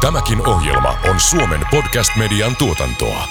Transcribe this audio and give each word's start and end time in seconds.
Tämäkin 0.00 0.48
ohjelma 0.48 0.98
on 1.10 1.20
Suomen 1.20 1.60
podcast-median 1.70 2.56
tuotantoa. 2.58 3.28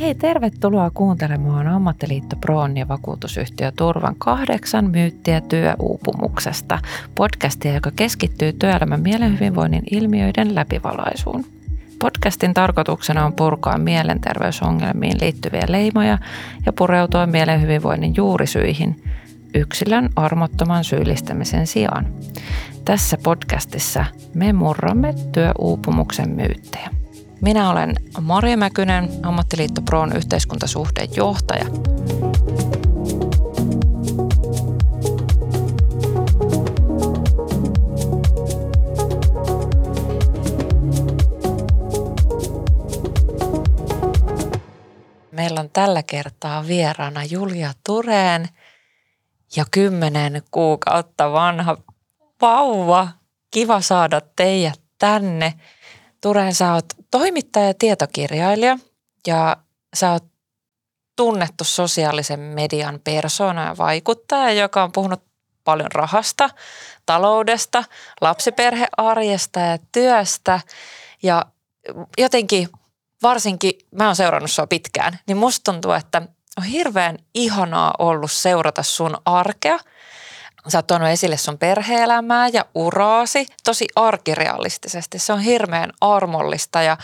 Hei, 0.00 0.14
tervetuloa 0.14 0.90
kuuntelemaan 0.94 1.66
Ammattiliitto 1.66 2.36
Proon 2.36 2.76
ja 2.76 2.88
vakuutusyhtiö 2.88 3.72
Turvan 3.72 4.14
kahdeksan 4.18 4.90
myyttiä 4.90 5.40
työuupumuksesta. 5.40 6.78
Podcastia, 7.14 7.74
joka 7.74 7.90
keskittyy 7.96 8.52
työelämän 8.52 9.00
mielenhyvinvoinnin 9.00 9.82
ilmiöiden 9.90 10.54
läpivalaisuun. 10.54 11.44
Podcastin 11.98 12.54
tarkoituksena 12.54 13.24
on 13.24 13.32
purkaa 13.32 13.78
mielenterveysongelmiin 13.78 15.20
liittyviä 15.20 15.64
leimoja 15.68 16.18
ja 16.66 16.72
pureutua 16.72 17.26
mielenhyvinvoinnin 17.26 18.14
juurisyihin 18.16 19.02
yksilön 19.54 20.10
armottoman 20.16 20.84
syyllistämisen 20.84 21.66
sijaan. 21.66 22.14
Tässä 22.84 23.18
podcastissa 23.22 24.04
me 24.34 24.52
murramme 24.52 25.14
työuupumuksen 25.32 26.30
myyttejä. 26.30 26.90
Minä 27.40 27.70
olen 27.70 27.94
Maria 28.20 28.56
Mäkynen, 28.56 29.08
Ammattiliitto 29.22 29.82
Proon 29.82 30.16
yhteiskuntasuhteen 30.16 31.08
johtaja. 31.16 31.64
Meillä 45.32 45.60
on 45.60 45.70
tällä 45.72 46.02
kertaa 46.02 46.66
vieraana 46.66 47.24
Julia 47.24 47.72
Tureen 47.86 48.48
ja 49.56 49.64
kymmenen 49.70 50.42
kuukautta 50.50 51.32
vanha 51.32 51.76
vauva. 52.40 53.08
Kiva 53.50 53.80
saada 53.80 54.20
teidät 54.36 54.80
tänne. 54.98 55.54
Tureen, 56.22 56.54
sä 56.54 56.72
oot 56.72 56.84
toimittaja 57.10 57.66
ja 57.66 57.74
tietokirjailija 57.74 58.78
ja 59.26 59.56
sä 59.94 60.12
oot 60.12 60.24
tunnettu 61.16 61.64
sosiaalisen 61.64 62.40
median 62.40 63.00
persona 63.04 63.64
ja 63.64 63.76
vaikuttaja, 63.78 64.52
joka 64.52 64.82
on 64.82 64.92
puhunut 64.92 65.22
paljon 65.64 65.92
rahasta, 65.92 66.50
taloudesta, 67.06 67.84
lapsiperhearjesta 68.20 69.60
ja 69.60 69.78
työstä. 69.92 70.60
Ja 71.22 71.46
jotenkin, 72.18 72.68
varsinkin 73.22 73.72
mä 73.90 74.06
oon 74.06 74.16
seurannut 74.16 74.50
sua 74.50 74.66
pitkään, 74.66 75.18
niin 75.26 75.36
musta 75.36 75.72
tuntuu, 75.72 75.92
että 75.92 76.22
on 76.58 76.64
hirveän 76.64 77.18
ihanaa 77.34 77.94
ollut 77.98 78.32
seurata 78.32 78.82
sun 78.82 79.16
arkea. 79.24 79.78
Sä 80.68 80.78
oot 80.78 80.86
tuonut 80.86 81.08
esille 81.08 81.36
sun 81.36 81.58
perheelämää 81.58 82.48
ja 82.48 82.64
uraasi 82.74 83.46
tosi 83.64 83.86
arkirealistisesti. 83.96 85.18
Se 85.18 85.32
on 85.32 85.40
hirveän 85.40 85.92
armollista 86.00 86.82
ja 86.82 86.96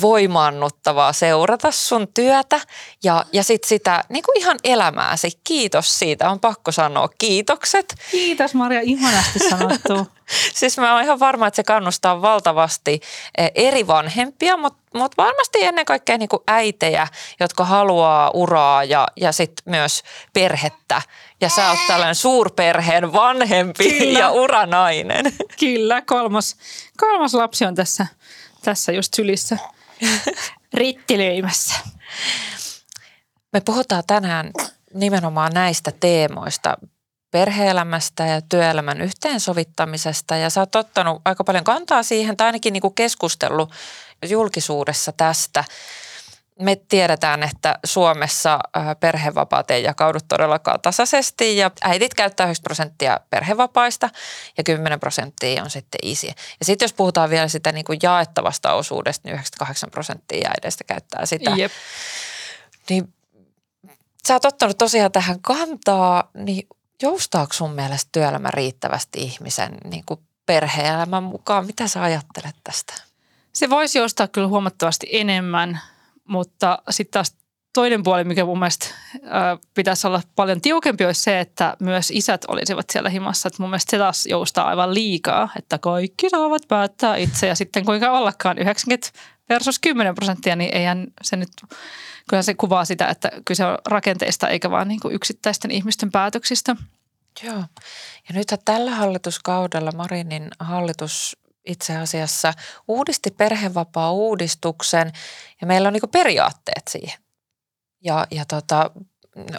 voimaannuttavaa 0.00 1.12
seurata 1.12 1.70
sun 1.70 2.08
työtä 2.14 2.60
ja, 3.04 3.24
ja 3.32 3.44
sit 3.44 3.64
sitä 3.64 4.04
niin 4.08 4.22
kuin 4.22 4.38
ihan 4.38 4.58
elämääsi. 4.64 5.30
Kiitos 5.44 5.98
siitä, 5.98 6.30
on 6.30 6.40
pakko 6.40 6.72
sanoa 6.72 7.08
kiitokset. 7.18 7.94
Kiitos 8.10 8.54
Maria, 8.54 8.80
ihanasti 8.80 9.38
sanottu. 9.38 10.06
siis 10.54 10.78
mä 10.78 10.94
oon 10.94 11.02
ihan 11.02 11.20
varma, 11.20 11.46
että 11.46 11.56
se 11.56 11.62
kannustaa 11.62 12.22
valtavasti 12.22 13.00
eh, 13.38 13.50
eri 13.54 13.86
vanhempia, 13.86 14.56
mutta 14.56 14.80
mut 14.94 15.16
varmasti 15.16 15.64
ennen 15.64 15.84
kaikkea 15.84 16.18
niin 16.18 16.28
kuin 16.28 16.42
äitejä, 16.46 17.06
jotka 17.40 17.64
haluaa 17.64 18.30
uraa 18.34 18.84
ja, 18.84 19.08
ja 19.16 19.32
sitten 19.32 19.62
myös 19.66 20.02
perhettä. 20.32 21.02
Ja 21.40 21.48
sä 21.48 21.70
oot 21.70 21.78
tällainen 21.86 22.14
suurperheen 22.14 23.12
vanhempi 23.12 23.98
Kyllä. 23.98 24.18
ja 24.18 24.30
uranainen. 24.30 25.24
Kyllä, 25.60 26.02
kolmas, 26.02 26.56
kolmas 26.96 27.34
lapsi 27.34 27.64
on 27.64 27.74
tässä, 27.74 28.06
tässä 28.62 28.92
just 28.92 29.14
sylissä 29.14 29.58
rittilöimässä. 30.74 31.74
Me 33.52 33.60
puhutaan 33.60 34.02
tänään 34.06 34.50
nimenomaan 34.94 35.52
näistä 35.54 35.92
teemoista, 36.00 36.76
perheelämästä 37.30 38.26
ja 38.26 38.42
työelämän 38.42 39.00
yhteensovittamisesta 39.00 40.36
ja 40.36 40.50
sä 40.50 40.60
oot 40.60 40.76
ottanut 40.76 41.22
aika 41.24 41.44
paljon 41.44 41.64
kantaa 41.64 42.02
siihen 42.02 42.36
tai 42.36 42.46
ainakin 42.46 42.72
niin 42.72 42.80
kuin 42.80 42.94
keskustellut 42.94 43.72
julkisuudessa 44.28 45.12
tästä. 45.16 45.64
Me 46.60 46.76
tiedetään, 46.76 47.42
että 47.42 47.78
Suomessa 47.84 48.58
perhevapaat 49.00 49.70
ei 49.70 49.82
jakaudu 49.82 50.18
todellakaan 50.28 50.80
tasaisesti 50.80 51.56
ja 51.56 51.70
äidit 51.82 52.14
käyttää 52.14 52.46
9 52.46 52.62
prosenttia 52.62 53.20
perhevapaista 53.30 54.10
ja 54.58 54.64
10 54.64 55.00
prosenttia 55.00 55.62
on 55.62 55.70
sitten 55.70 55.98
isi. 56.02 56.26
Ja 56.26 56.34
sitten 56.64 56.84
jos 56.84 56.92
puhutaan 56.92 57.30
vielä 57.30 57.48
sitä 57.48 57.72
niin 57.72 57.84
kuin 57.84 57.98
jaettavasta 58.02 58.72
osuudesta, 58.72 59.28
niin 59.28 59.34
98 59.34 59.90
prosenttia 59.90 60.48
äideistä 60.48 60.84
käyttää 60.84 61.26
sitä. 61.26 61.50
Jep. 61.50 61.72
Niin 62.90 63.14
sä 64.28 64.34
oot 64.34 64.44
ottanut 64.44 64.78
tosiaan 64.78 65.12
tähän 65.12 65.40
kantaa, 65.40 66.30
niin 66.34 66.68
joustaako 67.02 67.52
sun 67.52 67.72
mielestä 67.72 68.08
työelämä 68.12 68.50
riittävästi 68.50 69.22
ihmisen 69.22 69.78
niin 69.84 70.04
kuin 70.06 70.20
perhe-elämän 70.46 71.22
mukaan? 71.22 71.66
Mitä 71.66 71.88
sä 71.88 72.02
ajattelet 72.02 72.56
tästä? 72.64 72.94
Se 73.52 73.70
voisi 73.70 73.98
joustaa 73.98 74.28
kyllä 74.28 74.48
huomattavasti 74.48 75.06
enemmän, 75.12 75.80
mutta 76.30 76.78
sitten 76.90 77.12
taas 77.12 77.36
toinen 77.72 78.02
puoli, 78.02 78.24
mikä 78.24 78.44
mun 78.44 78.58
mielestä 78.58 78.86
pitäisi 79.74 80.06
olla 80.06 80.22
paljon 80.36 80.60
tiukempi, 80.60 81.04
olisi 81.04 81.22
se, 81.22 81.40
että 81.40 81.76
myös 81.80 82.10
isät 82.10 82.44
olisivat 82.48 82.90
siellä 82.90 83.10
himassa. 83.10 83.48
Että 83.48 83.62
mun 83.62 83.70
mielestä 83.70 83.90
se 83.90 83.98
taas 83.98 84.26
joustaa 84.26 84.68
aivan 84.68 84.94
liikaa, 84.94 85.48
että 85.58 85.78
kaikki 85.78 86.30
saavat 86.30 86.62
päättää 86.68 87.16
itse 87.16 87.46
ja 87.46 87.54
sitten 87.54 87.84
kuinka 87.84 88.10
ollakaan 88.10 88.58
90 88.58 89.10
versus 89.48 89.78
10 89.78 90.14
prosenttia, 90.14 90.56
niin 90.56 90.76
eihän 90.76 91.06
se 91.22 91.36
nyt, 91.36 91.50
kyllä 92.28 92.42
se 92.42 92.54
kuvaa 92.54 92.84
sitä, 92.84 93.06
että 93.06 93.30
kyse 93.44 93.64
on 93.64 93.78
rakenteista 93.88 94.48
eikä 94.48 94.70
vaan 94.70 94.88
niin 94.88 95.00
kuin 95.00 95.14
yksittäisten 95.14 95.70
ihmisten 95.70 96.10
päätöksistä. 96.10 96.76
Joo. 97.42 97.64
Ja 98.28 98.34
nyt 98.34 98.46
tällä 98.64 98.90
hallituskaudella 98.90 99.92
Marinin 99.92 100.50
hallitus 100.58 101.36
itse 101.66 101.96
asiassa 101.96 102.54
uudisti 102.88 103.30
perhevapaa-uudistuksen 103.30 105.12
ja 105.60 105.66
meillä 105.66 105.86
on 105.86 105.92
niin 105.92 106.10
periaatteet 106.12 106.88
siihen. 106.88 107.18
Ja, 108.04 108.26
ja 108.30 108.44
tota, 108.44 108.90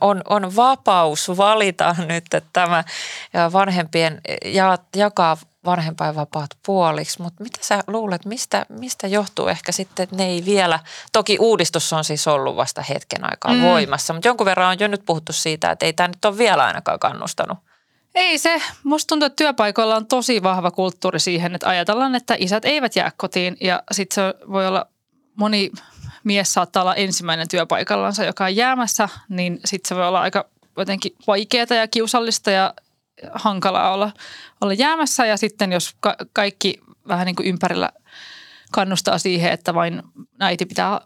on, 0.01 0.21
on 0.29 0.55
vapaus 0.55 1.29
valita 1.37 1.95
nyt, 2.07 2.33
että 2.33 2.49
tämä 2.53 2.83
vanhempien 3.53 4.21
ja, 4.45 4.77
jakaa 4.95 5.37
vanhempainvapaat 5.65 6.49
puoliksi, 6.65 7.21
mutta 7.21 7.43
mitä 7.43 7.59
sä 7.61 7.83
luulet, 7.87 8.25
mistä, 8.25 8.65
mistä 8.69 9.07
johtuu 9.07 9.47
ehkä 9.47 9.71
sitten, 9.71 10.03
että 10.03 10.15
ne 10.15 10.25
ei 10.25 10.45
vielä, 10.45 10.79
toki 11.11 11.37
uudistus 11.39 11.93
on 11.93 12.03
siis 12.03 12.27
ollut 12.27 12.55
vasta 12.55 12.81
hetken 12.81 13.23
aikaa 13.23 13.53
mm. 13.53 13.61
voimassa, 13.61 14.13
mutta 14.13 14.27
jonkun 14.27 14.45
verran 14.45 14.69
on 14.69 14.79
jo 14.79 14.87
nyt 14.87 15.05
puhuttu 15.05 15.33
siitä, 15.33 15.71
että 15.71 15.85
ei 15.85 15.93
tämä 15.93 16.07
nyt 16.07 16.25
ole 16.25 16.37
vielä 16.37 16.65
ainakaan 16.65 16.99
kannustanut. 16.99 17.57
Ei 18.15 18.37
se. 18.37 18.61
Musta 18.83 19.07
tuntuu, 19.07 19.25
että 19.25 19.35
työpaikoilla 19.35 19.95
on 19.95 20.07
tosi 20.07 20.43
vahva 20.43 20.71
kulttuuri 20.71 21.19
siihen, 21.19 21.55
että 21.55 21.69
ajatellaan, 21.69 22.15
että 22.15 22.35
isät 22.39 22.65
eivät 22.65 22.95
jää 22.95 23.11
kotiin 23.17 23.57
ja 23.61 23.83
sitten 23.91 24.15
se 24.15 24.47
voi 24.51 24.67
olla 24.67 24.87
moni 25.35 25.71
mies 26.23 26.53
saattaa 26.53 26.83
olla 26.83 26.95
ensimmäinen 26.95 27.47
työpaikallansa, 27.47 28.25
joka 28.25 28.45
on 28.45 28.55
jäämässä, 28.55 29.09
niin 29.29 29.59
sitten 29.65 29.89
se 29.89 29.95
voi 29.95 30.07
olla 30.07 30.21
aika 30.21 30.45
jotenkin 30.77 31.15
vaikeaa 31.27 31.75
ja 31.75 31.87
kiusallista 31.87 32.51
ja 32.51 32.73
hankalaa 33.33 33.93
olla, 33.93 34.11
olla 34.61 34.73
jäämässä. 34.73 35.25
Ja 35.25 35.37
sitten 35.37 35.71
jos 35.71 35.95
ka- 35.99 36.15
kaikki 36.33 36.79
vähän 37.07 37.25
niin 37.25 37.35
kuin 37.35 37.47
ympärillä 37.47 37.89
kannustaa 38.71 39.17
siihen, 39.17 39.51
että 39.51 39.73
vain 39.73 40.03
äiti 40.39 40.65
pitää 40.65 41.01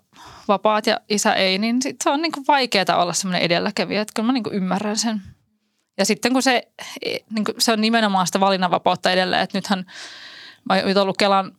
vapaat 0.47 0.87
ja 0.87 0.99
isä 1.09 1.33
ei, 1.33 1.57
niin 1.57 1.81
sit 1.81 1.95
se 2.03 2.09
on 2.09 2.21
niin 2.21 2.31
vaikeaa 2.47 3.01
olla 3.01 3.13
semmoinen 3.13 3.41
edelläkävijä. 3.41 4.01
Että 4.01 4.11
kyllä 4.15 4.27
mä 4.27 4.33
niin 4.33 4.43
ymmärrän 4.51 4.97
sen. 4.97 5.21
Ja 5.97 6.05
sitten 6.05 6.33
kun 6.33 6.43
se, 6.43 6.67
niin 7.29 7.45
kuin 7.45 7.55
se 7.59 7.71
on 7.71 7.81
nimenomaan 7.81 8.27
sitä 8.27 8.39
valinnanvapautta 8.39 9.11
edelleen, 9.11 9.41
että 9.41 9.57
nythän 9.57 9.85
mä 10.69 10.75
oon 10.75 10.97
ollut 10.97 11.17
Kelan, 11.17 11.51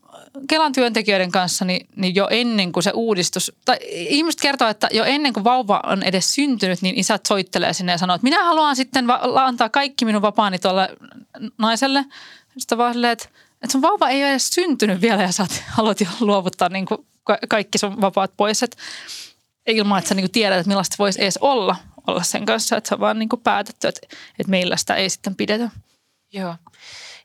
Kelan 0.48 0.72
työntekijöiden 0.72 1.32
kanssa, 1.32 1.64
niin, 1.64 1.86
niin 1.96 2.14
jo 2.14 2.28
ennen 2.30 2.72
kuin 2.72 2.82
se 2.82 2.90
uudistus, 2.94 3.52
tai 3.64 3.76
ihmiset 3.90 4.40
kertoo, 4.40 4.68
että 4.68 4.88
jo 4.92 5.04
ennen 5.04 5.32
kuin 5.32 5.44
vauva 5.44 5.80
on 5.86 6.02
edes 6.02 6.34
syntynyt, 6.34 6.82
niin 6.82 6.98
isät 6.98 7.26
soittelee 7.26 7.72
sinne 7.72 7.92
ja 7.92 7.98
sanoo, 7.98 8.14
että 8.14 8.24
minä 8.24 8.44
haluan 8.44 8.76
sitten 8.76 9.06
va- 9.06 9.20
antaa 9.34 9.68
kaikki 9.68 10.04
minun 10.04 10.22
vapaani 10.22 10.58
tuolle 10.58 10.88
naiselle. 11.58 12.04
Sitten 12.58 12.78
vaan 12.78 12.92
silleen, 12.92 13.12
että, 13.12 13.28
että 13.62 13.72
sun 13.72 13.82
vauva 13.82 14.08
ei 14.08 14.22
ole 14.22 14.30
edes 14.30 14.48
syntynyt 14.48 15.00
vielä 15.00 15.22
ja 15.22 15.32
sä 15.32 15.46
haluat 15.76 16.00
jo 16.00 16.06
luovuttaa 16.20 16.68
niin 16.68 16.86
kuin 16.86 17.06
kaikki 17.48 17.78
sun 17.78 18.00
vapaat 18.00 18.30
pois. 18.36 18.62
Että 18.62 18.76
ilman, 19.66 19.98
että 19.98 20.08
sä 20.08 20.14
niin 20.14 20.30
tiedät, 20.30 20.58
että 20.58 20.68
millaista 20.68 20.96
voisi 20.98 21.22
edes 21.22 21.38
olla, 21.38 21.76
olla 22.06 22.22
sen 22.22 22.46
kanssa, 22.46 22.76
että 22.76 22.88
se 22.88 22.94
on 22.94 23.00
vaan 23.00 23.18
niin 23.18 23.28
kuin 23.28 23.42
päätetty, 23.42 23.88
että, 23.88 24.00
että 24.38 24.50
meillä 24.50 24.76
sitä 24.76 24.94
ei 24.94 25.10
sitten 25.10 25.34
pidetä. 25.34 25.70
Joo. 26.32 26.54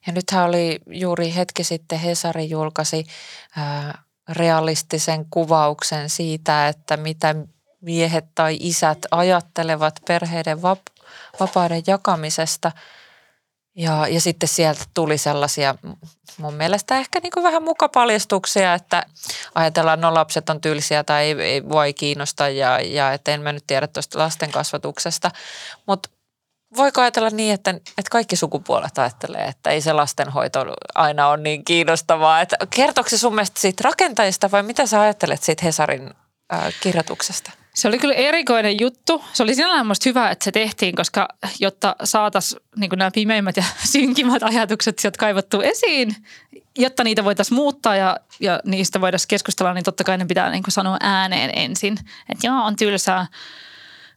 Ja 0.07 0.13
nythän 0.13 0.49
oli 0.49 0.79
juuri 0.87 1.35
hetki 1.35 1.63
sitten 1.63 1.99
Hesari 1.99 2.49
julkaisi 2.49 3.05
ää, 3.57 4.03
realistisen 4.29 5.25
kuvauksen 5.29 6.09
siitä, 6.09 6.67
että 6.67 6.97
mitä 6.97 7.35
miehet 7.81 8.25
tai 8.35 8.57
isät 8.59 8.99
ajattelevat 9.11 9.99
perheiden 10.07 10.57
vap- 10.57 11.03
vapauden 11.39 11.83
jakamisesta. 11.87 12.71
Ja, 13.75 14.07
ja 14.07 14.21
sitten 14.21 14.49
sieltä 14.49 14.83
tuli 14.93 15.17
sellaisia 15.17 15.75
mun 16.37 16.53
mielestä 16.53 16.97
ehkä 16.97 17.19
niin 17.19 17.31
kuin 17.31 17.43
vähän 17.43 17.63
mukapaljastuksia, 17.63 18.73
että 18.73 19.03
ajatellaan, 19.55 20.01
no 20.01 20.13
lapset 20.13 20.49
on 20.49 20.61
tylsiä 20.61 21.03
tai 21.03 21.23
ei, 21.23 21.41
ei 21.41 21.69
voi 21.69 21.93
kiinnostaa 21.93 22.49
ja, 22.49 22.79
ja 22.79 23.13
että 23.13 23.31
en 23.31 23.41
mä 23.41 23.51
nyt 23.51 23.63
tiedä 23.67 23.87
tuosta 23.87 24.19
lasten 24.19 24.51
kasvatuksesta. 24.51 25.31
Mutta 25.87 26.09
voiko 26.77 27.01
ajatella 27.01 27.29
niin, 27.29 27.53
että, 27.53 27.71
että 27.71 28.09
kaikki 28.11 28.35
sukupuolet 28.35 28.97
ajattelee, 28.97 29.45
että 29.45 29.69
ei 29.69 29.81
se 29.81 29.93
lastenhoito 29.93 30.65
aina 30.95 31.27
ole 31.27 31.37
niin 31.37 31.65
kiinnostavaa. 31.65 32.45
Se 33.07 33.17
sun 33.17 33.35
mielestä 33.35 33.61
siitä 33.61 33.81
rakentajista 33.83 34.51
vai 34.51 34.63
mitä 34.63 34.85
sä 34.85 35.01
ajattelet 35.01 35.43
siitä 35.43 35.65
Hesarin 35.65 36.13
äh, 36.53 36.73
kirjoituksesta? 36.81 37.51
Se 37.73 37.87
oli 37.87 37.99
kyllä 37.99 38.13
erikoinen 38.13 38.79
juttu. 38.79 39.23
Se 39.33 39.43
oli 39.43 39.55
sinällään 39.55 39.87
musta 39.87 40.09
hyvä, 40.09 40.29
että 40.29 40.45
se 40.45 40.51
tehtiin, 40.51 40.95
koska 40.95 41.27
jotta 41.59 41.95
saataisiin 42.03 42.61
niin 42.75 42.91
nämä 42.95 43.11
pimeimmät 43.13 43.57
ja 43.57 43.63
synkimmät 43.91 44.43
ajatukset 44.43 44.99
sieltä 44.99 45.17
kaivattua 45.17 45.63
esiin, 45.63 46.15
jotta 46.77 47.03
niitä 47.03 47.23
voitaisiin 47.23 47.55
muuttaa 47.55 47.95
ja, 47.95 48.17
ja 48.39 48.59
niistä 48.65 49.01
voitaisiin 49.01 49.27
keskustella, 49.27 49.73
niin 49.73 49.83
totta 49.83 50.03
kai 50.03 50.17
ne 50.17 50.25
pitää 50.25 50.49
niin 50.49 50.63
sanoa 50.67 50.97
ääneen 50.99 51.51
ensin. 51.55 51.97
Että 52.29 52.47
joo, 52.47 52.63
on 52.63 52.75
tylsää 52.75 53.27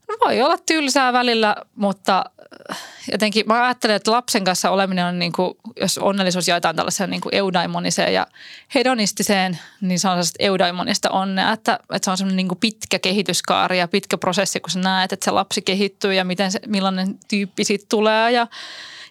No 0.09 0.17
voi 0.25 0.43
olla 0.43 0.59
tylsää 0.67 1.13
välillä, 1.13 1.57
mutta 1.77 2.25
äh, 2.71 2.79
jotenkin 3.13 3.45
mä 3.47 3.65
ajattelen, 3.65 3.97
että 3.97 4.11
lapsen 4.11 4.45
kanssa 4.45 4.71
oleminen 4.71 5.07
on 5.07 5.19
niin 5.19 5.33
kuin, 5.33 5.55
jos 5.81 5.99
onnellisuus 5.99 6.49
jaetaan 6.49 6.77
tällaiseen 6.77 7.11
niin 7.11 7.21
eudaimoniseen 7.33 8.15
ja 8.15 8.27
hedonistiseen, 8.75 9.59
niin 9.81 9.99
se 9.99 10.09
on 10.09 10.19
eudaimonista 10.39 11.11
onnea, 11.11 11.53
että, 11.53 11.79
että 11.95 12.05
se 12.05 12.11
on 12.11 12.17
semmoinen 12.17 12.37
niin 12.37 12.49
kuin 12.49 12.59
pitkä 12.59 12.99
kehityskaari 12.99 13.79
ja 13.79 13.89
pitkä 13.89 14.19
prosessi, 14.19 14.61
kun 14.61 14.71
sä 14.71 14.79
näet, 14.79 15.13
että 15.13 15.25
se 15.25 15.31
lapsi 15.31 15.63
kehittyy 15.63 16.15
ja 16.15 16.25
miten 16.25 16.53
se, 16.53 16.61
millainen 16.67 17.19
tyyppi 17.29 17.65
siitä 17.65 17.87
tulee 17.89 18.31
ja 18.31 18.47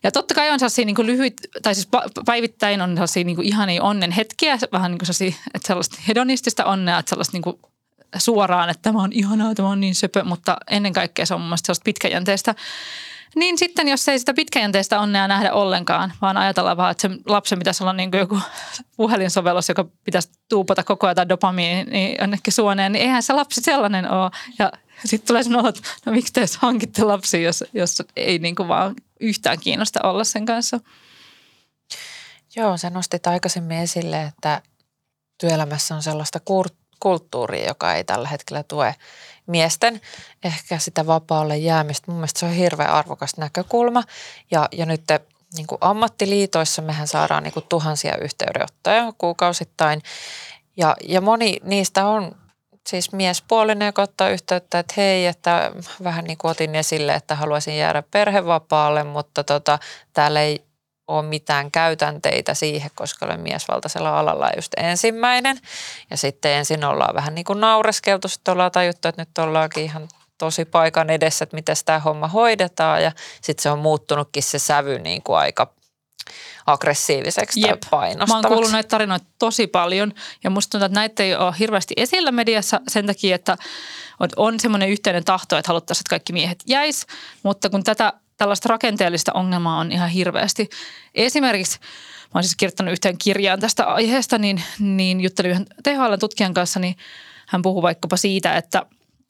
ja 0.03 0.11
totta 0.11 0.33
kai 0.33 0.49
on 0.49 0.59
sellaisia 0.59 0.85
niin 0.85 0.95
lyhyt, 1.05 1.33
tai 1.61 1.75
siis 1.75 1.87
päivittäin 2.25 2.81
on 2.81 2.89
sellaisia 2.89 3.23
niin 3.23 3.43
ihania 3.43 3.83
onnen 3.83 4.11
hetkiä, 4.11 4.57
vähän 4.71 4.91
niin 4.91 4.99
kuin 4.99 5.33
että 5.53 5.67
sellaista 5.67 5.97
hedonistista 6.07 6.65
onnea, 6.65 6.99
että 6.99 7.09
sellaista 7.09 7.37
niin 7.37 7.59
suoraan, 8.17 8.69
että 8.69 8.81
tämä 8.81 9.03
on 9.03 9.13
ihanaa, 9.13 9.55
tämä 9.55 9.69
on 9.69 9.79
niin 9.79 9.95
söpö, 9.95 10.23
mutta 10.23 10.57
ennen 10.69 10.93
kaikkea 10.93 11.25
se 11.25 11.33
on 11.33 11.41
mun 11.41 11.49
mielestä 11.49 11.65
sellaista 11.65 11.83
pitkäjänteistä. 11.83 12.55
Niin 13.35 13.57
sitten, 13.57 13.87
jos 13.87 14.07
ei 14.07 14.19
sitä 14.19 14.33
pitkäjänteistä 14.33 14.99
onnea 14.99 15.27
nähdä 15.27 15.53
ollenkaan, 15.53 16.13
vaan 16.21 16.37
ajatellaan 16.37 16.77
vaan, 16.77 16.91
että 16.91 17.01
se 17.01 17.09
lapsen 17.25 17.59
pitäisi 17.59 17.83
olla 17.83 17.93
niin 17.93 18.11
kuin 18.11 18.19
joku 18.19 18.39
puhelinsovellus, 18.97 19.69
joka 19.69 19.85
pitäisi 20.03 20.29
tuupata 20.49 20.83
koko 20.83 21.07
ajan 21.07 21.29
dopamiini 21.29 21.91
niin 21.91 22.17
jonnekin 22.19 22.53
suoneen, 22.53 22.91
niin 22.91 23.01
eihän 23.01 23.23
se 23.23 23.33
lapsi 23.33 23.61
sellainen 23.61 24.11
ole. 24.11 24.31
Ja 24.59 24.71
sitten 25.05 25.27
tulee 25.27 25.43
sellainen 25.43 25.69
että 25.69 25.81
no 26.05 26.11
miksi 26.11 26.33
te 26.33 26.45
hankitte 26.59 27.03
lapsi, 27.03 27.43
jos, 27.43 27.63
jos 27.73 28.03
ei 28.15 28.39
niin 28.39 28.55
kuin 28.55 28.67
vaan 28.67 28.95
yhtään 29.19 29.59
kiinnosta 29.59 29.99
olla 30.03 30.23
sen 30.23 30.45
kanssa. 30.45 30.79
Joo, 32.55 32.77
sä 32.77 32.89
nostit 32.89 33.27
aikaisemmin 33.27 33.77
esille, 33.77 34.23
että 34.23 34.61
työelämässä 35.39 35.95
on 35.95 36.03
sellaista 36.03 36.39
kur- 36.39 36.82
kulttuuria, 37.03 37.67
joka 37.67 37.93
ei 37.93 38.03
tällä 38.03 38.27
hetkellä 38.27 38.63
tue 38.63 38.95
miesten 39.47 40.01
ehkä 40.43 40.79
sitä 40.79 41.07
vapaalle 41.07 41.57
jäämistä. 41.57 42.11
Mun 42.11 42.17
mielestä 42.17 42.39
se 42.39 42.45
on 42.45 42.51
hirveän 42.51 42.89
arvokas 42.89 43.37
näkökulma 43.37 44.03
ja, 44.51 44.67
ja 44.71 44.85
nyt 44.85 45.03
te, 45.07 45.19
niin 45.55 45.67
kuin 45.67 45.77
ammattiliitoissa 45.81 46.81
mehän 46.81 47.07
saadaan 47.07 47.43
niin 47.43 47.53
kuin 47.53 47.65
tuhansia 47.69 48.17
yhteydenottoja 48.17 49.13
kuukausittain 49.17 50.01
ja, 50.77 50.95
ja 51.07 51.21
moni 51.21 51.57
niistä 51.63 52.07
on 52.07 52.35
siis 52.87 53.11
miespuolinen, 53.11 53.85
joka 53.85 54.01
ottaa 54.01 54.29
yhteyttä, 54.29 54.79
että 54.79 54.93
hei, 54.97 55.25
että 55.25 55.71
vähän 56.03 56.25
niin 56.25 56.37
kuin 56.37 56.51
otin 56.51 56.75
esille, 56.75 57.15
että 57.15 57.35
haluaisin 57.35 57.77
jäädä 57.77 58.03
perhevapaalle, 58.11 59.03
mutta 59.03 59.43
tota, 59.43 59.79
täällä 60.13 60.41
ei 60.41 60.63
ole 61.17 61.25
mitään 61.25 61.71
käytänteitä 61.71 62.53
siihen, 62.53 62.91
koska 62.95 63.25
olen 63.25 63.39
miesvaltaisella 63.39 64.19
alalla 64.19 64.49
just 64.55 64.73
ensimmäinen. 64.77 65.59
Ja 66.09 66.17
sitten 66.17 66.51
ensin 66.51 66.85
ollaan 66.85 67.15
vähän 67.15 67.35
niin 67.35 67.45
kuin 67.45 67.61
naureskeltu, 67.61 68.27
sitten 68.27 68.51
ollaan 68.51 68.71
tajuttu, 68.71 69.07
että 69.07 69.21
nyt 69.21 69.37
ollaankin 69.37 69.83
ihan 69.83 70.07
tosi 70.37 70.65
paikan 70.65 71.09
edessä, 71.09 71.43
että 71.43 71.55
miten 71.55 71.75
tämä 71.85 71.99
homma 71.99 72.27
hoidetaan. 72.27 73.03
Ja 73.03 73.11
sitten 73.41 73.63
se 73.63 73.69
on 73.69 73.79
muuttunutkin 73.79 74.43
se 74.43 74.59
sävy 74.59 74.99
niin 74.99 75.23
kuin 75.23 75.37
aika 75.37 75.73
aggressiiviseksi 76.65 77.61
Jep. 77.61 77.69
tai 77.69 77.89
painostavaksi. 77.89 78.33
Mä 78.33 78.37
oon 78.37 78.53
kuullut 78.53 78.71
näitä 78.71 78.89
tarinoita 78.89 79.25
tosi 79.39 79.67
paljon 79.67 80.13
ja 80.43 80.49
musta 80.49 80.71
tuntuu, 80.71 80.85
että 80.85 80.99
näitä 80.99 81.23
ei 81.23 81.35
ole 81.35 81.53
hirveästi 81.59 81.93
esillä 81.97 82.31
mediassa 82.31 82.81
sen 82.87 83.07
takia, 83.07 83.35
että 83.35 83.57
on 84.35 84.59
semmoinen 84.59 84.89
yhteinen 84.89 85.23
tahto, 85.23 85.57
että 85.57 85.69
haluttaisiin, 85.69 86.01
että 86.01 86.09
kaikki 86.09 86.33
miehet 86.33 86.63
jäis, 86.65 87.05
mutta 87.43 87.69
kun 87.69 87.83
tätä 87.83 88.13
tällaista 88.37 88.69
rakenteellista 88.69 89.31
ongelmaa 89.33 89.79
on 89.79 89.91
ihan 89.91 90.09
hirveästi. 90.09 90.69
Esimerkiksi 91.15 91.79
mä 91.79 92.29
olen 92.33 92.43
siis 92.43 92.55
kirjoittanut 92.55 92.91
yhteen 92.91 93.17
kirjaan 93.17 93.59
tästä 93.59 93.85
aiheesta, 93.85 94.37
niin, 94.37 94.63
niin 94.79 95.21
juttelin 95.21 95.51
yhden 95.51 95.65
THL-tutkijan 95.83 96.53
kanssa, 96.53 96.79
niin 96.79 96.95
hän 97.47 97.61
puhuu 97.61 97.81
vaikkapa 97.81 98.17
siitä, 98.17 98.57
että, 98.57 98.85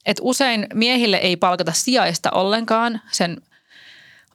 että 0.06 0.22
usein 0.24 0.66
miehille 0.74 1.16
ei 1.16 1.36
palkata 1.36 1.72
sijaista 1.72 2.30
ollenkaan 2.30 3.00
sen 3.12 3.40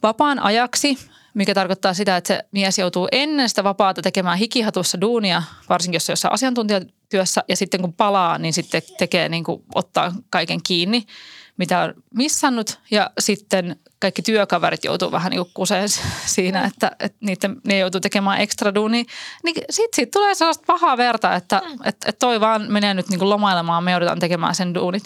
vapaan 0.03 0.39
ajaksi, 0.39 0.97
mikä 1.33 1.53
tarkoittaa 1.53 1.93
sitä, 1.93 2.17
että 2.17 2.27
se 2.27 2.43
mies 2.51 2.79
joutuu 2.79 3.07
ennen 3.11 3.49
sitä 3.49 3.63
vapaata 3.63 4.01
tekemään 4.01 4.37
hikihatussa 4.37 5.01
duunia, 5.01 5.43
varsinkin 5.69 5.95
jos 5.95 6.05
se 6.05 6.11
jossain 6.11 6.33
asiantuntijatyössä, 6.33 7.43
ja 7.47 7.55
sitten 7.55 7.81
kun 7.81 7.93
palaa, 7.93 8.37
niin 8.37 8.53
sitten 8.53 8.81
tekee 8.97 9.29
niin 9.29 9.43
kuin 9.43 9.63
ottaa 9.75 10.13
kaiken 10.29 10.59
kiinni, 10.63 11.05
mitä 11.59 11.79
on 11.79 11.93
missannut, 12.15 12.79
ja 12.91 13.09
sitten 13.19 13.75
kaikki 13.99 14.21
työkaverit 14.21 14.83
joutuu 14.83 15.11
vähän 15.11 15.29
niin 15.29 15.45
kuseen 15.53 15.89
siinä, 16.35 16.65
että, 16.65 16.91
että 16.99 17.17
niiden, 17.21 17.61
ne 17.67 17.77
joutuu 17.77 18.01
tekemään 18.01 18.41
ekstra 18.41 18.75
duunia. 18.75 19.03
Niin 19.43 19.55
sitten 19.55 19.95
siitä 19.95 20.11
tulee 20.19 20.35
sellaista 20.35 20.63
pahaa 20.67 20.97
verta, 20.97 21.35
että, 21.35 21.61
mm. 21.65 21.73
että, 21.73 22.09
että 22.09 22.19
toi 22.19 22.39
vaan 22.39 22.71
menee 22.71 22.93
nyt 22.93 23.09
niin 23.09 23.19
kuin 23.19 23.29
lomailemaan, 23.29 23.83
me 23.83 23.91
joudutaan 23.91 24.19
tekemään 24.19 24.55
sen 24.55 24.73
duunit. 24.73 25.03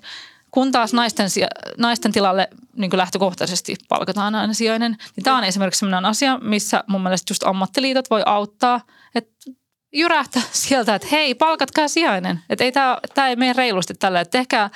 Kun 0.51 0.71
taas 0.71 0.93
naisten, 0.93 1.29
naisten 1.77 2.11
tilalle 2.11 2.47
niin 2.75 2.89
kuin 2.89 2.97
lähtökohtaisesti 2.97 3.75
palkataan 3.89 4.35
aina 4.35 4.53
sijainen, 4.53 4.97
niin 5.15 5.23
tämä 5.23 5.37
on 5.37 5.43
esimerkiksi 5.43 5.79
sellainen 5.79 6.09
asia, 6.09 6.39
missä 6.41 6.83
mun 6.87 7.03
mielestä 7.03 7.31
just 7.31 7.43
ammattiliitot 7.43 8.09
voi 8.09 8.21
auttaa, 8.25 8.81
että 9.15 9.51
jyrähtää 9.93 10.41
sieltä, 10.67 10.95
että 10.95 11.07
hei, 11.11 11.35
palkatkaa 11.35 11.87
sijainen. 11.87 12.39
Että 12.49 12.63
ei 12.63 12.71
tämä, 12.71 12.97
tämä 13.13 13.27
ei 13.27 13.35
mene 13.35 13.53
reilusti 13.53 13.93
tällä, 13.93 14.21
että 14.21 14.37
tehkää 14.37 14.69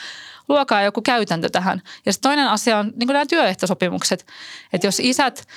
luokaa 0.50 0.82
joku 0.82 1.02
käytäntö 1.02 1.50
tähän. 1.50 1.82
Ja 2.06 2.14
sitten 2.14 2.30
toinen 2.30 2.48
asia 2.48 2.78
on 2.78 2.94
niin 2.96 3.08
nämä 3.08 3.26
työehtosopimukset, 3.26 4.26
että 4.74 4.88
jos 4.88 5.00
isät 5.00 5.48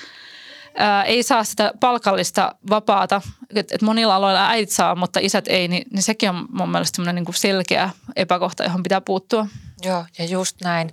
ää, 0.75 1.03
ei 1.03 1.23
saa 1.23 1.43
sitä 1.43 1.73
palkallista 1.79 2.55
vapaata, 2.69 3.21
että 3.55 3.75
et 3.75 3.81
monilla 3.81 4.15
aloilla 4.15 4.49
äidit 4.49 4.69
saa, 4.69 4.95
mutta 4.95 5.19
isät 5.23 5.47
ei, 5.47 5.67
niin, 5.67 5.83
niin 5.91 6.03
sekin 6.03 6.29
on 6.29 6.47
mun 6.51 6.69
mielestä 6.69 7.13
niin 7.13 7.25
selkeä 7.33 7.89
epäkohta, 8.15 8.63
johon 8.63 8.83
pitää 8.83 9.01
puuttua. 9.01 9.47
Joo, 9.83 10.05
ja 10.17 10.25
just 10.25 10.61
näin. 10.63 10.91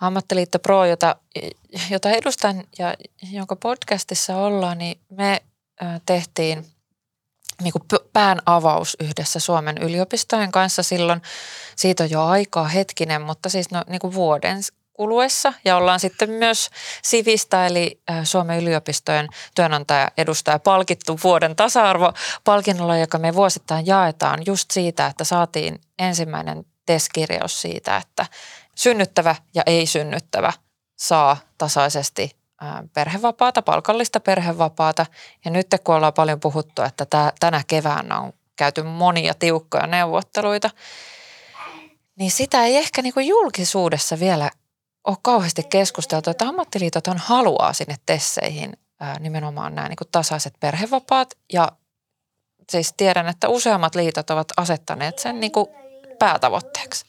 Ammattiliitto 0.00 0.58
Pro, 0.58 0.84
jota, 0.84 1.16
jota 1.90 2.10
edustan 2.10 2.64
ja 2.78 2.94
jonka 3.30 3.56
podcastissa 3.56 4.36
ollaan, 4.36 4.78
niin 4.78 5.00
me 5.10 5.42
tehtiin 6.06 6.71
niin 7.62 7.72
kuin 7.72 8.02
pään 8.12 8.42
avaus 8.46 8.96
yhdessä 9.00 9.40
Suomen 9.40 9.78
yliopistojen 9.78 10.52
kanssa 10.52 10.82
silloin. 10.82 11.22
Siitä 11.76 12.02
on 12.02 12.10
jo 12.10 12.24
aikaa 12.24 12.68
hetkinen, 12.68 13.22
mutta 13.22 13.48
siis 13.48 13.70
no, 13.70 13.82
niin 13.88 14.00
kuin 14.00 14.14
vuoden 14.14 14.58
kuluessa. 14.92 15.52
Ja 15.64 15.76
ollaan 15.76 16.00
sitten 16.00 16.30
myös 16.30 16.70
Sivistä 17.02 17.66
eli 17.66 18.00
Suomen 18.24 18.60
yliopistojen 18.60 19.28
työnantaja 19.54 20.10
edustaja 20.16 20.58
palkittu 20.58 21.20
vuoden 21.24 21.56
tasa-arvopalkinnolla, 21.56 22.96
joka 22.96 23.18
me 23.18 23.34
vuosittain 23.34 23.86
jaetaan 23.86 24.42
just 24.46 24.70
siitä, 24.70 25.06
että 25.06 25.24
saatiin 25.24 25.80
ensimmäinen 25.98 26.64
TES-kirjaus 26.86 27.60
siitä, 27.60 27.96
että 27.96 28.26
synnyttävä 28.74 29.34
ja 29.54 29.62
ei-synnyttävä 29.66 30.52
saa 30.96 31.36
tasaisesti 31.58 32.41
perhevapaata, 32.94 33.62
palkallista 33.62 34.20
perhevapaata. 34.20 35.06
Ja 35.44 35.50
nyt 35.50 35.66
kun 35.84 35.94
ollaan 35.94 36.12
paljon 36.12 36.40
puhuttu, 36.40 36.82
että 36.82 37.32
tänä 37.40 37.62
keväänä 37.66 38.20
on 38.20 38.32
käyty 38.56 38.82
monia 38.82 39.34
tiukkoja 39.34 39.86
neuvotteluita, 39.86 40.70
niin 42.16 42.30
sitä 42.30 42.64
ei 42.64 42.76
ehkä 42.76 43.02
niin 43.02 43.14
kuin 43.14 43.26
julkisuudessa 43.26 44.20
vielä 44.20 44.50
ole 45.06 45.16
kauheasti 45.22 45.62
keskusteltu, 45.62 46.30
että 46.30 46.48
ammattiliitot 46.48 47.06
on 47.06 47.18
haluaa 47.18 47.72
sinne 47.72 47.96
tesseihin 48.06 48.76
nimenomaan 49.20 49.74
nämä 49.74 49.88
niin 49.88 49.96
kuin 49.96 50.08
tasaiset 50.12 50.54
perhevapaat. 50.60 51.34
Ja 51.52 51.72
siis 52.70 52.94
tiedän, 52.96 53.28
että 53.28 53.48
useammat 53.48 53.94
liitot 53.94 54.30
ovat 54.30 54.48
asettaneet 54.56 55.18
sen 55.18 55.40
niin 55.40 55.52
kuin 55.52 55.66
päätavoitteeksi. 56.22 57.04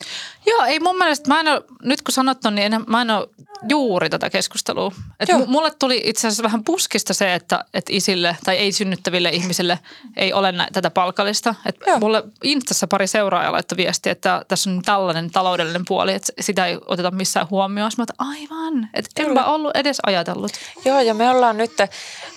Joo, 0.45 0.65
ei 0.65 0.79
mun 0.79 0.97
mielestä, 0.97 1.27
mä 1.27 1.39
en 1.39 1.47
ole, 1.47 1.61
nyt 1.83 2.01
kun 2.01 2.13
sanot 2.13 2.45
on, 2.45 2.55
niin 2.55 2.73
en, 2.73 2.83
mä 2.87 3.01
en 3.01 3.09
ole 3.09 3.27
juuri 3.69 4.09
tätä 4.09 4.29
keskustelua. 4.29 4.91
Et 5.19 5.29
Joo. 5.29 5.45
mulle 5.45 5.71
tuli 5.79 6.01
itse 6.03 6.27
asiassa 6.27 6.43
vähän 6.43 6.63
puskista 6.63 7.13
se, 7.13 7.33
että, 7.33 7.65
että 7.73 7.93
isille 7.93 8.37
tai 8.43 8.57
ei 8.57 8.71
synnyttäville 8.71 9.29
ihmisille 9.29 9.79
ei 10.17 10.33
ole 10.33 10.51
nä- 10.51 10.67
tätä 10.73 10.89
palkallista. 10.89 11.55
Et 11.65 11.75
Joo. 11.87 11.99
mulle 11.99 12.23
Instassa 12.43 12.87
pari 12.87 13.07
seuraajaa 13.07 13.51
laittoi 13.51 13.77
viestiä, 13.77 14.11
että 14.11 14.45
tässä 14.47 14.69
on 14.69 14.81
tällainen 14.81 15.31
taloudellinen 15.31 15.85
puoli, 15.87 16.13
että 16.13 16.33
sitä 16.39 16.65
ei 16.65 16.77
oteta 16.85 17.11
missään 17.11 17.49
huomioon. 17.49 17.91
Mä 17.97 18.03
että 18.03 18.13
aivan, 18.17 18.89
että 18.93 19.23
enpä 19.23 19.45
ollut 19.45 19.75
edes 19.75 19.97
ajatellut. 20.05 20.51
Joo, 20.85 20.99
ja 20.99 21.13
me 21.13 21.29
ollaan 21.29 21.57
nyt, 21.57 21.71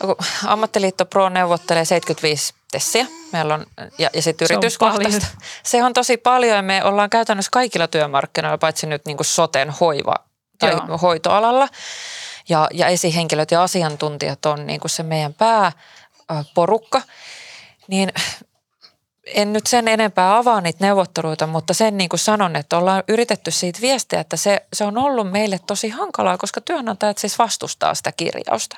kun 0.00 0.16
Ammattiliitto 0.46 1.06
Pro 1.06 1.28
neuvottelee 1.28 1.84
75 1.84 2.54
tessiä. 2.72 3.06
Meillä 3.32 3.54
on, 3.54 3.66
ja, 3.98 4.10
ja 4.12 4.22
sitten 4.22 4.48
Se 4.48 4.54
on 4.54 4.58
yrityskohtaista. 4.58 5.26
Se 5.62 5.84
on 5.84 5.92
tosi 5.92 6.16
paljon 6.16 6.56
ja 6.56 6.62
me 6.62 6.84
ollaan 6.84 7.10
käytännössä 7.10 7.50
kaikilla 7.52 7.88
työmarkkinoilla, 7.88 8.58
paitsi 8.58 8.86
nyt 8.86 9.06
niin 9.06 9.16
kuin 9.16 9.26
soten 9.26 9.70
hoiva 9.70 10.14
tai 10.58 10.70
Joo. 10.70 10.98
hoitoalalla. 10.98 11.68
Ja, 12.48 12.68
ja 12.72 12.86
esihenkilöt 12.86 13.50
ja 13.50 13.62
asiantuntijat 13.62 14.46
on 14.46 14.66
niin 14.66 14.80
kuin 14.80 14.90
se 14.90 15.02
meidän 15.02 15.34
pääporukka. 15.34 17.02
Niin 17.88 18.12
en 19.26 19.52
nyt 19.52 19.66
sen 19.66 19.88
enempää 19.88 20.36
avaa 20.36 20.60
niitä 20.60 20.84
neuvotteluita, 20.84 21.46
mutta 21.46 21.74
sen 21.74 21.98
niin 21.98 22.08
kuin 22.08 22.20
sanon, 22.20 22.56
että 22.56 22.78
ollaan 22.78 23.04
yritetty 23.08 23.50
siitä 23.50 23.80
viestiä, 23.80 24.20
että 24.20 24.36
se, 24.36 24.66
se 24.72 24.84
on 24.84 24.98
ollut 24.98 25.30
meille 25.30 25.60
tosi 25.66 25.88
hankalaa, 25.88 26.38
koska 26.38 26.60
työnantajat 26.60 27.18
siis 27.18 27.38
vastustaa 27.38 27.94
sitä 27.94 28.12
kirjausta. 28.12 28.76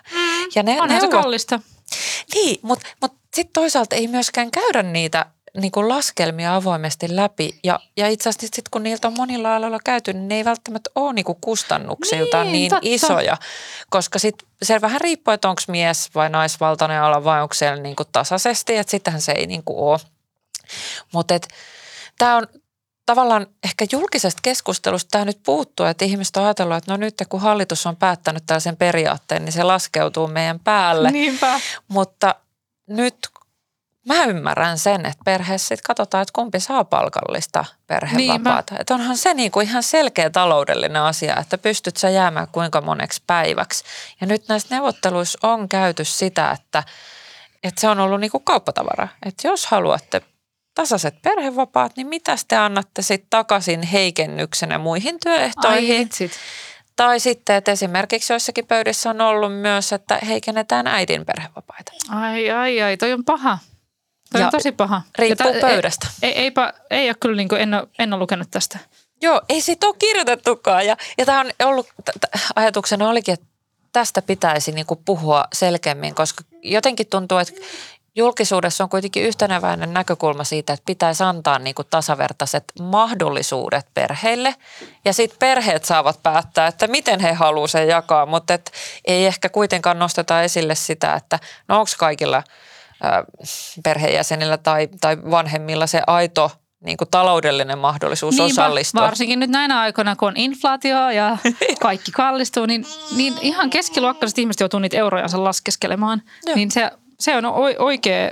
Ja 0.54 0.62
ne, 0.62 0.74
se 0.74 1.06
neuvot- 1.06 1.10
kallista. 1.10 1.60
Niin, 2.34 2.60
mutta 2.62 2.86
mut 3.02 3.12
sitten 3.34 3.52
toisaalta 3.52 3.96
ei 3.96 4.08
myöskään 4.08 4.50
käydä 4.50 4.82
niitä 4.82 5.26
niin 5.60 5.72
kuin 5.72 5.88
laskelmia 5.88 6.54
avoimesti 6.54 7.16
läpi. 7.16 7.58
Ja, 7.64 7.80
ja 7.96 8.08
itse 8.08 8.28
asiassa 8.28 8.46
sitten 8.46 8.70
kun 8.70 8.82
niiltä 8.82 9.08
on 9.08 9.14
monilla 9.16 9.56
aloilla 9.56 9.78
käyty, 9.84 10.12
niin 10.12 10.28
ne 10.28 10.34
ei 10.34 10.44
välttämättä 10.44 10.90
ole 10.94 11.12
niin 11.12 11.24
kuin 11.24 11.38
kustannuksiltaan 11.40 12.46
Niin, 12.46 12.52
niin, 12.52 12.70
totta. 12.70 12.88
isoja. 12.88 13.36
Koska 13.90 14.18
sitten 14.18 14.48
se 14.62 14.80
vähän 14.80 15.00
riippuu, 15.00 15.34
että 15.34 15.48
onko 15.48 15.62
mies 15.68 16.10
vai 16.14 16.30
naisvaltainen 16.30 17.02
ala 17.02 17.24
vai 17.24 17.42
onko 17.42 17.54
siellä 17.54 17.82
niin 17.82 17.96
kuin 17.96 18.08
tasaisesti, 18.12 18.76
että 18.76 18.90
sittenhän 18.90 19.22
se 19.22 19.32
ei 19.32 19.46
niin 19.46 19.62
kuin 19.64 19.78
ole. 19.78 19.98
Mutta 21.12 21.34
tämä 22.18 22.36
on 22.36 22.46
tavallaan 23.08 23.46
ehkä 23.64 23.86
julkisesta 23.92 24.40
keskustelusta 24.42 25.08
tämä 25.10 25.24
nyt 25.24 25.40
puuttuu, 25.42 25.86
että 25.86 26.04
ihmiset 26.04 26.36
on 26.36 26.44
ajatellut, 26.44 26.76
että 26.76 26.92
no 26.92 26.96
nyt 26.96 27.14
kun 27.28 27.40
hallitus 27.40 27.86
on 27.86 27.96
päättänyt 27.96 28.42
tällaisen 28.46 28.76
periaatteen, 28.76 29.44
niin 29.44 29.52
se 29.52 29.62
laskeutuu 29.62 30.26
meidän 30.26 30.60
päälle. 30.60 31.10
Niinpä. 31.10 31.60
Mutta 31.88 32.34
nyt 32.86 33.28
mä 34.06 34.24
ymmärrän 34.24 34.78
sen, 34.78 35.06
että 35.06 35.22
perheessä 35.24 35.68
sitten 35.68 35.86
katsotaan, 35.86 36.22
että 36.22 36.32
kumpi 36.34 36.60
saa 36.60 36.84
palkallista 36.84 37.64
perhevapaata. 37.86 38.74
Että 38.78 38.94
onhan 38.94 39.16
se 39.16 39.34
niinku 39.34 39.60
ihan 39.60 39.82
selkeä 39.82 40.30
taloudellinen 40.30 41.02
asia, 41.02 41.36
että 41.36 41.58
pystyt 41.58 41.96
sä 41.96 42.10
jäämään 42.10 42.48
kuinka 42.52 42.80
moneksi 42.80 43.22
päiväksi. 43.26 43.84
Ja 44.20 44.26
nyt 44.26 44.48
näissä 44.48 44.74
neuvotteluissa 44.74 45.38
on 45.42 45.68
käyty 45.68 46.04
sitä, 46.04 46.50
että, 46.50 46.82
että 47.62 47.80
se 47.80 47.88
on 47.88 48.00
ollut 48.00 48.20
niinku 48.20 48.40
kauppatavara. 48.40 49.08
Että 49.26 49.48
jos 49.48 49.66
haluatte 49.66 50.22
tasaiset 50.78 51.22
perhevapaat, 51.22 51.96
niin 51.96 52.06
mitä 52.06 52.36
te 52.48 52.56
annatte 52.56 53.02
sitten 53.02 53.30
takaisin 53.30 53.82
heikennyksenä 53.82 54.78
muihin 54.78 55.14
Ai 55.14 55.18
työehtoihin? 55.24 55.96
hitsit. 55.98 56.32
Tai 56.96 57.20
sitten, 57.20 57.56
että 57.56 57.72
esimerkiksi 57.72 58.32
joissakin 58.32 58.66
pöydissä 58.66 59.10
on 59.10 59.20
ollut 59.20 59.52
myös, 59.60 59.92
että 59.92 60.18
heikennetään 60.26 60.86
äidin 60.86 61.26
perhevapaita. 61.26 61.92
Ai, 62.08 62.50
ai, 62.50 62.82
ai, 62.82 62.96
toi 62.96 63.12
on 63.12 63.24
paha. 63.24 63.58
Toi 64.32 64.40
Ja 64.40 64.46
on 64.46 64.50
tosi 64.52 64.72
paha. 64.72 65.02
riippuu 65.18 65.46
Ja 65.54 65.60
tä- 65.60 65.66
pöydästä. 65.66 66.06
Ei, 66.22 66.32
eipä, 66.38 66.72
ei 66.90 67.08
ole 67.08 67.16
kyllä, 67.20 67.36
niin 67.36 67.48
kuin, 67.48 67.60
en, 67.60 67.74
ole, 67.74 67.88
en 67.98 68.12
ole 68.12 68.20
lukenut 68.20 68.48
tästä. 68.50 68.78
Joo, 69.22 69.42
ei 69.48 69.60
siitä 69.60 69.86
ole 69.86 69.94
kirjoitettukaan. 69.98 70.86
Ja, 70.86 70.96
ja 71.18 71.26
tämä 71.26 71.40
on 71.40 71.50
ollut, 71.64 71.86
t- 72.04 72.20
t- 72.20 72.40
ajatuksena 72.56 73.08
olikin, 73.08 73.34
että 73.34 73.46
tästä 73.92 74.22
pitäisi 74.22 74.72
niinku 74.72 74.96
puhua 75.04 75.44
selkeämmin, 75.52 76.14
koska 76.14 76.44
jotenkin 76.62 77.06
tuntuu, 77.06 77.38
että 77.38 77.52
julkisuudessa 78.18 78.84
on 78.84 78.90
kuitenkin 78.90 79.22
yhtenäväinen 79.22 79.94
näkökulma 79.94 80.44
siitä, 80.44 80.72
että 80.72 80.86
pitäisi 80.86 81.22
antaa 81.22 81.58
niinku 81.58 81.84
tasavertaiset 81.84 82.64
mahdollisuudet 82.80 83.86
perheille. 83.94 84.54
Ja 85.04 85.12
sitten 85.12 85.38
perheet 85.38 85.84
saavat 85.84 86.22
päättää, 86.22 86.66
että 86.66 86.86
miten 86.86 87.20
he 87.20 87.32
haluavat 87.32 87.70
sen 87.70 87.88
jakaa, 87.88 88.26
mutta 88.26 88.54
et 88.54 88.72
ei 89.04 89.26
ehkä 89.26 89.48
kuitenkaan 89.48 89.98
nosteta 89.98 90.42
esille 90.42 90.74
sitä, 90.74 91.14
että 91.14 91.38
no 91.68 91.78
onko 91.78 91.90
kaikilla 91.98 92.42
perheenjäsenillä 93.82 94.56
tai, 94.56 94.88
tai 95.00 95.16
vanhemmilla 95.30 95.86
se 95.86 96.02
aito 96.06 96.50
niin 96.84 96.96
kuin 96.96 97.10
taloudellinen 97.10 97.78
mahdollisuus 97.78 98.40
osallistua. 98.40 99.02
varsinkin 99.02 99.40
nyt 99.40 99.50
näinä 99.50 99.80
aikoina, 99.80 100.16
kun 100.16 100.28
on 100.28 100.36
inflaatio 100.36 101.10
ja 101.10 101.36
kaikki 101.80 102.12
kallistuu, 102.12 102.66
niin, 102.66 102.86
niin 103.16 103.34
ihan 103.40 103.70
keskiluokkaiset 103.70 104.38
ihmiset 104.38 104.60
joutuu 104.60 104.80
niitä 104.80 104.96
eurojansa 104.96 105.44
laskeskelemaan. 105.44 106.22
Joo. 106.46 106.56
Niin 106.56 106.70
se, 106.70 106.90
se 107.20 107.36
on 107.36 107.44
oikea, 107.78 108.30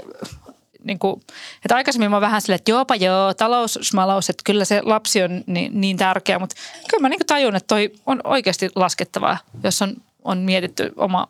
niin 0.84 0.98
kuin, 0.98 1.20
että 1.64 1.74
aikaisemmin 1.74 2.10
mä 2.10 2.20
vähän 2.20 2.42
silleen, 2.42 2.56
että 2.56 2.70
joopa 2.70 2.94
joo, 2.94 3.34
talous, 3.34 3.78
smalous, 3.82 4.30
että 4.30 4.42
kyllä 4.44 4.64
se 4.64 4.80
lapsi 4.82 5.22
on 5.22 5.44
niin, 5.46 5.80
niin 5.80 5.96
tärkeä, 5.96 6.38
mutta 6.38 6.56
kyllä 6.90 7.02
mä 7.02 7.08
niin 7.08 7.18
kuin 7.18 7.26
tajun, 7.26 7.56
että 7.56 7.66
toi 7.66 7.92
on 8.06 8.20
oikeasti 8.24 8.70
laskettavaa, 8.74 9.38
jos 9.62 9.82
on, 9.82 9.96
on 10.24 10.38
mietitty 10.38 10.92
oma 10.96 11.28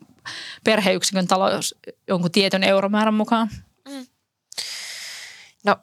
perheyksikön 0.64 1.26
talous 1.26 1.75
jonkun 2.08 2.30
tietyn 2.30 2.64
euromäärän 2.64 3.14
mukaan. 3.14 3.50
No, 5.64 5.76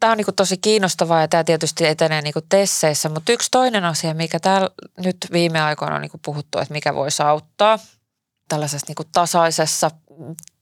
tämä 0.00 0.10
on 0.10 0.16
niinku 0.16 0.32
tosi 0.32 0.56
kiinnostavaa 0.56 1.20
ja 1.20 1.28
tämä 1.28 1.44
tietysti 1.44 1.86
etenee 1.86 2.22
niinku 2.22 2.40
tesseissä, 2.48 3.08
mutta 3.08 3.32
yksi 3.32 3.48
toinen 3.50 3.84
asia, 3.84 4.14
mikä 4.14 4.40
täällä 4.40 4.70
nyt 5.04 5.16
viime 5.32 5.60
aikoina 5.60 5.94
on 5.94 6.00
niinku 6.00 6.20
puhuttu, 6.24 6.58
että 6.58 6.74
mikä 6.74 6.94
voisi 6.94 7.22
auttaa 7.22 7.78
tällaisessa 8.48 8.84
niinku 8.88 9.04
tasaisessa 9.12 9.90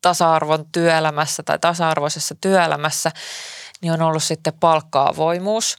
tasa-arvon 0.01 0.67
työelämässä 0.73 1.43
tai 1.43 1.59
tasa-arvoisessa 1.59 2.35
työelämässä, 2.41 3.11
niin 3.81 3.93
on 3.93 4.03
ollut 4.03 4.23
sitten 4.23 4.53
palkka-avoimuus. 4.61 5.77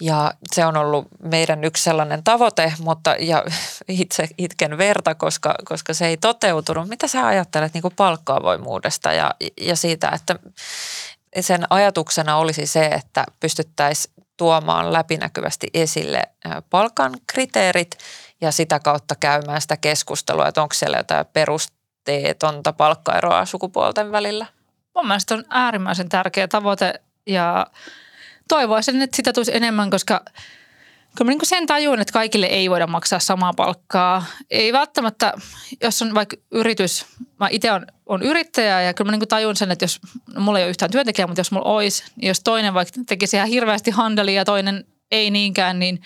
Ja 0.00 0.32
se 0.52 0.66
on 0.66 0.76
ollut 0.76 1.06
meidän 1.22 1.64
yksi 1.64 1.82
sellainen 1.82 2.24
tavoite, 2.24 2.72
mutta 2.78 3.16
ja 3.18 3.44
itse 3.88 4.28
itken 4.38 4.78
verta, 4.78 5.14
koska, 5.14 5.54
koska 5.64 5.94
se 5.94 6.06
ei 6.06 6.16
toteutunut. 6.16 6.88
Mitä 6.88 7.06
sä 7.08 7.26
ajattelet 7.26 7.74
niin 7.74 7.84
palkka-avoimuudesta 7.96 9.12
ja, 9.12 9.30
ja 9.60 9.76
siitä, 9.76 10.08
että 10.08 10.36
sen 11.40 11.66
ajatuksena 11.70 12.36
olisi 12.36 12.66
se, 12.66 12.86
että 12.86 13.24
pystyttäisiin 13.40 14.14
tuomaan 14.36 14.92
läpinäkyvästi 14.92 15.66
esille 15.74 16.22
palkan 16.70 17.12
kriteerit 17.26 17.98
ja 18.40 18.52
sitä 18.52 18.80
kautta 18.80 19.14
käymään 19.20 19.60
sitä 19.60 19.76
keskustelua, 19.76 20.48
että 20.48 20.62
onko 20.62 20.74
siellä 20.74 20.96
jotain 20.96 21.26
perusteetonta 22.04 22.72
palkkaeroa 22.72 23.44
sukupuolten 23.44 24.12
välillä. 24.12 24.46
Mun 24.94 25.06
mielestä 25.06 25.34
on 25.34 25.44
äärimmäisen 25.48 26.08
tärkeä 26.08 26.48
tavoite 26.48 27.00
ja 27.26 27.66
toivoisin, 28.48 29.02
että 29.02 29.16
sitä 29.16 29.32
tulisi 29.32 29.56
enemmän, 29.56 29.90
koska 29.90 30.24
kyllä 31.16 31.30
mä 31.30 31.30
niin 31.30 31.46
sen 31.46 31.66
tajun, 31.66 32.00
että 32.00 32.12
kaikille 32.12 32.46
ei 32.46 32.70
voida 32.70 32.86
maksaa 32.86 33.18
samaa 33.18 33.52
palkkaa. 33.56 34.24
Ei 34.50 34.72
välttämättä, 34.72 35.32
jos 35.82 36.02
on 36.02 36.14
vaikka 36.14 36.36
yritys, 36.50 37.06
mä 37.40 37.48
itse 37.50 37.72
on, 37.72 37.86
on 38.06 38.22
yrittäjä 38.22 38.82
ja 38.82 38.94
kyllä 38.94 39.10
mä 39.10 39.16
niin 39.16 39.28
tajun 39.28 39.56
sen, 39.56 39.70
että 39.70 39.84
jos, 39.84 40.00
no 40.34 40.40
mulla 40.40 40.58
ei 40.58 40.64
ole 40.64 40.70
yhtään 40.70 40.90
työntekijää, 40.90 41.26
mutta 41.26 41.40
jos 41.40 41.52
mulla 41.52 41.70
olisi, 41.70 42.04
niin 42.16 42.28
jos 42.28 42.40
toinen 42.40 42.74
vaikka 42.74 43.00
tekisi 43.06 43.36
ihan 43.36 43.48
hirveästi 43.48 43.90
handelia 43.90 44.40
ja 44.40 44.44
toinen 44.44 44.84
ei 45.10 45.30
niinkään, 45.30 45.78
niin 45.78 46.02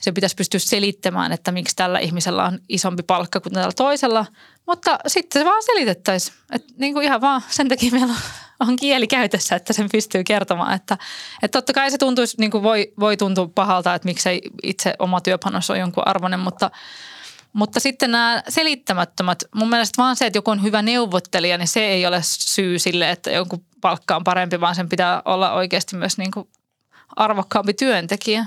se 0.00 0.12
pitäisi 0.12 0.34
pystyä 0.36 0.60
selittämään, 0.60 1.32
että 1.32 1.52
miksi 1.52 1.76
tällä 1.76 1.98
ihmisellä 1.98 2.44
on 2.44 2.58
isompi 2.68 3.02
palkka 3.02 3.40
kuin 3.40 3.52
tällä 3.52 3.72
toisella. 3.76 4.26
Mutta 4.66 4.98
sitten 5.06 5.40
se 5.40 5.44
vaan 5.44 5.62
selitettäisiin. 5.62 6.36
Että 6.52 6.72
niin 6.78 6.94
kuin 6.94 7.04
ihan 7.04 7.20
vaan 7.20 7.42
sen 7.48 7.68
takia 7.68 7.90
meillä 7.92 8.12
on- 8.12 8.20
on 8.68 8.76
kieli 8.76 9.06
käytössä, 9.06 9.56
että 9.56 9.72
sen 9.72 9.88
pystyy 9.92 10.24
kertomaan. 10.24 10.74
Että, 10.74 10.98
että 11.42 11.58
totta 11.58 11.72
kai 11.72 11.90
se 11.90 11.98
tuntuisi, 11.98 12.36
niin 12.38 12.50
kuin 12.50 12.62
voi, 12.62 12.92
voi 13.00 13.16
tuntua 13.16 13.48
pahalta, 13.54 13.94
että 13.94 14.08
miksei 14.08 14.40
itse 14.62 14.94
oma 14.98 15.20
työpanos 15.20 15.70
ole 15.70 15.78
jonkun 15.78 16.08
arvoinen, 16.08 16.40
mutta, 16.40 16.70
mutta 17.52 17.80
sitten 17.80 18.10
nämä 18.10 18.42
selittämättömät, 18.48 19.44
mun 19.54 19.68
mielestä 19.68 20.02
vaan 20.02 20.16
se, 20.16 20.26
että 20.26 20.36
joku 20.36 20.50
on 20.50 20.62
hyvä 20.62 20.82
neuvottelija, 20.82 21.58
niin 21.58 21.68
se 21.68 21.86
ei 21.86 22.06
ole 22.06 22.20
syy 22.22 22.78
sille, 22.78 23.10
että 23.10 23.30
jonkun 23.30 23.64
palkka 23.80 24.16
on 24.16 24.24
parempi, 24.24 24.60
vaan 24.60 24.74
sen 24.74 24.88
pitää 24.88 25.22
olla 25.24 25.52
oikeasti 25.52 25.96
myös 25.96 26.18
niin 26.18 26.30
kuin 26.30 26.48
arvokkaampi 27.16 27.74
työntekijä. 27.74 28.46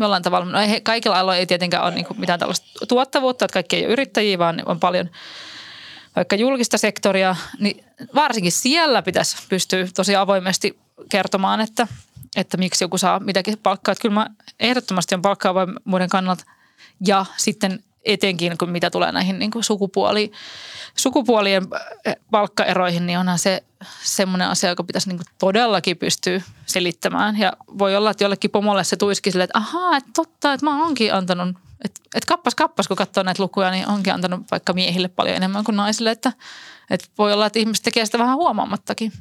Jollain 0.00 0.22
tavalla, 0.22 0.46
no 0.46 0.60
ei, 0.60 0.80
kaikilla 0.80 1.18
aloilla 1.18 1.36
ei 1.36 1.46
tietenkään 1.46 1.84
ole 1.84 1.94
niin 1.94 2.04
kuin 2.04 2.20
mitään 2.20 2.38
tällaista 2.38 2.86
tuottavuutta, 2.88 3.44
että 3.44 3.52
kaikki 3.52 3.76
ei 3.76 3.84
ole 3.84 3.92
yrittäjiä, 3.92 4.38
vaan 4.38 4.62
on 4.66 4.80
paljon 4.80 5.10
vaikka 6.16 6.36
julkista 6.36 6.78
sektoria, 6.78 7.36
niin 7.60 7.84
varsinkin 8.14 8.52
siellä 8.52 9.02
pitäisi 9.02 9.36
pystyä 9.48 9.88
tosi 9.94 10.16
avoimesti 10.16 10.78
kertomaan, 11.08 11.60
että, 11.60 11.88
että 12.36 12.56
miksi 12.56 12.84
joku 12.84 12.98
saa 12.98 13.20
mitäkin 13.20 13.58
palkkaa. 13.58 13.92
Että 13.92 14.02
kyllä 14.02 14.14
mä 14.14 14.26
ehdottomasti 14.60 15.14
on 15.14 15.22
palkkaa 15.22 15.54
muiden 15.84 16.08
kannalta. 16.08 16.44
Ja 17.06 17.26
sitten 17.36 17.82
etenkin 18.04 18.58
kun 18.58 18.70
mitä 18.70 18.90
tulee 18.90 19.12
näihin 19.12 19.38
niin 19.38 19.50
kuin 19.50 19.64
sukupuoli, 19.64 20.32
sukupuolien 20.96 21.62
äh, 22.06 22.14
palkkaeroihin, 22.30 23.06
niin 23.06 23.18
onhan 23.18 23.38
se 23.38 23.62
semmoinen 24.02 24.48
asia, 24.48 24.70
joka 24.70 24.84
pitäisi 24.84 25.08
niin 25.08 25.18
kuin 25.18 25.26
todellakin 25.38 25.96
pystyä 25.96 26.42
selittämään. 26.66 27.38
Ja 27.38 27.52
voi 27.78 27.96
olla, 27.96 28.10
että 28.10 28.24
jollekin 28.24 28.50
pomolle 28.50 28.84
se 28.84 28.96
tuiski 28.96 29.30
silleen, 29.30 29.44
että 29.44 29.58
ahaa, 29.58 29.96
että 29.96 30.10
totta, 30.14 30.52
että 30.52 30.66
mä 30.66 30.84
oonkin 30.84 31.14
antanut, 31.14 31.56
että, 31.84 32.00
että 32.14 32.28
kappas 32.28 32.54
kappas, 32.54 32.88
kun 32.88 32.96
katsoo 32.96 33.22
näitä 33.22 33.42
lukuja, 33.42 33.70
niin 33.70 33.88
onkin 33.88 34.14
antanut 34.14 34.40
vaikka 34.50 34.72
miehille 34.72 35.08
paljon 35.08 35.36
enemmän 35.36 35.64
kuin 35.64 35.76
naisille, 35.76 36.10
että– 36.10 36.32
että 36.90 37.06
voi 37.18 37.32
olla, 37.32 37.46
että 37.46 37.58
ihmiset 37.58 37.84
tekee 37.84 38.06
sitä 38.06 38.18
vähän 38.18 38.36
huomaamattakin. 38.36 39.12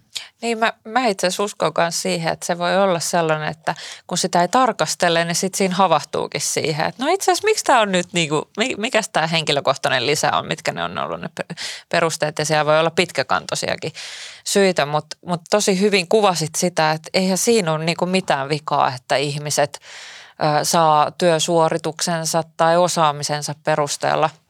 Niin 0.41 0.57
mä, 0.57 0.73
mä 0.85 1.07
itse 1.07 1.27
asiassa 1.27 1.43
uskon 1.43 1.71
myös 1.77 2.01
siihen, 2.01 2.33
että 2.33 2.45
se 2.45 2.57
voi 2.57 2.77
olla 2.77 2.99
sellainen, 2.99 3.47
että 3.49 3.75
kun 4.07 4.17
sitä 4.17 4.41
ei 4.41 4.47
tarkastele, 4.47 5.25
niin 5.25 5.35
sitten 5.35 5.57
siinä 5.57 5.75
havahtuukin 5.75 6.41
siihen, 6.41 6.85
että 6.85 7.03
no 7.03 7.11
itse 7.11 7.31
asiassa 7.31 7.45
miksi 7.45 7.63
tämä 7.63 7.81
on 7.81 7.91
nyt, 7.91 8.13
niin 8.13 8.29
kuin, 8.29 8.43
mikä 8.77 9.01
tämä 9.13 9.27
henkilökohtainen 9.27 10.05
lisä 10.05 10.37
on, 10.37 10.47
mitkä 10.47 10.71
ne 10.71 10.83
on 10.83 10.97
ollut 10.97 11.21
ne 11.21 11.29
perusteet 11.89 12.39
ja 12.39 12.45
siellä 12.45 12.65
voi 12.65 12.79
olla 12.79 12.91
pitkäkantoisiakin 12.91 13.93
syitä, 14.43 14.85
mutta, 14.85 15.17
mutta 15.25 15.45
tosi 15.49 15.79
hyvin 15.79 16.07
kuvasit 16.07 16.55
sitä, 16.57 16.91
että 16.91 17.09
eihän 17.13 17.37
siinä 17.37 17.73
ole 17.73 17.85
niin 17.85 17.97
kuin 17.97 18.11
mitään 18.11 18.49
vikaa, 18.49 18.93
että 18.95 19.15
ihmiset 19.15 19.79
saa 20.63 21.11
työsuorituksensa 21.11 22.43
tai 22.57 22.77
osaamisensa 22.77 23.55
perusteella– 23.63 24.29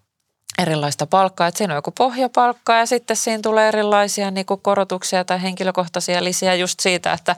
erilaista 0.58 1.08
palkkaa. 1.08 1.48
Että 1.48 1.58
siinä 1.58 1.74
on 1.74 1.78
joku 1.78 1.92
pohjapalkka 1.92 2.74
ja 2.74 2.86
sitten 2.86 3.18
siinä 3.18 3.42
tulee 3.42 3.68
erilaisia 3.68 4.32
niin 4.32 4.46
kuin 4.46 4.62
korotuksia 4.62 5.26
tai 5.26 5.42
henkilökohtaisia 5.42 6.24
lisiä 6.24 6.56
just 6.56 6.80
siitä, 6.80 7.14
että 7.14 7.36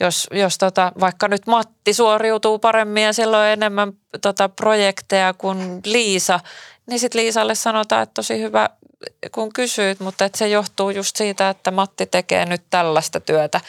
jos, 0.00 0.28
jos 0.32 0.58
tota, 0.58 0.92
vaikka 1.00 1.28
nyt 1.28 1.46
Matti 1.46 1.94
suoriutuu 1.94 2.58
paremmin 2.58 3.02
ja 3.02 3.12
sillä 3.12 3.38
on 3.38 3.46
enemmän 3.46 3.92
tota, 4.22 4.48
projekteja 4.48 5.34
kuin 5.34 5.80
Liisa, 5.84 6.40
niin 6.86 7.00
sitten 7.00 7.20
Liisalle 7.20 7.54
sanotaan, 7.54 8.02
että 8.02 8.14
tosi 8.14 8.40
hyvä 8.40 8.68
kun 9.32 9.52
kysyit, 9.52 10.00
mutta 10.00 10.24
että 10.24 10.38
se 10.38 10.48
johtuu 10.48 10.90
just 10.90 11.16
siitä, 11.16 11.50
että 11.50 11.70
Matti 11.70 12.06
tekee 12.06 12.46
nyt 12.46 12.62
tällaista 12.70 13.20
työtä 13.20 13.60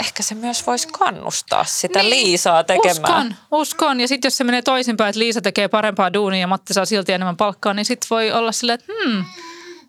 ehkä 0.00 0.22
se 0.22 0.34
myös 0.34 0.66
voisi 0.66 0.88
kannustaa 0.88 1.64
sitä 1.64 1.98
niin, 1.98 2.10
Liisaa 2.10 2.64
tekemään. 2.64 3.26
Uskon, 3.26 3.36
uskon. 3.50 4.00
Ja 4.00 4.08
sitten 4.08 4.26
jos 4.26 4.36
se 4.36 4.44
menee 4.44 4.62
toisinpäin, 4.62 5.08
että 5.08 5.18
Liisa 5.18 5.40
tekee 5.40 5.68
parempaa 5.68 6.12
duunia 6.12 6.40
ja 6.40 6.46
Matti 6.46 6.74
saa 6.74 6.84
silti 6.84 7.12
enemmän 7.12 7.36
palkkaa, 7.36 7.74
niin 7.74 7.84
sitten 7.84 8.06
voi 8.10 8.32
olla 8.32 8.52
silleen, 8.52 8.80
että 8.80 8.92
hmm, 8.92 9.24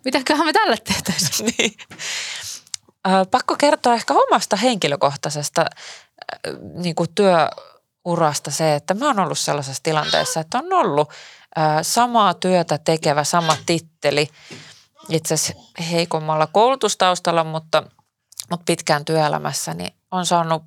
mitäköhän 0.05 0.45
me 0.45 0.53
tälle 0.53 0.77
tehtäisiin. 0.77 1.53
niin. 1.57 1.73
Pakko 3.31 3.55
kertoa 3.55 3.93
ehkä 3.93 4.13
omasta 4.13 4.55
henkilökohtaisesta 4.55 5.65
niin 6.73 6.95
kuin 6.95 7.09
työurasta 7.15 8.51
se, 8.51 8.75
että 8.75 8.93
mä 8.93 9.07
oon 9.07 9.19
ollut 9.19 9.39
sellaisessa 9.39 9.83
tilanteessa, 9.83 10.39
että 10.39 10.57
on 10.57 10.73
ollut 10.73 11.09
samaa 11.81 12.33
työtä 12.33 12.77
tekevä, 12.77 13.23
sama 13.23 13.57
titteli, 13.65 14.29
itse 15.09 15.33
asiassa 15.33 15.63
heikommalla 15.91 16.47
koulutustaustalla, 16.47 17.43
mutta– 17.43 17.83
mutta 18.49 18.63
pitkään 18.65 19.05
työelämässä, 19.05 19.73
niin 19.73 19.93
on 20.11 20.25
saanut 20.25 20.63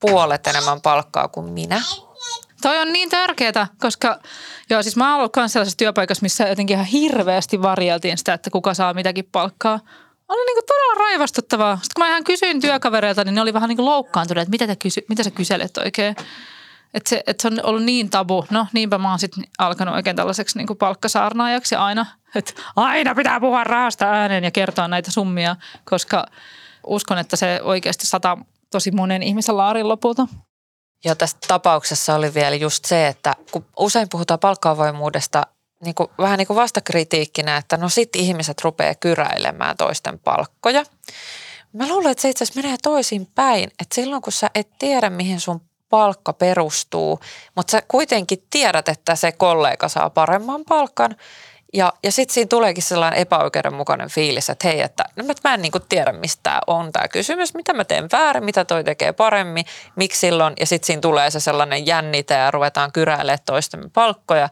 puolet 0.00 0.46
enemmän 0.46 0.80
palkkaa 0.80 1.28
kuin 1.28 1.52
minä. 1.52 1.82
Toi 2.62 2.78
on 2.78 2.92
niin 2.92 3.10
tärkeää, 3.10 3.66
koska 3.80 4.18
joo, 4.70 4.82
siis 4.82 4.96
mä 4.96 5.10
oon 5.10 5.18
ollut 5.18 5.36
myös 5.36 5.52
sellaisessa 5.52 5.76
työpaikassa, 5.76 6.22
missä 6.22 6.48
jotenkin 6.48 6.74
ihan 6.74 6.86
hirveästi 6.86 7.62
varjeltiin 7.62 8.18
sitä, 8.18 8.34
että 8.34 8.50
kuka 8.50 8.74
saa 8.74 8.94
mitäkin 8.94 9.28
palkkaa. 9.32 9.80
Oli 10.28 10.44
niin 10.46 10.66
todella 10.66 10.94
raivastuttavaa. 10.94 11.76
Sitten 11.76 11.94
kun 11.94 12.04
mä 12.04 12.08
ihan 12.08 12.24
kysyin 12.24 12.60
työkavereilta, 12.60 13.24
niin 13.24 13.34
ne 13.34 13.40
oli 13.40 13.54
vähän 13.54 13.68
niin 13.68 13.76
kuin 13.76 13.86
loukkaantuneet, 13.86 14.42
että 14.42 14.50
mitä, 14.50 14.66
te 14.66 14.76
kysy, 14.76 15.00
mitä 15.08 15.22
sä 15.22 15.30
kyselet 15.30 15.76
oikein. 15.76 16.16
Että 16.94 17.08
se, 17.08 17.22
että 17.26 17.42
se 17.42 17.48
on 17.48 17.60
ollut 17.62 17.82
niin 17.82 18.10
tabu. 18.10 18.44
No 18.50 18.66
niinpä 18.72 18.98
mä 18.98 19.10
oon 19.10 19.18
sitten 19.18 19.44
alkanut 19.58 19.94
oikein 19.94 20.16
tällaiseksi 20.16 20.58
niin 20.58 20.66
kuin 20.66 20.76
palkkasaarnaajaksi 20.76 21.74
aina. 21.74 22.06
Että 22.34 22.52
aina 22.76 23.14
pitää 23.14 23.40
puhua 23.40 23.64
rahasta 23.64 24.04
ääneen 24.04 24.44
ja 24.44 24.50
kertoa 24.50 24.88
näitä 24.88 25.10
summia, 25.10 25.56
koska– 25.84 26.26
uskon, 26.86 27.18
että 27.18 27.36
se 27.36 27.60
oikeasti 27.62 28.06
sata 28.06 28.38
tosi 28.70 28.90
monen 28.90 29.22
ihmisen 29.22 29.56
laarin 29.56 29.88
lopulta. 29.88 30.26
Ja 31.04 31.16
tässä 31.16 31.36
tapauksessa 31.48 32.14
oli 32.14 32.34
vielä 32.34 32.56
just 32.56 32.84
se, 32.84 33.06
että 33.06 33.34
kun 33.50 33.64
usein 33.78 34.08
puhutaan 34.08 34.40
palkkaavoimuudesta 34.40 35.46
niin 35.84 35.94
kuin, 35.94 36.08
vähän 36.18 36.38
niin 36.38 36.46
kuin 36.46 36.56
vastakritiikkinä, 36.56 37.56
että 37.56 37.76
no 37.76 37.88
sit 37.88 38.16
ihmiset 38.16 38.60
rupeaa 38.60 38.94
kyräilemään 38.94 39.76
toisten 39.76 40.18
palkkoja. 40.18 40.84
Mä 41.72 41.88
luulen, 41.88 42.10
että 42.10 42.22
se 42.22 42.28
itse 42.28 42.44
asiassa 42.44 42.62
menee 42.62 42.76
toisin 42.82 43.26
päin, 43.34 43.64
että 43.64 43.94
silloin 43.94 44.22
kun 44.22 44.32
sä 44.32 44.50
et 44.54 44.68
tiedä, 44.78 45.10
mihin 45.10 45.40
sun 45.40 45.60
palkka 45.88 46.32
perustuu, 46.32 47.20
mutta 47.56 47.70
sä 47.70 47.82
kuitenkin 47.88 48.46
tiedät, 48.50 48.88
että 48.88 49.16
se 49.16 49.32
kollega 49.32 49.88
saa 49.88 50.10
paremman 50.10 50.64
palkan, 50.68 51.16
ja, 51.72 51.92
ja 52.02 52.12
sitten 52.12 52.34
siinä 52.34 52.48
tuleekin 52.48 52.82
sellainen 52.82 53.20
epäoikeudenmukainen 53.20 54.08
fiilis, 54.08 54.50
että 54.50 54.68
hei, 54.68 54.80
että 54.80 55.04
no 55.16 55.24
mä 55.44 55.54
en 55.54 55.62
niin 55.62 55.72
tiedä, 55.88 56.12
mistä 56.12 56.40
tämä 56.42 56.60
on 56.66 56.92
tämä 56.92 57.08
kysymys, 57.08 57.54
mitä 57.54 57.72
mä 57.72 57.84
teen 57.84 58.08
väärin, 58.12 58.44
mitä 58.44 58.64
toi 58.64 58.84
tekee 58.84 59.12
paremmin, 59.12 59.64
miksi 59.96 60.20
silloin. 60.20 60.54
Ja 60.60 60.66
sitten 60.66 60.86
siinä 60.86 61.00
tulee 61.00 61.30
se 61.30 61.40
sellainen 61.40 61.86
jännite 61.86 62.34
ja 62.34 62.50
ruvetaan 62.50 62.92
kyräilemään 62.92 63.38
toistemme 63.46 63.88
palkkoja. 63.92 64.48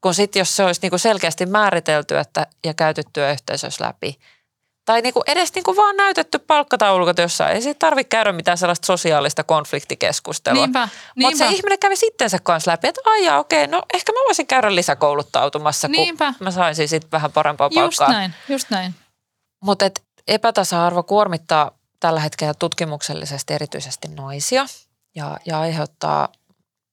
Kun 0.00 0.14
sitten 0.14 0.40
jos 0.40 0.56
se 0.56 0.64
olisi 0.64 0.80
niin 0.82 0.98
selkeästi 0.98 1.46
määritelty 1.46 2.18
että, 2.18 2.46
ja 2.64 2.74
käyty 2.74 3.02
työyhteisössä 3.12 3.84
läpi, 3.84 4.18
tai 4.84 5.02
niinku 5.02 5.22
edes 5.26 5.54
niinku 5.54 5.76
vaan 5.76 5.96
näytetty 5.96 6.38
palkkataulukot 6.38 7.18
jossain. 7.18 7.54
Ei 7.54 7.62
siitä 7.62 7.78
tarvitse 7.78 8.08
käydä 8.08 8.32
mitään 8.32 8.58
sellaista 8.58 8.86
sosiaalista 8.86 9.44
konfliktikeskustelua. 9.44 10.62
Niinpä, 10.62 10.88
Mutta 11.16 11.38
se 11.38 11.48
ihminen 11.48 11.78
kävi 11.78 11.96
sittensä 11.96 12.38
kanssa 12.42 12.70
läpi, 12.70 12.88
että 12.88 13.00
aijaa 13.04 13.38
okei, 13.38 13.66
no 13.66 13.82
ehkä 13.94 14.12
mä 14.12 14.18
voisin 14.26 14.46
käydä 14.46 14.74
lisäkouluttautumassa, 14.74 15.88
niinpä. 15.88 16.34
kun 16.38 16.44
mä 16.44 16.50
saisin 16.50 16.88
sitten 16.88 17.10
vähän 17.10 17.32
parempaa 17.32 17.70
palkkaa. 17.70 18.06
Just 18.06 18.18
näin, 18.18 18.34
just 18.48 18.70
näin. 18.70 18.94
Mutta 19.64 19.84
epätasa-arvo 20.28 21.02
kuormittaa 21.02 21.70
tällä 22.00 22.20
hetkellä 22.20 22.54
tutkimuksellisesti 22.54 23.54
erityisesti 23.54 24.08
naisia 24.08 24.66
ja, 25.14 25.36
ja 25.46 25.60
aiheuttaa 25.60 26.28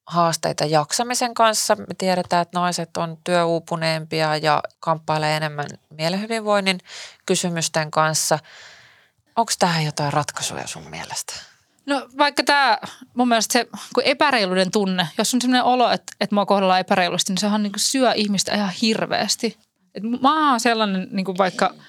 haasteita 0.10 0.66
jaksamisen 0.66 1.34
kanssa. 1.34 1.76
Me 1.76 1.86
tiedetään, 1.98 2.42
että 2.42 2.60
naiset 2.60 2.98
on 2.98 3.18
työuupuneempia 3.24 4.38
ja 4.38 4.62
kamppailee 4.80 5.38
enemmän 5.38 5.66
mielenhyvinvoinnin 5.90 6.80
kysymysten 7.26 7.92
kanssa. 7.92 8.40
Onko 9.36 9.52
tähän 9.60 9.86
jotain 9.86 10.14
ratkaisuja 10.14 10.68
sun 10.68 10.90
mielestä? 10.90 11.34
No 11.86 12.10
vaikka 12.18 12.44
tämä, 12.44 12.78
mun 13.14 13.28
mielestä 13.28 13.54
se 13.54 13.68
kun 13.94 14.04
epäreiluuden 14.06 14.72
tunne, 14.72 15.08
jos 15.18 15.34
on 15.34 15.42
sellainen 15.42 15.64
olo, 15.64 15.92
että, 15.92 16.14
että 16.22 16.36
mua 16.36 16.46
kohdellaan 16.46 16.80
epäreilusti, 16.80 17.32
niin 17.32 17.38
sehän 17.38 17.64
niin 17.64 17.74
syö 17.78 18.12
ihmistä 18.16 18.56
ihan 18.56 18.72
hirveästi. 18.82 19.58
Et 19.96 20.04
mä 20.22 20.52
oon 20.52 20.60
sellainen 20.60 21.08
niin 21.12 21.26
kuin 21.26 21.38
vaikka– 21.38 21.74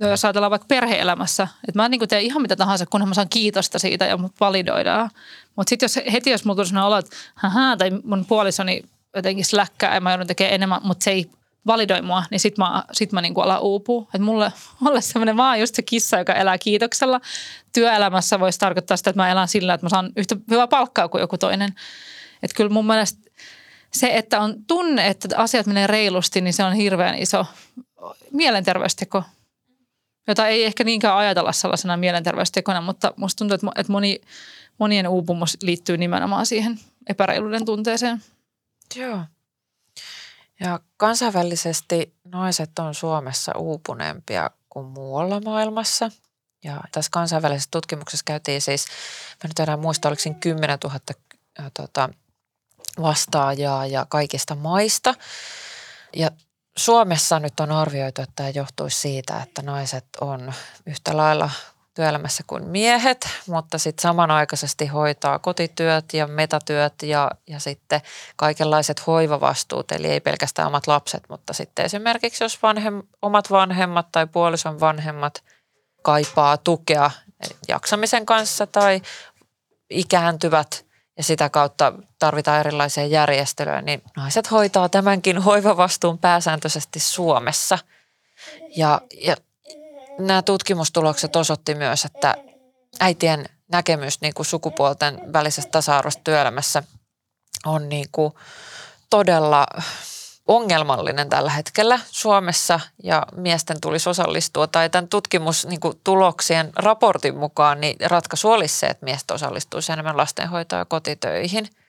jos 0.00 0.24
ajatellaan 0.24 0.50
vaikka 0.50 0.66
perhe-elämässä, 0.68 1.48
että 1.68 1.82
mä 1.82 1.88
niin 1.88 2.08
teen 2.08 2.22
ihan 2.22 2.42
mitä 2.42 2.56
tahansa, 2.56 2.86
kunhan 2.86 3.08
mä 3.08 3.14
saan 3.14 3.28
kiitosta 3.28 3.78
siitä 3.78 4.04
ja 4.04 4.16
mut 4.16 4.32
validoidaan. 4.40 5.10
Mutta 5.56 5.70
sitten 5.70 5.84
jos 5.84 6.12
heti, 6.12 6.30
jos 6.30 6.44
mulla 6.44 6.64
sellainen 6.64 6.86
olo, 6.86 6.98
että 6.98 7.16
haha, 7.34 7.76
tai 7.76 7.90
mun 8.04 8.26
puolisoni 8.26 8.82
jotenkin 9.16 9.44
släkkää 9.44 9.94
ja 9.94 10.00
mä 10.00 10.10
joudun 10.10 10.26
tekemään 10.26 10.54
enemmän, 10.54 10.80
mutta 10.84 11.04
se 11.04 11.10
ei 11.10 11.30
validoi 11.66 12.02
mua, 12.02 12.24
niin 12.30 12.40
sit 12.40 12.58
mä, 12.58 12.84
sit 12.92 13.12
mä 13.12 13.20
niin 13.20 13.34
kuin 13.34 13.44
alan 13.44 13.60
uupua. 13.62 14.02
Että 14.02 14.18
mulle, 14.18 14.52
mulle 14.80 15.00
semmoinen 15.00 15.36
vaan 15.36 15.60
just 15.60 15.74
se 15.74 15.82
kissa, 15.82 16.18
joka 16.18 16.34
elää 16.34 16.58
kiitoksella. 16.58 17.20
Työelämässä 17.72 18.40
voisi 18.40 18.58
tarkoittaa 18.58 18.96
sitä, 18.96 19.10
että 19.10 19.22
mä 19.22 19.30
elän 19.30 19.48
sillä, 19.48 19.74
että 19.74 19.84
mä 19.84 19.88
saan 19.88 20.12
yhtä 20.16 20.36
hyvää 20.50 20.68
palkkaa 20.68 21.08
kuin 21.08 21.20
joku 21.20 21.38
toinen. 21.38 21.74
Että 22.42 22.56
kyllä 22.56 22.70
mun 22.70 22.86
mielestä 22.86 23.30
se, 23.90 24.10
että 24.14 24.40
on 24.40 24.54
tunne, 24.66 25.06
että 25.06 25.28
asiat 25.36 25.66
menee 25.66 25.86
reilusti, 25.86 26.40
niin 26.40 26.54
se 26.54 26.64
on 26.64 26.72
hirveän 26.72 27.18
iso 27.18 27.46
mielenterveysteko 28.32 29.22
jota 30.26 30.48
ei 30.48 30.64
ehkä 30.64 30.84
niinkään 30.84 31.16
ajatella 31.16 31.52
sellaisena 31.52 31.96
mielenterveystekona, 31.96 32.80
mutta 32.80 33.12
musta 33.16 33.38
tuntuu, 33.38 33.54
että 33.76 33.92
moni, 33.92 34.20
monien 34.78 35.08
uupumus 35.08 35.58
liittyy 35.62 35.96
nimenomaan 35.96 36.46
siihen 36.46 36.80
epäreiluuden 37.06 37.64
tunteeseen. 37.64 38.22
Joo. 38.96 39.24
Ja 40.60 40.80
kansainvälisesti 40.96 42.14
naiset 42.24 42.78
on 42.78 42.94
Suomessa 42.94 43.52
uupuneempia 43.58 44.50
kuin 44.68 44.86
muualla 44.86 45.40
maailmassa. 45.40 46.10
Ja 46.64 46.80
tässä 46.92 47.10
kansainvälisessä 47.10 47.68
tutkimuksessa 47.70 48.24
käytiin 48.24 48.60
siis, 48.60 48.86
mä 49.44 49.48
nyt 49.48 49.58
enää 49.58 49.76
muista, 49.76 50.08
oliko 50.08 50.22
siinä 50.22 50.38
10 50.40 50.78
000 50.84 51.00
tota, 51.74 52.08
vastaajaa 53.02 53.86
ja 53.86 54.06
kaikista 54.08 54.54
maista. 54.54 55.14
Ja 56.16 56.30
Suomessa 56.80 57.40
nyt 57.40 57.60
on 57.60 57.72
arvioitu, 57.72 58.22
että 58.22 58.32
tämä 58.36 58.48
johtuisi 58.48 59.00
siitä, 59.00 59.42
että 59.42 59.62
naiset 59.62 60.04
on 60.20 60.52
yhtä 60.86 61.16
lailla 61.16 61.50
työelämässä 61.94 62.42
kuin 62.46 62.66
miehet, 62.66 63.28
mutta 63.46 63.78
sitten 63.78 64.02
samanaikaisesti 64.02 64.86
hoitaa 64.86 65.38
kotityöt 65.38 66.04
ja 66.12 66.26
metatyöt 66.26 66.94
ja, 67.02 67.30
ja 67.46 67.60
sitten 67.60 68.00
kaikenlaiset 68.36 69.06
hoivavastuut, 69.06 69.92
eli 69.92 70.06
ei 70.06 70.20
pelkästään 70.20 70.68
omat 70.68 70.86
lapset, 70.86 71.22
mutta 71.28 71.52
sitten 71.52 71.84
esimerkiksi 71.84 72.44
jos 72.44 72.62
vanhem, 72.62 73.02
omat 73.22 73.50
vanhemmat 73.50 74.06
tai 74.12 74.26
puolison 74.26 74.80
vanhemmat 74.80 75.44
kaipaa 76.02 76.56
tukea 76.56 77.10
jaksamisen 77.68 78.26
kanssa 78.26 78.66
tai 78.66 79.00
ikääntyvät 79.90 80.89
ja 81.16 81.24
sitä 81.24 81.50
kautta 81.50 81.92
tarvitaan 82.18 82.60
erilaisia 82.60 83.06
järjestelyjä, 83.06 83.82
niin 83.82 84.02
naiset 84.16 84.50
hoitaa 84.50 84.88
tämänkin 84.88 85.38
hoivavastuun 85.38 86.18
pääsääntöisesti 86.18 87.00
Suomessa. 87.00 87.78
Ja, 88.76 89.00
ja 89.20 89.36
nämä 90.18 90.42
tutkimustulokset 90.42 91.36
osoitti 91.36 91.74
myös, 91.74 92.04
että 92.04 92.34
äitien 93.00 93.46
näkemys 93.72 94.20
niin 94.20 94.34
kuin 94.34 94.46
sukupuolten 94.46 95.32
välisestä 95.32 95.70
tasa-arvosta 95.70 96.22
työelämässä 96.24 96.82
on 97.66 97.88
niin 97.88 98.06
kuin 98.12 98.32
todella 99.10 99.66
ongelmallinen 100.50 101.28
tällä 101.28 101.50
hetkellä 101.50 102.00
Suomessa 102.10 102.80
ja 103.02 103.26
miesten 103.36 103.80
tulisi 103.80 104.08
osallistua. 104.08 104.66
Tai 104.66 104.90
tämän 104.90 105.08
tutkimustuloksien 105.08 106.70
raportin 106.76 107.36
mukaan 107.36 107.80
niin 107.80 107.96
ratkaisu 108.04 108.50
olisi 108.50 108.78
se, 108.78 108.86
että 108.86 109.04
miestä 109.04 109.34
osallistuisi 109.34 109.92
enemmän 109.92 110.16
lastenhoitoon 110.16 110.80
ja 110.80 110.84
kotitöihin– 110.84 111.68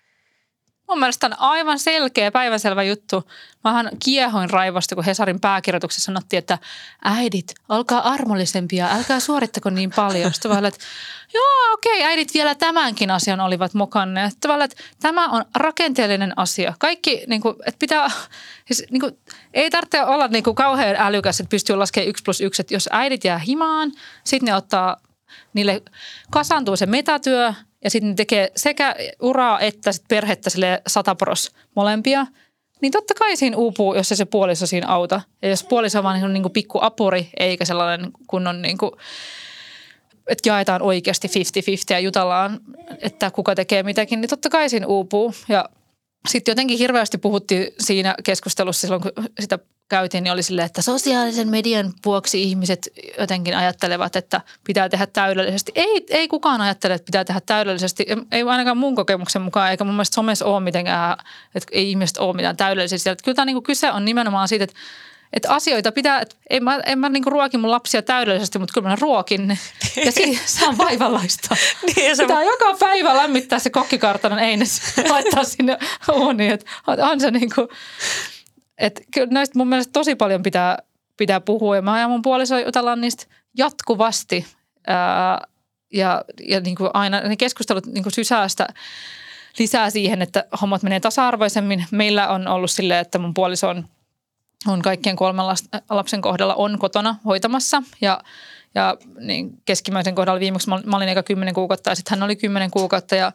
Mun 0.92 1.00
mielestä 1.00 1.28
on 1.28 1.40
aivan 1.40 1.80
selkeä, 1.80 2.32
päivänselvä 2.32 2.84
juttu. 2.84 3.24
Mähän 3.64 3.90
kiehoin 4.04 4.50
raivosta, 4.50 4.96
kun 4.96 5.04
Hesarin 5.04 5.40
pääkirjoituksessa 5.40 6.06
sanottiin, 6.06 6.38
että 6.38 6.58
äidit, 7.04 7.54
olkaa 7.70 8.10
armollisempia, 8.10 8.88
älkää 8.92 9.20
suorittako 9.20 9.70
niin 9.70 9.92
paljon. 9.96 10.34
Sitten 10.34 10.52
vaan, 10.52 10.66
että 10.66 10.80
joo, 11.34 11.74
okei, 11.74 12.04
äidit 12.04 12.34
vielä 12.34 12.56
tämänkin 12.56 13.12
asian 13.12 13.40
olivat 13.40 13.74
mukana. 13.74 14.24
Että, 14.24 14.48
vaan, 14.48 14.62
että 14.62 14.84
tämä 15.02 15.28
on 15.28 15.46
rakenteellinen 15.56 16.34
asia. 16.40 16.74
Kaikki, 16.80 17.24
niin 17.28 17.42
kuin, 17.42 17.56
että 17.66 17.80
pitää, 17.80 18.12
siis, 18.66 18.84
niin 18.90 19.02
kuin, 19.02 19.18
ei 19.54 19.70
tarvitse 19.70 20.04
olla 20.04 20.28
niin 20.28 20.44
kuin, 20.44 20.56
kauhean 20.56 20.96
älykäs, 20.96 21.40
että 21.40 21.50
pystyy 21.50 21.76
laskemaan 21.76 22.10
yksi 22.10 22.24
plus 22.24 22.42
yksi. 22.42 22.62
Että 22.62 22.74
jos 22.74 22.90
äidit 22.92 23.24
jää 23.24 23.38
himaan, 23.38 23.92
sitten 24.24 24.48
ne 24.48 24.56
ottaa, 24.56 24.98
niille 25.54 25.82
kasantuu 26.32 26.78
se 26.78 26.86
metatyö– 26.86 27.54
ja 27.84 27.90
sitten 27.90 28.10
ne 28.10 28.16
tekee 28.16 28.52
sekä 28.56 28.96
uraa 29.22 29.60
että 29.60 29.92
sit 29.92 30.04
perhettä 30.08 30.50
sille 30.50 30.82
satapros 30.88 31.52
molempia, 31.76 32.26
niin 32.82 32.92
totta 32.92 33.14
kai 33.14 33.38
siinä 33.38 33.58
uupuu, 33.58 33.96
jos 33.96 34.10
se, 34.10 34.16
se 34.16 34.26
puoliso 34.26 34.66
siinä 34.66 34.88
auta. 34.88 35.22
Ja 35.42 35.50
jos 35.50 35.64
puoliso 35.64 35.98
on 35.98 36.04
vaan 36.04 36.34
niin 36.34 36.44
kuin 36.44 36.54
pikku 36.54 36.80
apuri, 36.82 37.30
eikä 37.40 37.66
sellainen 37.66 38.12
kunnon 38.28 38.62
niin 38.62 38.78
kuin, 38.78 38.92
että 40.28 40.50
jaetaan 40.50 40.82
oikeasti 40.82 41.28
50-50 41.28 41.32
ja 41.90 42.00
jutellaan, 42.00 42.60
että 43.02 43.32
kuka 43.32 43.56
tekee 43.56 43.84
mitäkin, 43.84 44.22
niin 44.22 44.30
totta 44.30 44.50
kai 44.50 44.70
siinä 44.70 44.88
uupuu. 44.88 45.34
Ja 45.50 45.70
sitten 46.30 46.52
jotenkin 46.52 46.78
hirveästi 46.78 47.18
puhuttiin 47.18 47.68
siinä 47.80 48.16
keskustelussa 48.24 48.82
silloin, 48.82 49.02
kun 49.02 49.12
sitä 49.40 49.60
käytiin, 49.92 50.24
niin 50.24 50.34
oli 50.34 50.44
silleen, 50.44 50.66
että 50.66 50.82
sosiaalisen 50.82 51.50
median 51.50 51.94
vuoksi 52.06 52.44
ihmiset 52.44 52.90
jotenkin 53.20 53.58
ajattelevat, 53.58 54.16
että 54.16 54.42
pitää 54.64 54.90
tehdä 54.90 55.08
täydellisesti. 55.08 55.72
Ei, 55.76 56.06
ei 56.10 56.28
kukaan 56.28 56.62
ajattele, 56.62 56.94
että 56.94 57.06
pitää 57.06 57.26
tehdä 57.26 57.42
täydellisesti. 57.46 58.06
Ei 58.32 58.44
ainakaan 58.44 58.78
mun 58.78 58.96
kokemuksen 58.96 59.42
mukaan, 59.42 59.72
eikä 59.72 59.84
mun 59.84 59.94
mielestä 59.94 60.16
somessa 60.16 60.46
ole 60.46 60.60
mitenkään, 60.60 61.18
että 61.56 61.70
ei 61.72 61.90
ihmiset 61.90 62.18
ole 62.18 62.36
mitään 62.36 62.58
täydellisiä. 62.58 63.12
Että 63.12 63.24
kyllä 63.24 63.36
tämä 63.36 63.46
niin 63.46 63.64
kyse 63.64 63.92
on 63.92 64.06
nimenomaan 64.06 64.48
siitä, 64.48 64.64
että 64.64 64.76
että 65.34 65.54
asioita 65.54 65.92
pitää, 65.92 66.20
että 66.22 66.36
en 66.50 66.64
mä, 66.64 66.80
en 66.86 67.00
mä 67.00 67.10
niinku 67.10 67.30
ruoki 67.30 67.58
mun 67.58 67.72
lapsia 67.72 68.02
täydellisesti, 68.02 68.60
mutta 68.60 68.74
kyllä 68.74 68.90
mä 68.90 68.98
ruokin 69.02 69.48
ne. 69.48 69.58
Ja 70.06 70.12
siinä 70.12 70.40
saa 70.46 70.78
vaivallaista. 70.78 71.56
niin, 71.96 72.16
se... 72.16 72.24
Pitää 72.24 72.44
joka 72.44 72.78
päivä 72.80 73.16
lämmittää 73.16 73.60
se 73.60 73.70
kokkikartanon 73.70 74.40
eines, 74.40 74.82
laittaa 75.10 75.44
sinne 75.44 75.78
uuniin. 76.14 76.52
Että 76.52 76.66
on 76.88 77.20
se 77.20 77.32
niinku, 77.32 77.68
että 78.82 79.02
kyllä 79.14 79.28
näistä 79.32 79.58
mun 79.58 79.68
mielestä 79.68 79.92
tosi 79.92 80.16
paljon 80.16 80.44
pitää, 80.44 80.78
pitää 81.18 81.42
puhua. 81.42 81.76
Ja 81.76 81.82
mä 81.82 82.00
ja 82.00 82.08
mun 82.08 82.22
puoliso 82.22 82.60
jutellaan 82.60 83.02
niistä 83.02 83.26
jatkuvasti. 83.58 84.46
Ää, 84.88 85.48
ja 85.94 86.26
ja 86.48 86.60
niin 86.60 86.76
kuin 86.76 86.90
aina 86.94 87.22
ne 87.22 87.36
keskustelut 87.36 87.86
niin 87.86 88.04
kuin 88.04 88.14
sysäästä 88.14 88.68
lisää 89.60 89.90
siihen, 89.90 90.22
että 90.22 90.46
hommat 90.62 90.84
menee 90.84 91.00
tasa-arvoisemmin. 91.00 91.86
Meillä 91.92 92.30
on 92.30 92.48
ollut 92.48 92.72
silleen, 92.72 93.00
että 93.00 93.20
mun 93.20 93.34
puoliso 93.34 93.70
on, 93.70 93.88
on 94.68 94.82
kaikkien 94.82 95.16
kolmen 95.16 95.46
lapsen 95.90 96.22
kohdalla 96.22 96.56
on 96.56 96.80
kotona 96.80 97.16
hoitamassa 97.26 97.84
ja 98.02 98.22
ja 98.76 98.98
niin 99.20 99.62
keskimmäisen 99.66 100.16
kohdalla 100.16 100.40
viimeksi 100.40 100.70
mä 100.70 100.98
olin 100.98 101.10
eikä 101.10 101.24
kymmenen 101.24 101.54
kuukautta 101.54 101.90
ja 101.90 101.96
sitten 101.96 102.20
hän 102.20 102.24
oli 102.24 102.36
kymmenen 102.36 102.72
kuukautta 102.72 103.16
ja, 103.16 103.32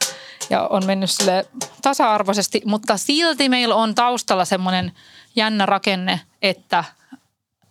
ja 0.51 0.67
on 0.67 0.87
mennyt 0.87 1.11
sille 1.11 1.47
tasa-arvoisesti, 1.83 2.63
mutta 2.65 2.97
silti 2.97 3.49
meillä 3.49 3.75
on 3.75 3.95
taustalla 3.95 4.45
semmoinen 4.45 4.93
jännä 5.37 5.66
rakenne, 5.66 6.20
että, 6.42 6.85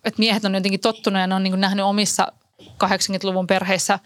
että 0.03 0.19
miehet 0.19 0.45
on 0.45 0.55
jotenkin 0.55 0.79
tottunut 0.79 1.19
ja 1.19 1.27
ne 1.27 1.35
on 1.35 1.43
niin 1.43 1.61
nähnyt 1.61 1.85
omissa 1.85 2.31
80-luvun 2.61 3.47
perheissä 3.47 3.99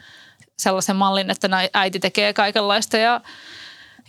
sellaisen 0.57 0.95
mallin, 0.95 1.29
että 1.29 1.49
äiti 1.73 1.99
tekee 1.99 2.33
kaikenlaista 2.33 2.97
ja 2.97 3.21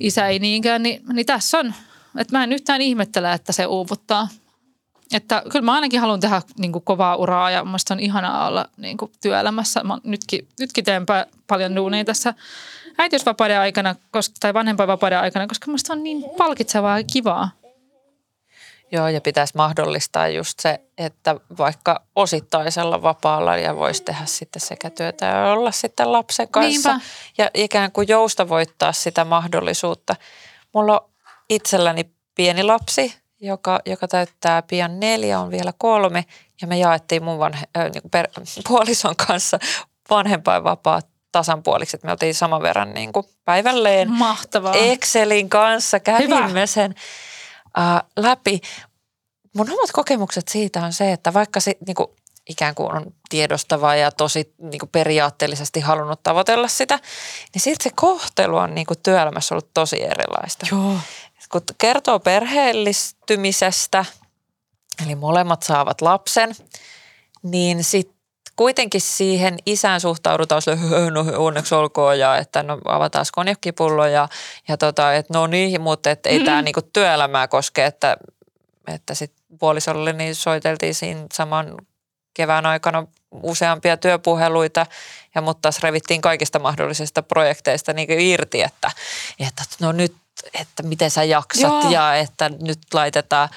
isä 0.00 0.26
ei 0.26 0.38
niinkään, 0.38 0.82
niin, 0.82 1.02
niin 1.12 1.26
tässä 1.26 1.58
on. 1.58 1.74
Että 2.18 2.38
mä 2.38 2.44
en 2.44 2.52
yhtään 2.52 2.80
ihmettele, 2.80 3.32
että 3.32 3.52
se 3.52 3.66
uuvuttaa. 3.66 4.28
Että 5.12 5.42
kyllä 5.50 5.64
mä 5.64 5.72
ainakin 5.72 6.00
haluan 6.00 6.20
tehdä 6.20 6.42
niin 6.58 6.72
kuin 6.72 6.84
kovaa 6.84 7.16
uraa 7.16 7.50
ja 7.50 7.64
musta 7.64 7.94
on 7.94 8.00
ihanaa 8.00 8.48
olla 8.48 8.66
niin 8.76 8.96
kuin 8.96 9.12
työelämässä. 9.22 9.84
Mä 9.84 9.98
nytkin, 10.04 10.48
nytkin 10.58 10.84
teen 10.84 11.06
paljon 11.46 11.76
duunia 11.76 12.04
tässä 12.04 12.34
äitiysvapauden 12.98 13.60
aikana 13.60 13.94
koska, 14.10 14.34
tai 14.40 14.54
vanhempainvapauden 14.54 15.18
aikana, 15.18 15.46
koska 15.46 15.70
musta 15.70 15.92
on 15.92 16.02
niin 16.02 16.24
palkitsevaa 16.38 16.98
ja 16.98 17.04
kivaa. 17.12 17.50
Joo, 18.92 19.09
ja 19.09 19.20
pitäisi 19.20 19.57
mahdollistaa 19.57 20.29
just 20.29 20.61
se, 20.61 20.81
että 20.98 21.37
vaikka 21.59 22.03
osittaisella 22.16 23.03
vapaalla 23.03 23.57
ja 23.57 23.76
voisi 23.76 24.03
tehdä 24.03 24.26
sitten 24.26 24.61
sekä 24.61 24.90
työtä 24.90 25.26
ja 25.26 25.53
olla 25.53 25.72
sitten 25.72 26.12
lapsen 26.12 26.48
kanssa. 26.48 26.90
Niinpä. 26.90 27.07
Ja 27.38 27.50
ikään 27.55 27.92
kuin 27.92 28.09
joustavoittaa 28.09 28.92
sitä 28.92 29.24
mahdollisuutta. 29.24 30.16
Mulla 30.74 31.00
on 31.00 31.11
itselläni 31.50 32.11
pieni 32.35 32.62
lapsi, 32.62 33.14
joka, 33.40 33.81
joka 33.87 34.09
täyttää 34.09 34.62
pian 34.62 35.00
neljä, 35.00 35.40
on 35.40 35.50
vielä 35.50 35.72
kolme. 35.79 36.24
Ja 36.62 36.68
me 36.68 36.79
jaettiin 36.79 37.24
mun 37.24 37.38
vanhe, 37.38 37.66
äh, 37.76 37.85
niin 37.85 38.11
per, 38.11 38.29
puolison 38.68 39.16
kanssa 39.16 39.59
vanhempainvapaat 40.11 41.07
tasan 41.33 41.62
puoliksi, 41.62 41.96
että 41.96 42.07
me 42.07 42.12
oltiin 42.12 42.35
saman 42.35 42.62
verran 42.62 42.94
niin 42.94 43.12
kuin 43.12 43.26
päivälleen. 43.44 44.11
Mahtavaa. 44.11 44.74
Excelin 44.74 45.48
kanssa 45.48 46.00
kävimme 46.00 46.48
Hyvä. 46.48 46.66
sen 46.66 46.94
äh, 47.78 48.02
läpi. 48.16 48.61
Mun 49.56 49.70
omat 49.70 49.92
kokemukset 49.92 50.48
siitä 50.48 50.85
on 50.85 50.92
se, 50.92 51.12
että 51.12 51.35
vaikka 51.35 51.61
se 51.61 51.76
niin 51.87 51.94
kuin, 51.94 52.09
ikään 52.48 52.74
kuin 52.74 52.92
on 52.92 53.14
tiedostava 53.28 53.94
ja 53.94 54.11
tosi 54.11 54.54
niin 54.59 54.78
kuin 54.78 54.90
periaatteellisesti 54.90 55.80
halunnut 55.80 56.22
tavoitella 56.22 56.68
sitä, 56.68 56.98
niin 57.54 57.62
silti 57.62 57.85
se 57.85 57.90
kohtelu 57.94 58.56
on 58.56 58.74
niin 58.74 58.87
kuin 58.87 58.98
työelämässä 59.02 59.54
ollut 59.54 59.74
tosi 59.74 60.02
erilaista. 60.02 60.66
Joo. 60.70 60.96
Kun 61.52 61.61
kertoo 61.78 62.20
perheellistymisestä, 62.20 64.04
eli 65.06 65.14
molemmat 65.14 65.62
saavat 65.62 66.00
lapsen, 66.00 66.54
niin 67.42 67.85
sitten 67.85 68.19
kuitenkin 68.61 69.01
siihen 69.01 69.59
isään 69.66 70.01
suhtaudutaan 70.01 70.62
sille, 70.62 71.11
no 71.11 71.25
onneksi 71.37 71.75
olkoon 71.75 72.18
ja 72.18 72.37
että 72.37 72.62
no 72.62 72.79
avataan 72.85 73.27
konjakkipullo 73.33 74.07
ja, 74.07 74.29
ja 74.68 74.77
tota, 74.77 75.14
että 75.14 75.35
no 75.35 75.46
niin, 75.46 75.81
mutta 75.81 76.11
et 76.11 76.27
ei 76.27 76.33
mm-hmm. 76.33 76.44
tämä 76.44 76.62
niinku 76.62 76.83
työelämää 76.83 77.49
koske, 77.49 77.87
että, 77.87 78.16
että 78.88 79.14
sitten 79.14 79.44
puolisolle 79.59 80.12
niin 80.12 80.35
soiteltiin 80.35 80.94
siinä 80.94 81.27
saman 81.33 81.75
kevään 82.35 82.66
aikana 82.66 83.07
useampia 83.42 83.96
työpuheluita, 83.96 84.87
ja 85.35 85.40
mutta 85.40 85.62
taas 85.62 85.83
revittiin 85.83 86.20
kaikista 86.20 86.59
mahdollisista 86.59 87.23
projekteista 87.23 87.92
niin 87.92 88.20
irti, 88.20 88.62
että, 88.62 88.90
että 89.40 89.62
no 89.81 89.92
nyt, 89.92 90.14
että 90.61 90.83
miten 90.83 91.11
sä 91.11 91.25
jaksat 91.25 91.83
Joo. 91.83 91.90
ja 91.90 92.14
että 92.14 92.49
nyt 92.49 92.79
laitetaan. 92.92 93.49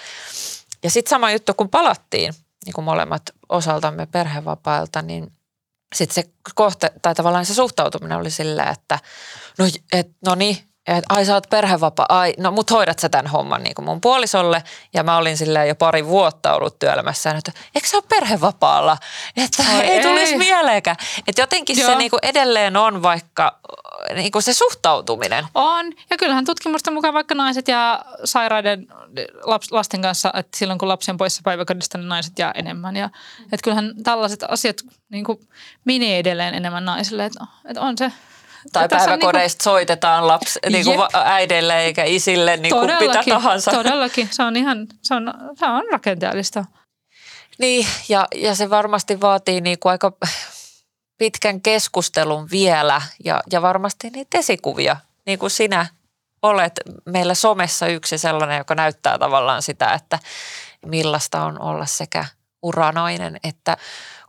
Ja 0.83 0.89
sitten 0.89 1.09
sama 1.09 1.31
juttu, 1.31 1.53
kun 1.53 1.69
palattiin, 1.69 2.33
niin 2.65 2.73
kuin 2.73 2.85
molemmat 2.85 3.21
osaltamme 3.49 4.05
perhevapailta, 4.05 5.01
niin 5.01 5.31
sitten 5.95 6.23
se 6.23 6.31
kohte, 6.55 6.91
tai 7.01 7.15
tavallaan 7.15 7.45
se 7.45 7.53
suhtautuminen 7.53 8.17
oli 8.17 8.31
silleen, 8.31 8.67
että 8.67 8.99
no, 9.57 9.65
et, 9.91 10.11
no 10.25 10.35
niin, 10.35 10.57
että 10.87 11.13
ai 11.13 11.25
sä 11.25 11.33
oot 11.33 11.49
perhevapaa, 11.49 12.05
ai 12.09 12.33
no 12.37 12.51
mut 12.51 12.71
hoidat 12.71 12.99
sä 12.99 13.09
tämän 13.09 13.27
homman 13.27 13.63
niin 13.63 13.75
kuin 13.75 13.85
mun 13.85 14.01
puolisolle. 14.01 14.63
Ja 14.93 15.03
mä 15.03 15.17
olin 15.17 15.37
silleen 15.37 15.67
jo 15.67 15.75
pari 15.75 16.05
vuotta 16.05 16.55
ollut 16.55 16.79
työelämässä, 16.79 17.31
että 17.31 17.51
eikö 17.75 17.87
sä 17.87 17.97
ole 17.97 18.03
perhevapaalla? 18.09 18.97
Että 19.37 19.63
ai 19.69 19.81
ei, 19.81 19.89
ei 19.89 20.03
tulisi 20.03 20.37
mieleenkään. 20.37 20.97
Että 21.27 21.41
jotenkin 21.41 21.79
Joo. 21.79 21.89
se 21.89 21.95
niin 21.95 22.09
kuin 22.09 22.19
edelleen 22.23 22.77
on 22.77 23.01
vaikka 23.01 23.59
niin 24.15 24.31
kuin 24.31 24.43
se 24.43 24.53
suhtautuminen. 24.53 25.45
On. 25.55 25.85
Ja 26.09 26.17
kyllähän 26.17 26.45
tutkimusta 26.45 26.91
mukaan 26.91 27.13
vaikka 27.13 27.35
naiset 27.35 27.67
ja 27.67 28.05
sairaiden 28.23 28.87
lasten 29.71 30.01
kanssa, 30.01 30.31
että 30.35 30.57
silloin 30.57 30.79
kun 30.79 30.87
lapsi 30.87 31.11
on 31.11 31.17
poissa 31.17 31.41
päiväkodista, 31.43 31.97
niin 31.97 32.09
naiset 32.09 32.39
jää 32.39 32.51
enemmän. 32.55 32.95
Ja, 32.95 33.09
että 33.43 33.63
kyllähän 33.63 33.93
tällaiset 34.03 34.43
asiat 34.47 34.77
niin 35.09 35.25
kuin 35.25 35.39
menee 35.85 36.19
edelleen 36.19 36.53
enemmän 36.53 36.85
naisille. 36.85 37.25
Että, 37.25 37.45
että 37.65 37.81
on 37.81 37.97
se 37.97 38.11
tai 38.71 38.87
päiväkodeista 38.89 39.57
niin 39.57 39.63
kuin, 39.63 39.63
soitetaan 39.63 40.27
lapsi, 40.27 40.59
niin 40.69 40.85
kuin 40.85 40.99
äidille 41.13 41.81
eikä 41.81 42.03
isille 42.03 42.57
niin 42.57 42.73
kuin 42.73 42.91
mitä 42.99 43.23
tahansa. 43.29 43.71
Todellakin, 43.71 44.29
se 44.31 44.43
on 44.43 44.55
ihan, 44.55 44.87
se 45.01 45.15
on, 45.15 45.33
se 45.59 45.65
on 45.65 45.83
rakenteellista. 45.91 46.65
Niin, 47.59 47.87
ja, 48.09 48.27
ja 48.35 48.55
se 48.55 48.69
varmasti 48.69 49.21
vaatii 49.21 49.61
niin 49.61 49.79
kuin 49.79 49.91
aika 49.91 50.11
pitkän 51.17 51.61
keskustelun 51.61 52.47
vielä 52.51 53.01
ja, 53.25 53.41
ja 53.51 53.61
varmasti 53.61 54.09
niitä 54.09 54.37
esikuvia, 54.37 54.95
niin 55.25 55.39
kuin 55.39 55.49
sinä 55.49 55.85
olet 56.41 56.73
meillä 57.05 57.33
somessa 57.33 57.87
yksi 57.87 58.17
sellainen, 58.17 58.57
joka 58.57 58.75
näyttää 58.75 59.17
tavallaan 59.17 59.61
sitä, 59.61 59.93
että 59.93 60.19
millaista 60.85 61.43
on 61.43 61.61
olla 61.61 61.85
sekä 61.85 62.25
uranainen 62.63 63.39
että 63.43 63.77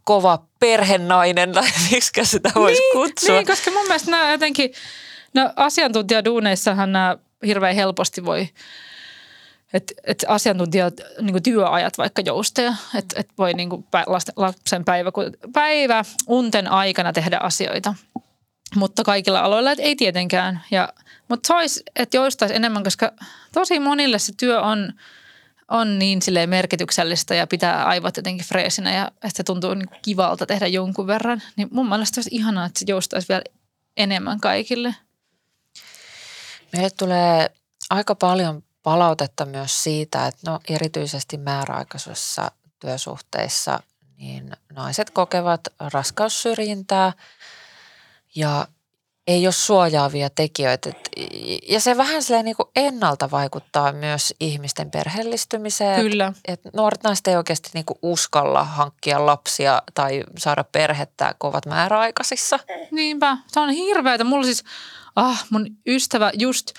kova 0.05 0.47
perhenainen, 0.61 1.53
tai 1.53 1.65
miksi 1.91 2.25
sitä 2.25 2.51
voisi 2.55 2.81
niin, 2.81 2.93
kutsua. 2.93 3.35
Niin, 3.35 3.47
koska 3.47 3.71
mun 3.71 3.87
mielestä 3.87 4.11
nämä 4.11 4.33
jotenkin, 4.33 4.73
no 5.35 5.53
asiantuntijaduuneissahan 5.57 6.93
nämä 6.93 7.17
hirveän 7.47 7.75
helposti 7.75 8.25
voi, 8.25 8.49
että 9.73 9.95
et 10.05 10.25
asiantuntijat 10.29 10.95
niin 11.21 11.43
työajat 11.43 11.99
vaikka 11.99 12.23
joustaja, 12.27 12.75
että 12.95 13.21
et 13.21 13.29
voi 13.39 13.55
niin 13.55 13.71
kuin 13.71 13.87
lapsen 14.37 14.85
päivä, 14.85 15.11
päivä 15.53 16.05
unten 16.27 16.69
aikana 16.69 17.13
tehdä 17.13 17.39
asioita. 17.39 17.95
Mutta 18.77 19.05
kaikilla 19.05 19.41
aloilla 19.41 19.73
et 19.73 19.81
ei 19.81 19.97
tietenkään. 19.97 20.63
Ja, 20.71 20.89
mutta 21.29 21.47
se 21.47 21.55
olisi, 21.55 21.83
että 21.97 22.17
joustaisi 22.17 22.55
enemmän, 22.55 22.85
koska 22.85 23.13
tosi 23.53 23.79
monille 23.79 24.19
se 24.19 24.33
työ 24.37 24.61
on, 24.61 24.93
on 25.69 25.99
niin 25.99 26.21
merkityksellistä 26.47 27.35
ja 27.35 27.47
pitää 27.47 27.85
aivot 27.85 28.17
jotenkin 28.17 28.47
freesinä 28.47 28.95
ja 28.95 29.07
että 29.15 29.37
se 29.37 29.43
tuntuu 29.43 29.75
niin 29.75 29.89
kivalta 30.03 30.47
tehdä 30.47 30.67
jonkun 30.67 31.07
verran. 31.07 31.43
Niin 31.57 31.69
mun 31.71 31.89
mielestä 31.89 32.19
olisi 32.19 32.31
ihanaa, 32.33 32.67
että 32.67 32.79
se 32.79 32.85
joustaisi 32.89 33.29
vielä 33.29 33.43
enemmän 33.97 34.41
kaikille. 34.41 34.95
Meille 36.73 36.91
tulee 36.91 37.51
aika 37.91 38.15
paljon 38.15 38.63
palautetta 38.83 39.45
myös 39.45 39.83
siitä, 39.83 40.27
että 40.27 40.51
no 40.51 40.61
erityisesti 40.69 41.37
määräaikaisissa 41.37 42.51
työsuhteissa 42.81 43.81
niin 44.17 44.57
naiset 44.73 45.11
kokevat 45.11 45.61
raskaussyrjintää 45.81 47.13
ja 48.35 48.69
ei 49.27 49.47
ole 49.47 49.53
suojaavia 49.53 50.31
tekijöitä. 50.31 50.91
Ja 51.69 51.81
se 51.81 51.97
vähän 51.97 52.23
niin 52.45 52.57
kuin 52.57 52.69
ennalta 52.77 53.31
vaikuttaa 53.31 53.93
myös 53.93 54.35
ihmisten 54.41 54.91
perheellistymiseen. 54.91 56.01
Kyllä. 56.01 56.33
Et 56.45 56.61
nuoret 56.75 57.03
naiset 57.03 57.27
ei 57.27 57.37
oikeasti 57.37 57.71
niin 57.75 57.85
kuin 57.85 57.99
uskalla 58.03 58.65
hankkia 58.65 59.27
lapsia 59.27 59.83
tai 59.95 60.25
saada 60.39 60.65
perhettä, 60.65 61.35
kun 61.39 61.51
ovat 61.51 61.67
määräaikaisissa. 61.67 62.59
Niinpä, 62.91 63.37
se 63.47 63.61
on 63.61 63.71
hirveätä. 63.71 64.25
Mulla 64.25 64.45
siis, 64.45 64.65
ah, 65.17 65.47
mun 65.51 65.67
ystävä 65.87 66.31
just– 66.35 66.71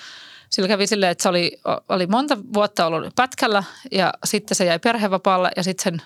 sillä 0.56 0.68
kävi 0.68 0.88
silleen, 0.88 1.12
että 1.12 1.22
se 1.22 1.30
oli, 1.30 1.58
oli 1.90 2.08
monta 2.08 2.38
vuotta 2.54 2.86
ollut 2.86 3.16
pätkällä 3.16 3.64
ja 3.92 4.14
sitten 4.26 4.56
se 4.56 4.66
jäi 4.66 4.80
perhevapaalle 4.80 5.52
ja 5.58 5.64
sitten 5.64 5.84
sen, 5.84 6.02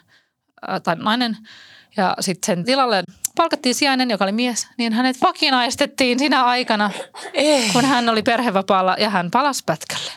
tai 0.84 0.96
nainen, 0.96 1.38
ja 1.98 2.16
sitten 2.20 2.56
sen 2.56 2.66
tilalle 2.66 3.04
palkattiin 3.36 3.76
sijainen, 3.76 4.10
joka 4.10 4.26
oli 4.26 4.32
mies, 4.32 4.68
niin 4.78 4.94
hänet 4.94 5.22
vakinaistettiin 5.22 6.20
siinä 6.20 6.44
aikana, 6.44 6.92
Ei. 7.34 7.70
kun 7.74 7.86
hän 7.86 8.10
oli 8.10 8.24
perhevapaalla 8.24 8.96
ja 9.00 9.10
hän 9.10 9.32
palasi 9.32 9.64
pätkälle. 9.66 10.12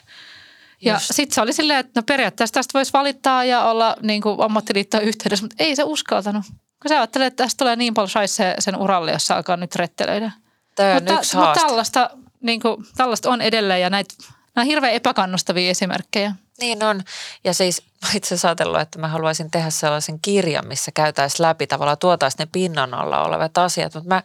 Ja 0.85 0.99
sitten 0.99 1.35
se 1.35 1.41
oli 1.41 1.53
silleen, 1.53 1.81
että 1.81 2.01
no 2.01 2.03
periaatteessa 2.07 2.55
tästä 2.55 2.79
voisi 2.79 2.93
valittaa 2.93 3.45
ja 3.45 3.65
olla 3.65 3.97
niin 4.03 4.23
kuin 4.23 4.41
ammattiliittoon 4.41 5.03
yhteydessä, 5.03 5.45
mutta 5.45 5.57
ei 5.59 5.77
se 5.77 5.83
uskaltanut. 5.85 6.45
Kun 6.83 6.89
sä 6.89 6.97
ajattelet, 6.99 7.27
että 7.27 7.45
tästä 7.45 7.59
tulee 7.59 7.77
niin 7.77 7.95
paljon 7.95 8.09
shaisse 8.09 8.55
sen 8.59 8.77
uralle, 8.77 9.13
jos 9.13 9.31
alkaa 9.31 9.57
nyt 9.57 9.77
rettelöidä. 9.77 10.31
Tämä 10.75 10.91
on 10.91 10.95
mutta, 10.95 11.15
yksi 11.15 11.37
mutta 11.37 11.61
tällaista 11.61 12.11
niin 12.41 12.61
kuin, 12.61 12.77
tällaista 12.97 13.31
on 13.31 13.41
edelleen 13.41 13.81
ja 13.81 13.91
näitä, 13.91 14.15
nämä 14.55 14.63
on 14.63 14.67
hirveän 14.67 14.93
epäkannustavia 14.93 15.71
esimerkkejä. 15.71 16.35
Niin 16.61 16.85
on. 16.85 17.03
Ja 17.45 17.55
siis 17.55 17.83
itse 18.15 18.27
asiassa 18.27 18.49
ajatellut, 18.49 18.81
että 18.81 18.99
mä 18.99 19.09
haluaisin 19.09 19.51
tehdä 19.51 19.71
sellaisen 19.71 20.21
kirjan, 20.21 20.67
missä 20.67 20.91
käytäisiin 20.95 21.47
läpi 21.47 21.67
tavallaan 21.67 21.99
tuotaisiin 21.99 22.39
ne 22.39 22.49
pinnan 22.53 22.95
alla 22.95 23.25
olevat 23.25 23.59
asiat. 23.59 23.95
Mutta 23.95 24.09
mä 24.09 24.23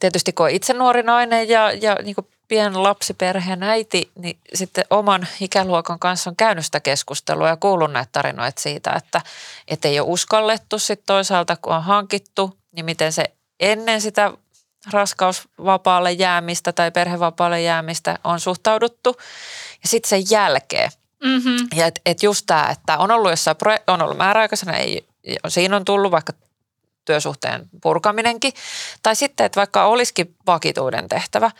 tietysti 0.00 0.32
kun 0.32 0.50
itse 0.50 0.72
nuori 0.72 1.02
nainen 1.02 1.48
ja, 1.48 1.72
ja 1.72 1.96
niin 2.02 2.14
kuin 2.14 2.26
pien 2.48 2.82
lapsiperheen 2.82 3.62
äiti, 3.62 4.10
niin 4.18 4.38
sitten 4.54 4.84
oman 4.90 5.26
ikäluokan 5.40 5.98
kanssa 5.98 6.30
on 6.30 6.36
käynyt 6.36 6.64
sitä 6.64 6.80
keskustelua 6.80 7.48
ja 7.48 7.56
kuullut 7.56 7.92
näitä 7.92 8.08
tarinoita 8.12 8.60
siitä, 8.60 8.92
että, 8.92 9.20
että 9.68 9.88
ei 9.88 10.00
ole 10.00 10.08
uskallettu 10.10 10.78
sitten 10.78 11.06
toisaalta, 11.06 11.56
kun 11.56 11.74
on 11.74 11.82
hankittu, 11.82 12.58
niin 12.72 12.84
miten 12.84 13.12
se 13.12 13.24
ennen 13.60 14.00
sitä 14.00 14.32
raskausvapaalle 14.92 16.12
jäämistä 16.12 16.72
tai 16.72 16.90
perhevapaalle 16.90 17.62
jäämistä 17.62 18.18
on 18.24 18.40
suhtauduttu. 18.40 19.16
Ja 19.82 19.88
sitten 19.88 20.08
sen 20.08 20.24
jälkeen. 20.30 20.90
Mm-hmm. 21.24 21.56
Ja 21.74 21.86
et, 21.86 22.00
et 22.06 22.22
just 22.22 22.46
tämä, 22.46 22.68
että 22.70 22.98
on 22.98 23.10
ollut 23.10 23.30
jossain, 23.30 23.56
on 23.86 24.02
ollut 24.02 24.16
määräaikaisena, 24.16 24.76
ei, 24.76 25.06
siinä 25.48 25.76
on 25.76 25.84
tullut 25.84 26.12
vaikka 26.12 26.32
työsuhteen 27.04 27.68
purkaminenkin. 27.82 28.52
Tai 29.02 29.16
sitten, 29.16 29.46
että 29.46 29.58
vaikka 29.58 29.84
olisikin 29.84 30.34
vakituuden 30.46 31.08
tehtävä, 31.08 31.50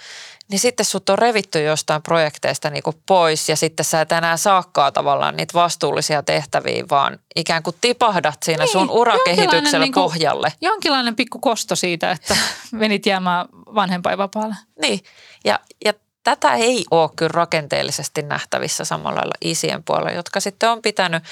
niin 0.49 0.59
sitten 0.59 0.87
sut 0.87 1.09
on 1.09 1.19
revitty 1.19 1.63
jostain 1.63 2.03
projekteista 2.03 2.71
niin 2.71 2.83
kuin 2.83 2.97
pois 3.07 3.49
ja 3.49 3.57
sitten 3.57 3.85
sä 3.85 4.01
et 4.01 4.13
enää 4.13 4.37
saakkaa 4.37 4.93
tavallaan 4.93 5.37
niitä 5.37 5.55
vastuullisia 5.55 6.23
tehtäviä, 6.23 6.85
vaan 6.91 7.19
ikään 7.37 7.63
kuin 7.63 7.77
tipahdat 7.81 8.43
siinä 8.43 8.65
niin, 8.65 8.73
sun 8.73 8.91
urakehityksellä 8.91 9.85
niin 9.85 9.93
kuin, 9.93 10.05
pohjalle. 10.05 10.53
Jonkinlainen 10.61 11.17
pikku 11.17 11.39
kosto 11.39 11.77
siitä, 11.77 12.11
että 12.11 12.37
menit 12.73 13.07
jäämään 13.07 13.47
vanhempainvapaalle. 13.75 14.55
Niin, 14.81 15.01
ja, 15.45 15.61
ja 15.85 15.93
tätä 16.25 16.55
ei 16.55 16.85
ole 16.91 17.11
kyllä 17.17 17.33
rakenteellisesti 17.35 18.23
nähtävissä 18.23 18.85
samalla 18.85 19.17
lailla 19.17 19.35
isien 19.41 19.85
puolella, 19.85 20.11
jotka 20.11 20.41
sitten 20.41 20.71
on 20.71 20.83
pitänyt, 20.83 21.23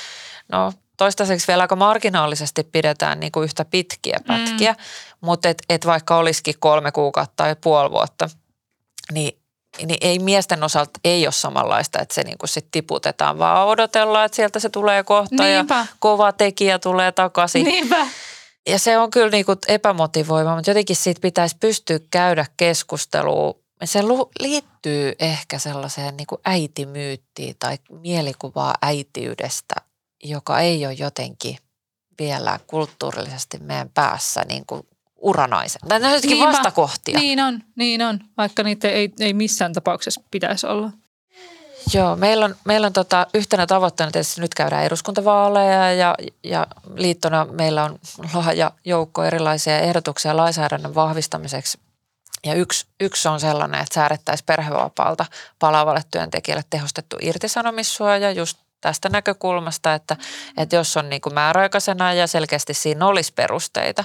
no 0.48 0.72
toistaiseksi 0.96 1.48
vielä 1.48 1.62
aika 1.62 1.76
marginaalisesti 1.76 2.64
pidetään 2.64 3.20
niin 3.20 3.32
kuin 3.32 3.44
yhtä 3.44 3.64
pitkiä 3.64 4.18
pätkiä, 4.26 4.72
mm. 4.72 4.78
mutta 5.20 5.48
et, 5.48 5.62
et 5.68 5.86
vaikka 5.86 6.16
olisikin 6.16 6.54
kolme 6.58 6.92
kuukautta 6.92 7.34
tai 7.36 7.56
puoli 7.62 7.90
vuotta– 7.90 8.30
niin, 9.12 9.38
niin 9.86 9.98
ei 10.00 10.18
miesten 10.18 10.62
osalta 10.62 11.00
ei 11.04 11.26
ole 11.26 11.32
samanlaista, 11.32 12.00
että 12.00 12.14
se 12.14 12.22
niin 12.22 12.38
kuin 12.38 12.48
sit 12.48 12.66
tiputetaan, 12.70 13.38
vaan 13.38 13.66
odotellaan, 13.66 14.26
että 14.26 14.36
sieltä 14.36 14.58
se 14.58 14.68
tulee 14.68 15.02
kohta 15.02 15.42
Niinpä. 15.42 15.74
ja 15.74 15.86
kova 15.98 16.32
tekijä 16.32 16.78
tulee 16.78 17.12
takaisin. 17.12 17.64
Niinpä. 17.64 18.06
Ja 18.68 18.78
se 18.78 18.98
on 18.98 19.10
kyllä 19.10 19.30
niin 19.30 19.44
kuin 19.44 19.58
epämotivoiva, 19.68 20.54
mutta 20.54 20.70
jotenkin 20.70 20.96
siitä 20.96 21.20
pitäisi 21.20 21.56
pystyä 21.60 21.98
käydä 22.10 22.46
keskustelua. 22.56 23.54
Se 23.84 24.00
liittyy 24.40 25.12
ehkä 25.18 25.58
sellaiseen 25.58 26.16
niin 26.16 26.26
kuin 26.26 26.40
äitimyyttiin 26.44 27.56
tai 27.58 27.78
mielikuvaa 27.90 28.74
äitiydestä, 28.82 29.74
joka 30.22 30.60
ei 30.60 30.86
ole 30.86 30.92
jotenkin 30.92 31.58
vielä 32.18 32.60
kulttuurillisesti 32.66 33.58
meidän 33.58 33.90
päässä 33.94 34.42
niin 34.48 34.66
kuin 34.66 34.82
uranaisen. 35.16 35.80
Nämä 35.88 36.08
on 36.08 36.14
jotenkin 36.14 36.38
vastakohtia. 36.38 37.18
Niin 37.18 37.40
on, 37.40 37.60
niin 37.76 38.02
on, 38.02 38.20
vaikka 38.36 38.62
niitä 38.62 38.88
ei, 38.88 39.12
ei 39.20 39.32
missään 39.32 39.72
tapauksessa 39.72 40.20
pitäisi 40.30 40.66
olla. 40.66 40.90
Joo, 41.94 42.16
meillä 42.16 42.44
on, 42.44 42.56
meillä 42.64 42.86
on 42.86 42.92
tota, 42.92 43.26
yhtenä 43.34 43.66
tavoitteena 43.66 44.10
tietysti 44.12 44.40
nyt 44.40 44.54
käydään 44.54 44.84
eduskuntavaaleja 44.84 45.92
ja, 45.92 46.14
ja 46.44 46.66
liittona 46.94 47.44
meillä 47.44 47.84
on 47.84 47.98
laaja 48.34 48.72
joukko 48.84 49.24
erilaisia 49.24 49.78
ehdotuksia 49.78 50.36
lainsäädännön 50.36 50.94
vahvistamiseksi. 50.94 51.78
Ja 52.46 52.54
yksi, 52.54 52.86
yksi 53.00 53.28
on 53.28 53.40
sellainen, 53.40 53.80
että 53.80 53.94
säädettäisiin 53.94 54.46
perhevapaalta 54.46 55.26
palaavalle 55.58 56.02
työntekijälle 56.10 56.64
tehostettu 56.70 57.16
irtisanomissuoja 57.20 58.30
just 58.30 58.58
tästä 58.82 59.08
näkökulmasta, 59.08 59.94
että, 59.94 60.16
että 60.56 60.76
jos 60.76 60.96
on 60.96 61.10
niin 61.10 61.20
kuin 61.20 61.34
määräaikaisena 61.34 62.12
ja 62.12 62.26
selkeästi 62.26 62.74
siinä 62.74 63.06
olisi 63.06 63.32
perusteita 63.32 64.04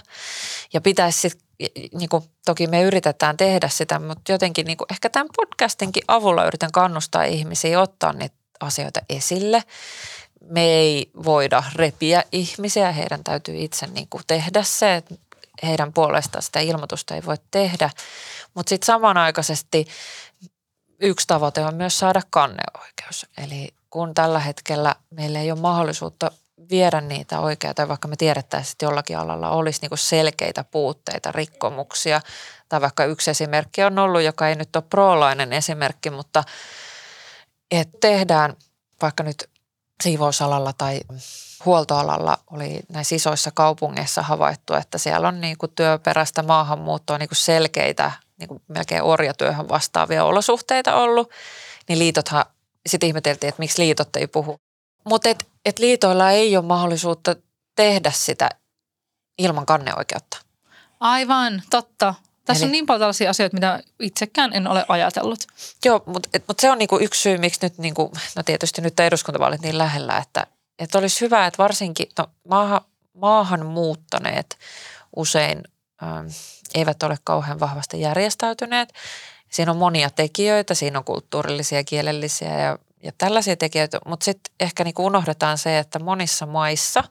ja 0.74 0.82
pitäisi 0.82 1.20
sitten 1.20 1.48
niin 1.94 2.10
kuin, 2.10 2.24
toki 2.46 2.68
me 2.68 2.82
yritetään 2.82 3.38
tehdä 3.38 3.70
sitä, 3.70 4.00
mutta 4.00 4.32
jotenkin 4.32 4.66
niin 4.66 4.78
kuin, 4.78 4.88
ehkä 4.92 5.10
tämän 5.10 5.28
podcastinkin 5.36 6.04
avulla 6.08 6.46
yritän 6.46 6.72
kannustaa 6.72 7.24
ihmisiä 7.24 7.82
ottaa 7.82 8.14
niitä 8.14 8.36
asioita 8.60 9.02
esille. 9.10 9.64
Me 10.50 10.64
ei 10.64 11.10
voida 11.26 11.64
repiä 11.76 12.24
ihmisiä, 12.32 12.92
heidän 12.92 13.24
täytyy 13.24 13.56
itse 13.58 13.88
niin 13.88 14.08
kuin, 14.10 14.24
tehdä 14.28 14.64
se, 14.64 14.96
että 14.96 15.16
heidän 15.64 15.94
puolestaan 15.94 16.42
sitä 16.42 16.60
ilmoitusta 16.60 17.16
ei 17.16 17.26
voi 17.26 17.38
tehdä. 17.52 17.90
Mutta 18.54 18.70
sitten 18.70 18.86
samanaikaisesti 18.86 19.88
yksi 21.00 21.28
tavoite 21.28 21.66
on 21.66 21.76
myös 21.76 22.00
saada 22.00 22.22
kanneoikeus. 22.30 23.26
Eli 23.38 23.74
kun 23.98 24.14
tällä 24.14 24.40
hetkellä 24.40 24.96
meillä 25.10 25.40
ei 25.40 25.52
ole 25.52 25.60
mahdollisuutta 25.60 26.32
viedä 26.70 27.02
niitä 27.02 27.40
oikeita, 27.40 27.88
vaikka 27.88 28.08
me 28.08 28.16
tiedettäisiin, 28.16 28.72
että 28.72 28.86
jollakin 28.86 29.18
alalla 29.18 29.50
olisi 29.50 29.82
niin 29.82 29.98
selkeitä 29.98 30.64
puutteita, 30.64 31.32
rikkomuksia. 31.32 32.22
Tai 32.70 32.82
vaikka 32.82 33.06
yksi 33.06 33.32
esimerkki 33.32 33.84
on 33.84 34.00
ollut, 34.00 34.22
joka 34.22 34.48
ei 34.48 34.56
nyt 34.56 34.76
ole 34.76 34.84
proolainen 34.90 35.54
esimerkki, 35.54 36.10
mutta 36.10 36.44
että 37.72 37.98
tehdään 38.02 38.56
vaikka 39.02 39.24
nyt 39.24 39.50
siivousalalla 40.04 40.74
tai 40.74 41.00
huoltoalalla 41.66 42.38
oli 42.52 42.80
näissä 42.90 43.16
isoissa 43.16 43.52
kaupungeissa 43.54 44.22
havaittu, 44.22 44.74
että 44.74 44.98
siellä 44.98 45.28
on 45.28 45.42
niin 45.42 45.58
kuin 45.58 45.72
työperäistä 45.76 46.44
maahanmuuttoa 46.44 47.18
niin 47.18 47.30
kuin 47.30 47.38
selkeitä, 47.38 48.12
niin 48.40 48.48
kuin 48.48 48.62
melkein 48.68 49.04
orjatyöhön 49.04 49.70
vastaavia 49.70 50.24
olosuhteita 50.24 50.96
ollut, 50.96 51.32
niin 51.88 52.00
liitothan 52.00 52.46
sitten 52.88 53.08
ihmeteltiin, 53.08 53.50
että 53.50 53.60
miksi 53.60 53.82
liitot 53.82 54.16
ei 54.16 54.28
puhu. 54.28 54.58
Mutta 55.10 55.30
et, 55.30 55.48
et 55.66 55.80
liitoilla 55.80 56.32
ei 56.32 56.58
ole 56.58 56.66
mahdollisuutta 56.66 57.36
tehdä 57.76 58.12
sitä 58.12 58.50
ilman 59.38 59.66
kanneoikeutta. 59.66 60.38
Aivan, 61.00 61.62
totta. 61.70 62.14
Tässä 62.46 62.66
Eli- 62.66 62.68
on 62.68 62.72
niin 62.72 62.86
paljon 62.86 63.02
tällaisia 63.02 63.30
asioita, 63.30 63.56
mitä 63.56 63.84
itsekään 64.00 64.54
en 64.54 64.68
ole 64.68 64.86
ajatellut. 64.88 65.40
Joo, 65.86 66.04
mutta 66.06 66.30
mut 66.48 66.60
se 66.60 66.72
on 66.72 66.78
niinku 66.78 67.00
yksi 67.00 67.22
syy, 67.22 67.38
miksi 67.38 67.60
nyt, 67.62 67.78
niinku, 67.78 68.12
no 68.36 68.44
tietysti 68.44 68.82
nyt 68.82 69.00
eduskuntavaalit 69.00 69.62
niin 69.62 69.78
lähellä, 69.78 70.18
että, 70.18 70.48
että 70.80 70.98
olisi 70.98 71.22
hyvä, 71.22 71.48
että 71.48 71.64
varsinkin 71.64 72.10
no, 72.18 72.28
maahan, 72.50 72.82
maahan 73.14 73.66
muuttaneet 73.66 74.58
usein 75.16 75.64
ähm, 76.04 76.28
eivät 76.76 77.04
ole 77.04 77.18
kauhean 77.24 77.60
vahvasti 77.60 78.02
järjestäytyneet. 78.02 78.94
Siinä 79.50 79.72
on 79.72 79.78
monia 79.78 80.10
tekijöitä, 80.10 80.74
siinä 80.74 81.00
on 81.00 81.06
kulttuurillisia, 81.06 81.84
kielellisiä 81.84 82.60
ja, 82.60 82.80
ja 83.04 83.12
tällaisia 83.18 83.58
tekijöitä, 83.58 84.00
mutta 84.06 84.24
sitten 84.24 84.54
ehkä 84.60 84.84
niinku 84.84 85.06
unohdetaan 85.06 85.58
se, 85.58 85.80
että 85.80 86.00
monissa 86.00 86.46
maissa, 86.46 87.04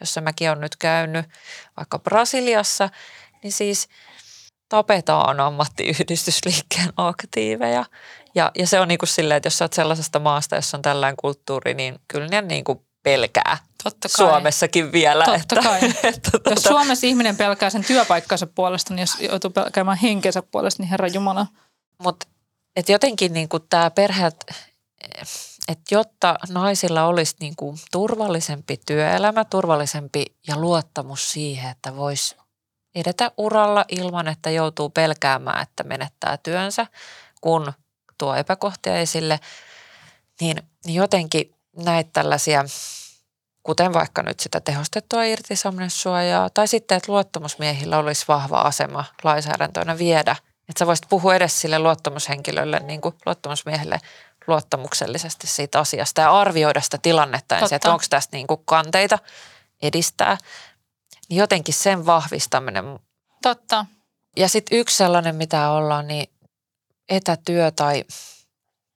jossa 0.00 0.20
mäkin 0.20 0.50
olen 0.50 0.60
nyt 0.60 0.76
käynyt, 0.76 1.26
vaikka 1.76 1.98
Brasiliassa, 1.98 2.88
niin 3.42 3.52
siis 3.52 3.88
tapetaan 4.68 5.40
ammattiyhdistysliikkeen 5.40 6.92
aktiiveja. 6.96 7.84
Ja, 8.34 8.50
ja 8.58 8.66
se 8.66 8.80
on 8.80 8.88
niin 8.88 8.98
kuin 8.98 9.08
silleen, 9.08 9.36
että 9.36 9.46
jos 9.46 9.58
sä 9.58 9.64
oot 9.64 9.72
sellaisesta 9.72 10.18
maasta, 10.18 10.56
jossa 10.56 10.76
on 10.76 10.82
tällainen 10.82 11.16
kulttuuri, 11.16 11.74
niin 11.74 11.98
kyllä 12.08 12.28
ne 12.28 12.42
niin 12.42 12.64
kuin 12.64 12.86
pelkää 13.02 13.58
Totta 13.82 14.08
kai. 14.08 14.26
Suomessakin 14.26 14.92
vielä. 14.92 15.24
Totta 15.24 15.40
että, 15.40 15.56
kai. 15.62 15.80
Että, 16.02 16.30
Jos 16.34 16.42
tuota, 16.44 16.60
Suomessa 16.60 17.06
ihminen 17.06 17.36
pelkää 17.36 17.70
sen 17.70 17.84
työpaikkansa 17.84 18.46
puolesta, 18.46 18.94
niin 18.94 19.00
jos 19.00 19.20
joutuu 19.20 19.50
pelkäämään 19.50 19.98
henkensä 19.98 20.42
puolesta, 20.42 20.82
niin 20.82 20.90
Herra 20.90 21.08
Jumala. 21.08 21.46
Mutta 22.02 22.26
jotenkin 22.88 23.32
niin 23.32 23.48
kuin 23.48 23.62
tämä 23.70 23.90
perhe, 23.90 24.26
että 24.26 25.94
jotta 25.94 26.38
naisilla 26.48 27.04
olisi 27.04 27.36
niin 27.40 27.56
kuin 27.56 27.78
turvallisempi 27.92 28.80
työelämä, 28.86 29.44
turvallisempi 29.44 30.24
ja 30.48 30.56
luottamus 30.56 31.32
siihen, 31.32 31.70
että 31.70 31.96
voisi 31.96 32.36
edetä 32.94 33.30
uralla 33.36 33.84
ilman, 33.88 34.28
että 34.28 34.50
joutuu 34.50 34.90
pelkäämään, 34.90 35.62
että 35.62 35.84
menettää 35.84 36.36
työnsä, 36.36 36.86
kun 37.40 37.72
tuo 38.18 38.34
epäkohtia 38.34 38.96
esille, 38.96 39.40
niin 40.40 40.56
jotenkin 40.84 41.54
näitä 41.76 42.10
tällaisia, 42.12 42.64
kuten 43.62 43.92
vaikka 43.92 44.22
nyt 44.22 44.40
sitä 44.40 44.60
tehostettua 44.60 45.24
irtisanomissuojaa, 45.24 46.50
tai 46.50 46.68
sitten, 46.68 46.96
että 46.96 47.12
luottamusmiehillä 47.12 47.98
olisi 47.98 48.24
vahva 48.28 48.60
asema 48.60 49.04
lainsäädäntöönä 49.22 49.98
viedä, 49.98 50.36
että 50.68 50.78
sä 50.78 50.86
voisit 50.86 51.06
puhua 51.08 51.34
edes 51.34 51.60
sille 51.60 51.78
luottamushenkilölle, 51.78 52.80
niin 52.80 53.00
kuin 53.00 53.14
luottamusmiehelle 53.26 54.00
luottamuksellisesti 54.46 55.46
siitä 55.46 55.78
asiasta 55.78 56.20
ja 56.20 56.40
arvioida 56.40 56.80
sitä 56.80 56.98
tilannetta 56.98 57.58
ensin, 57.58 57.76
että 57.76 57.92
onko 57.92 58.04
tästä 58.10 58.36
niin 58.36 58.46
kuin 58.46 58.62
kanteita 58.64 59.18
edistää. 59.82 60.38
Niin 61.28 61.38
jotenkin 61.38 61.74
sen 61.74 62.06
vahvistaminen 62.06 62.84
Totta. 63.42 63.86
ja 64.36 64.48
sitten 64.48 64.78
yksi 64.78 64.96
sellainen, 64.96 65.36
mitä 65.36 65.70
ollaan, 65.70 66.08
niin 66.08 66.30
etätyö 67.08 67.70
tai 67.70 68.04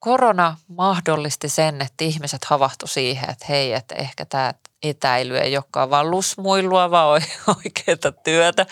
korona 0.06 0.56
mahdollisti 0.68 1.48
sen, 1.48 1.82
että 1.82 2.04
ihmiset 2.04 2.44
havahtu 2.44 2.86
siihen, 2.86 3.30
että 3.30 3.46
hei, 3.48 3.72
että 3.72 3.94
ehkä 3.94 4.24
tämä 4.24 4.54
etäily 4.82 5.38
ei 5.38 5.56
olekaan 5.56 5.90
vaan 5.90 6.10
lusmuilua, 6.10 6.90
vaan 6.90 7.22
oikeaa 7.56 8.12
työtä. 8.24 8.66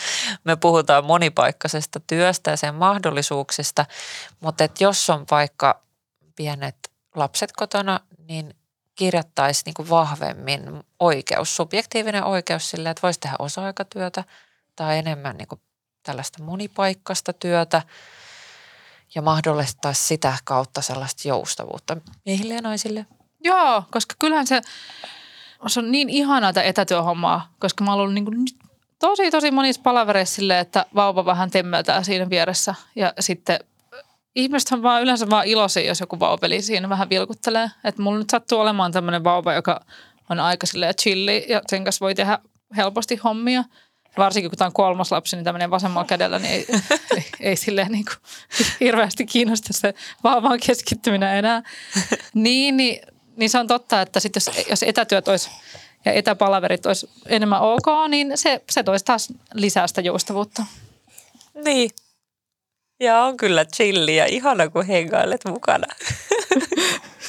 Me 0.44 0.57
puhutaan 0.57 1.05
monipaikkaisesta 1.05 2.01
työstä 2.01 2.51
ja 2.51 2.57
sen 2.57 2.75
mahdollisuuksista, 2.75 3.87
mutta 4.40 4.64
että 4.64 4.85
jos 4.85 5.11
on 5.11 5.27
vaikka 5.31 5.83
pienet 6.37 6.77
lapset 7.14 7.53
kotona, 7.53 8.01
niin 8.29 8.55
kirjattaisiin 8.94 9.62
niin 9.64 9.75
kuin 9.75 9.90
vahvemmin 9.90 10.85
oikeus, 11.01 11.57
subjektiivinen 11.57 12.25
oikeus 12.25 12.70
sille, 12.70 12.90
että 12.90 13.03
voisi 13.03 13.20
tehdä 13.20 13.37
osa-aikatyötä 13.38 14.25
tai 14.77 14.99
enemmän 14.99 15.37
niin 15.37 15.49
kuin 15.49 15.61
tällaista 16.03 16.42
monipaikkaista 16.42 17.33
työtä 17.33 17.83
ja 19.14 19.22
mahdollistaisi 19.22 20.07
sitä 20.07 20.38
kautta 20.44 20.83
sellaista 20.83 21.29
joustavuutta 21.29 21.96
miehille 22.27 22.55
ja 22.55 22.61
naisille. 22.62 23.07
Joo, 23.44 23.83
koska 23.90 24.14
kyllähän 24.18 24.46
se, 24.46 24.61
se 25.66 25.81
on 25.81 25.92
niin 25.92 26.11
ihanaa 26.11 26.53
tätä 26.53 26.66
etätyöhommaa, 26.66 27.55
koska 27.59 27.85
mä 27.85 27.94
oon 27.94 28.14
niin 28.14 28.24
kuin 28.24 28.44
tosi 28.98 29.31
tosi 29.31 29.50
monissa 29.50 29.83
palavereissa 29.83 30.35
silleen, 30.35 30.61
että 30.61 30.87
vauva 30.94 31.24
vähän 31.24 31.50
temmeltää 31.50 32.03
siinä 32.03 32.31
vieressä 32.31 32.74
ja 32.96 33.12
sitten 33.20 33.59
ihmiset 34.35 34.72
on 34.72 34.83
vaan 34.83 35.03
yleensä 35.03 35.31
vaan 35.31 35.46
iloisia, 35.46 35.87
jos 35.87 36.00
joku 36.00 36.20
vauveli 36.20 36.62
siinä 36.62 36.88
vähän 36.88 37.09
vilkuttelee. 37.09 37.70
Että 37.85 38.03
mulla 38.03 38.18
nyt 38.18 38.31
sattuu 38.31 38.61
olemaan 38.61 38.92
tämmöinen 38.92 39.24
vauva, 39.24 39.53
joka 39.53 39.81
on 40.31 40.40
aika 40.40 40.66
silleen 40.66 40.94
chilli 40.94 41.46
ja 41.48 41.62
sen 41.68 41.85
kanssa 41.85 42.05
voi 42.05 42.14
tehdä 42.14 42.38
helposti 42.77 43.16
hommia. 43.16 43.64
Varsinkin 44.18 44.50
kun 44.50 44.59
tämä 44.59 44.66
on 44.66 44.72
kolmas 44.72 45.12
lapsi, 45.12 45.37
niin 45.37 45.44
tämmöinen 45.44 45.70
vasemmalla 45.70 46.07
kädellä, 46.07 46.38
niin 46.38 46.53
ei, 46.53 46.66
ei, 47.16 47.24
ei 47.40 47.57
silleen 47.57 47.92
niin 47.92 48.05
kuin 48.05 48.16
hirveästi 48.81 49.27
kiinnosta 49.27 49.72
se 49.72 49.94
vauvan 50.24 50.61
keskittyminen 50.66 51.37
enää. 51.37 51.62
Niin, 52.35 52.77
niin, 52.77 53.00
niin 53.37 53.50
se 53.50 53.59
on 53.59 53.66
totta, 53.66 54.00
että 54.00 54.20
sit 54.20 54.35
jos, 54.35 54.50
jos 54.70 54.83
etätyöt 54.83 55.29
olisi 55.29 55.50
ja 56.05 56.12
etäpalaverit 56.12 56.87
olisi 56.87 57.11
enemmän 57.27 57.61
ok, 57.61 57.87
niin 58.09 58.33
se, 58.35 58.62
se 58.70 58.83
toisi 58.83 59.05
taas 59.05 59.33
lisää 59.55 59.87
sitä 59.87 60.00
joustavuutta. 60.00 60.64
Niin. 61.64 61.90
Ja 63.00 63.22
on 63.22 63.37
kyllä 63.37 63.64
chilli 63.64 64.16
ja 64.16 64.27
ihana, 64.27 64.68
kun 64.68 64.87
hengailet 64.87 65.44
mukana. 65.44 65.87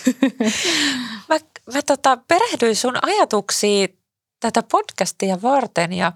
mä 1.29 1.39
mä 1.73 1.81
tota, 1.85 2.17
perehdyin 2.27 2.75
sun 2.75 2.97
ajatuksiin 3.01 3.97
tätä 4.39 4.63
podcastia 4.71 5.41
varten 5.41 5.93
ja 5.93 6.11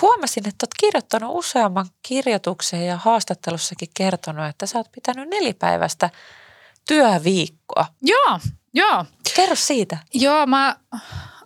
huomasin, 0.00 0.48
että 0.48 0.64
olet 0.64 0.74
kirjoittanut 0.80 1.30
useamman 1.34 1.86
kirjoituksen 2.02 2.86
ja 2.86 2.96
haastattelussakin 2.96 3.88
kertonut, 3.96 4.46
että 4.46 4.66
sä 4.66 4.78
oot 4.78 4.92
pitänyt 4.92 5.28
nelipäiväistä 5.28 6.10
työviikkoa. 6.88 7.86
Joo, 8.02 8.40
joo. 8.74 9.04
Kerro 9.36 9.56
siitä. 9.56 9.98
Joo, 10.14 10.46
mä 10.46 10.76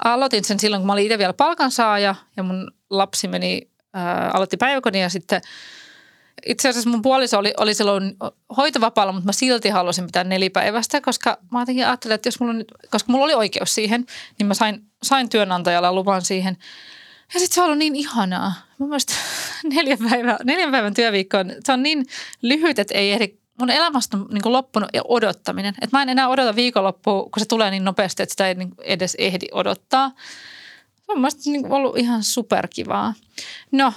aloitin 0.05 0.45
sen 0.45 0.61
silloin, 0.61 0.81
kun 0.81 0.87
mä 0.87 0.93
olin 0.93 1.05
itse 1.05 1.19
vielä 1.19 1.33
palkansaaja 1.33 2.15
ja 2.37 2.43
mun 2.43 2.71
lapsi 2.91 3.29
meni, 3.29 3.71
ää, 3.95 4.31
aloitti 4.35 4.57
päiväkodin 4.57 5.01
ja 5.01 5.09
sitten 5.09 5.41
itse 6.47 6.69
asiassa 6.69 6.91
mun 6.91 7.03
puoliso 7.03 7.39
oli, 7.39 7.55
oli 7.57 7.75
silloin 7.75 8.17
hoitovapaalla, 8.57 9.13
mutta 9.13 9.27
mä 9.27 9.33
silti 9.33 9.69
halusin 9.69 10.07
pitää 10.07 10.25
nelipäivästä, 10.25 11.01
koska 11.01 11.39
mä 11.51 11.61
jotenkin 11.61 11.87
ajattelin, 11.87 12.15
että 12.15 12.27
jos 12.27 12.41
mulla 12.41 12.53
nyt, 12.53 12.73
koska 12.91 13.13
mulla 13.13 13.25
oli 13.25 13.35
oikeus 13.35 13.75
siihen, 13.75 14.07
niin 14.39 14.47
mä 14.47 14.55
sain, 14.55 14.83
sain 15.03 15.29
työnantajalla 15.29 15.93
luvan 15.93 16.23
siihen. 16.23 16.57
Ja 17.35 17.41
sitten 17.41 17.55
se 17.55 17.61
on 17.61 17.65
ollut 17.65 17.79
niin 17.79 17.97
ihanaa. 17.97 18.53
Mun 18.79 18.89
mielestä 18.89 19.15
neljän 19.75 19.99
päivän, 20.11 20.37
neljän 20.45 20.71
päivän 20.71 20.95
työviikko 20.95 21.39
on, 21.39 21.53
se 21.65 21.73
on 21.73 21.83
niin 21.83 22.07
lyhyt, 22.43 22.79
että 22.79 22.95
ei 22.95 23.13
ehdi 23.13 23.41
mun 23.61 23.71
elämästä 23.71 24.17
on 24.17 24.27
niin 24.31 24.53
loppunut 24.53 24.91
odottaminen. 25.05 25.75
Että 25.81 25.97
mä 25.97 26.03
en 26.03 26.09
enää 26.09 26.29
odota 26.29 26.57
viikonloppua, 26.57 27.23
kun 27.23 27.33
se 27.39 27.47
tulee 27.47 27.71
niin 27.71 27.85
nopeasti, 27.85 28.23
että 28.23 28.33
sitä 28.33 28.49
ei 28.49 28.55
niin 28.55 28.75
edes 28.79 29.17
ehdi 29.19 29.47
odottaa. 29.53 30.13
Se 31.07 31.13
on 31.13 31.23
niin 31.47 31.73
ollut 31.73 31.99
ihan 31.99 32.23
superkivaa. 32.23 33.15
No, 33.73 33.93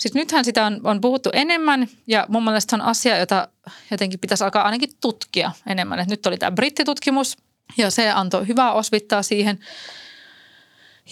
siis 0.00 0.14
nythän 0.14 0.44
sitä 0.44 0.66
on, 0.66 0.80
on 0.84 1.00
puhuttu 1.00 1.30
enemmän 1.32 1.88
ja 2.06 2.26
mun 2.28 2.44
mielestä 2.44 2.76
on 2.76 2.82
asia, 2.82 3.18
jota 3.18 3.48
jotenkin 3.90 4.20
pitäisi 4.20 4.44
alkaa 4.44 4.64
ainakin 4.64 4.90
tutkia 5.00 5.52
enemmän. 5.66 5.98
Et 5.98 6.08
nyt 6.08 6.26
oli 6.26 6.38
tämä 6.38 6.52
brittitutkimus 6.52 7.36
ja 7.76 7.90
se 7.90 8.10
antoi 8.10 8.48
hyvää 8.48 8.72
osvittaa 8.72 9.22
siihen. 9.22 9.58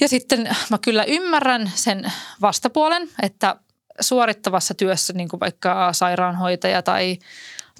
Ja 0.00 0.08
sitten 0.08 0.56
mä 0.70 0.78
kyllä 0.78 1.04
ymmärrän 1.04 1.72
sen 1.74 2.12
vastapuolen, 2.40 3.08
että 3.22 3.56
suorittavassa 4.00 4.74
työssä, 4.74 5.12
niin 5.12 5.28
kuin 5.28 5.40
vaikka 5.40 5.92
sairaanhoitaja 5.92 6.82
tai 6.82 7.18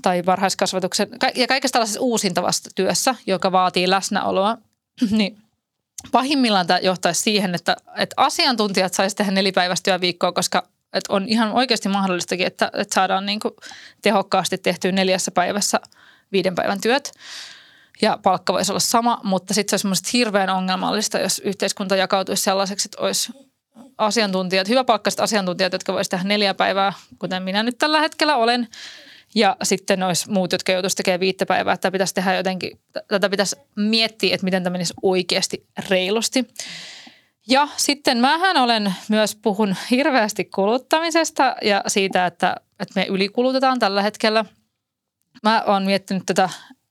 tai 0.03 0.27
varhaiskasvatuksen 0.27 1.09
ja 1.35 1.47
kaikesta 1.47 1.73
tällaisessa 1.73 2.01
uusintavassa 2.01 2.71
työssä, 2.75 3.15
joka 3.27 3.53
vaatii 3.53 3.91
läsnäoloa, 3.91 4.59
niin 5.11 5.39
pahimmillaan 6.13 6.67
tämä 6.67 6.79
johtaisi 6.79 7.23
siihen, 7.23 7.55
että, 7.55 7.77
että 7.97 8.15
asiantuntijat 8.17 8.95
saisi 8.95 9.17
tehdä 9.17 9.33
nelipäiväistä 9.33 9.85
työviikkoa, 9.85 10.33
koska 10.33 10.69
että 10.93 11.13
on 11.13 11.29
ihan 11.29 11.53
oikeasti 11.53 11.89
mahdollistakin, 11.89 12.47
että, 12.47 12.71
että 12.75 12.95
saadaan 12.95 13.27
niin 13.27 13.41
kuin 13.41 13.55
tehokkaasti 14.03 14.59
tehtyä 14.59 14.93
neljässä 14.93 15.31
päivässä 15.31 15.81
viiden 16.33 16.55
päivän 16.55 16.81
työt. 16.81 17.13
Ja 18.03 18.19
palkka 18.23 18.53
voisi 18.53 18.73
olla 18.73 18.81
sama, 18.81 19.21
mutta 19.25 19.55
sitten 19.55 19.79
se 19.79 19.89
olisi 19.89 20.13
hirveän 20.13 20.51
ongelmallista, 20.51 21.19
jos 21.19 21.39
yhteiskunta 21.45 21.97
jakautuisi 21.97 22.43
sellaiseksi, 22.43 22.87
että 22.87 23.03
olisi 23.03 23.33
asiantuntijat, 23.99 24.69
hyväpalkkaiset 24.69 25.21
asiantuntijat, 25.21 25.73
jotka 25.73 25.93
voisivat 25.93 26.11
tehdä 26.11 26.29
neljä 26.29 26.55
päivää, 26.55 26.93
kuten 27.19 27.43
minä 27.43 27.63
nyt 27.63 27.79
tällä 27.79 28.01
hetkellä 28.01 28.37
olen– 28.37 28.69
ja 29.35 29.57
sitten 29.63 30.03
olisi 30.03 30.31
muut, 30.31 30.53
jotka 30.53 30.73
joutuisivat 30.73 30.97
tekemään 30.97 31.21
viittä 31.21 31.47
päivää, 31.47 31.75
että 31.75 31.91
pitäisi 31.91 32.15
tehdä 32.15 32.35
jotenkin, 32.35 32.79
tätä 33.09 33.31
pitäisi 33.31 33.57
miettiä, 33.77 34.35
että 34.35 34.45
miten 34.45 34.63
tämä 34.63 34.73
menisi 34.73 34.95
oikeasti 35.03 35.67
reilusti. 35.89 36.49
Ja 37.49 37.69
sitten 37.77 38.19
mähän 38.19 38.57
olen 38.57 38.95
myös 39.09 39.37
puhun 39.37 39.77
hirveästi 39.91 40.45
kuluttamisesta 40.45 41.57
ja 41.63 41.83
siitä, 41.87 42.27
että, 42.27 42.57
että 42.81 43.01
me 43.01 43.07
ylikulutetaan 43.09 43.79
tällä 43.79 44.03
hetkellä. 44.03 44.45
Mä 45.43 45.63
oon 45.67 45.83
miettinyt 45.83 46.23
tätä, 46.27 46.49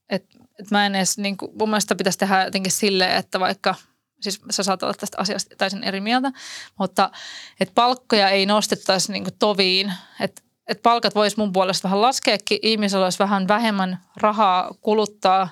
että, 0.09 0.37
että 0.59 0.76
mä 0.76 0.86
en 0.86 0.95
edes, 0.95 1.17
niin 1.17 1.38
kuin, 1.38 1.51
mun 1.59 1.69
mielestä 1.69 1.95
pitäisi 1.95 2.19
tehdä 2.19 2.43
jotenkin 2.43 2.71
silleen, 2.71 3.17
että 3.17 3.39
vaikka 3.39 3.76
siis 4.21 4.41
sä 4.49 4.63
saat 4.63 4.84
olla 4.84 4.93
tästä 4.93 5.17
asiasta 5.17 5.55
täysin 5.55 5.84
eri 5.84 6.01
mieltä, 6.01 6.32
mutta 6.80 7.11
että 7.59 7.73
palkkoja 7.76 8.30
ei 8.30 8.45
nostettaisi 8.45 9.11
niin 9.11 9.26
toviin, 9.39 9.93
että 10.19 10.41
että 10.67 10.82
palkat 10.82 11.15
voisi 11.15 11.38
mun 11.38 11.53
puolesta 11.53 11.84
vähän 11.84 12.01
laskeekin, 12.01 12.59
ihmisellä 12.61 13.05
olisi 13.05 13.19
vähän 13.19 13.47
vähemmän 13.47 13.99
rahaa 14.17 14.76
kuluttaa. 14.82 15.49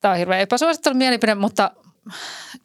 Tämä 0.00 0.12
on 0.12 0.18
hirveän 0.18 0.40
epäsuosittelu 0.40 0.94
mielipide, 0.94 1.34
mutta 1.34 1.70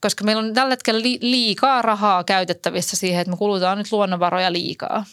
koska 0.01 0.23
meillä 0.23 0.39
on 0.39 0.53
tällä 0.53 0.69
hetkellä 0.71 1.01
liikaa 1.21 1.81
rahaa 1.81 2.23
käytettävissä 2.23 2.97
siihen, 2.97 3.21
että 3.21 3.31
me 3.31 3.37
kulutaan 3.37 3.77
nyt 3.77 3.91
luonnonvaroja 3.91 4.51
liikaa. 4.51 5.05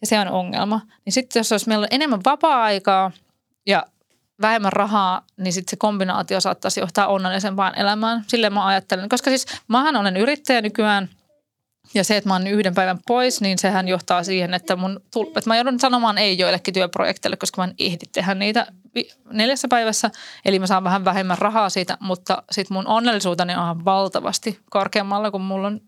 Ja 0.00 0.06
se 0.06 0.18
on 0.18 0.28
ongelma. 0.28 0.80
Niin 1.04 1.12
sitten 1.12 1.40
jos 1.40 1.52
olisi 1.52 1.68
meillä 1.68 1.82
on 1.82 1.88
enemmän 1.90 2.20
vapaa-aikaa 2.24 3.10
ja 3.66 3.86
vähemmän 4.42 4.72
rahaa, 4.72 5.22
niin 5.36 5.52
sitten 5.52 5.70
se 5.70 5.76
kombinaatio 5.76 6.40
saattaisi 6.40 6.80
johtaa 6.80 7.06
onnellisempaan 7.06 7.78
elämään. 7.78 8.24
Sille 8.26 8.50
mä 8.50 8.66
ajattelen. 8.66 9.08
Koska 9.08 9.30
siis 9.30 9.46
mähän 9.68 9.96
olen 9.96 10.16
yrittäjä 10.16 10.60
nykyään 10.60 11.08
ja 11.94 12.04
se, 12.04 12.16
että 12.16 12.28
mä 12.28 12.34
oon 12.34 12.46
yhden 12.46 12.74
päivän 12.74 12.98
pois, 13.06 13.40
niin 13.40 13.58
sehän 13.58 13.88
johtaa 13.88 14.24
siihen, 14.24 14.54
että, 14.54 14.76
mun, 14.76 15.00
että 15.36 15.50
mä 15.50 15.56
joudun 15.56 15.80
sanomaan 15.80 16.18
ei 16.18 16.38
joillekin 16.38 16.74
työprojekteille, 16.74 17.36
koska 17.36 17.62
mä 17.62 17.64
en 17.64 17.74
ehdi 17.78 18.04
tehdä 18.12 18.34
niitä 18.34 18.66
neljässä 19.32 19.68
päivässä. 19.68 20.10
Eli 20.44 20.58
mä 20.58 20.66
saan 20.66 20.84
vähän 20.84 21.04
vähemmän 21.04 21.38
rahaa 21.38 21.70
siitä, 21.70 21.98
mutta 22.00 22.42
sitten 22.50 22.74
mun 22.74 22.86
onnellisuuteni 22.86 23.54
on 23.54 23.84
valtavasti 23.84 24.60
korkeammalla, 24.70 25.30
kun 25.30 25.40
mulla 25.40 25.66
on, 25.66 25.80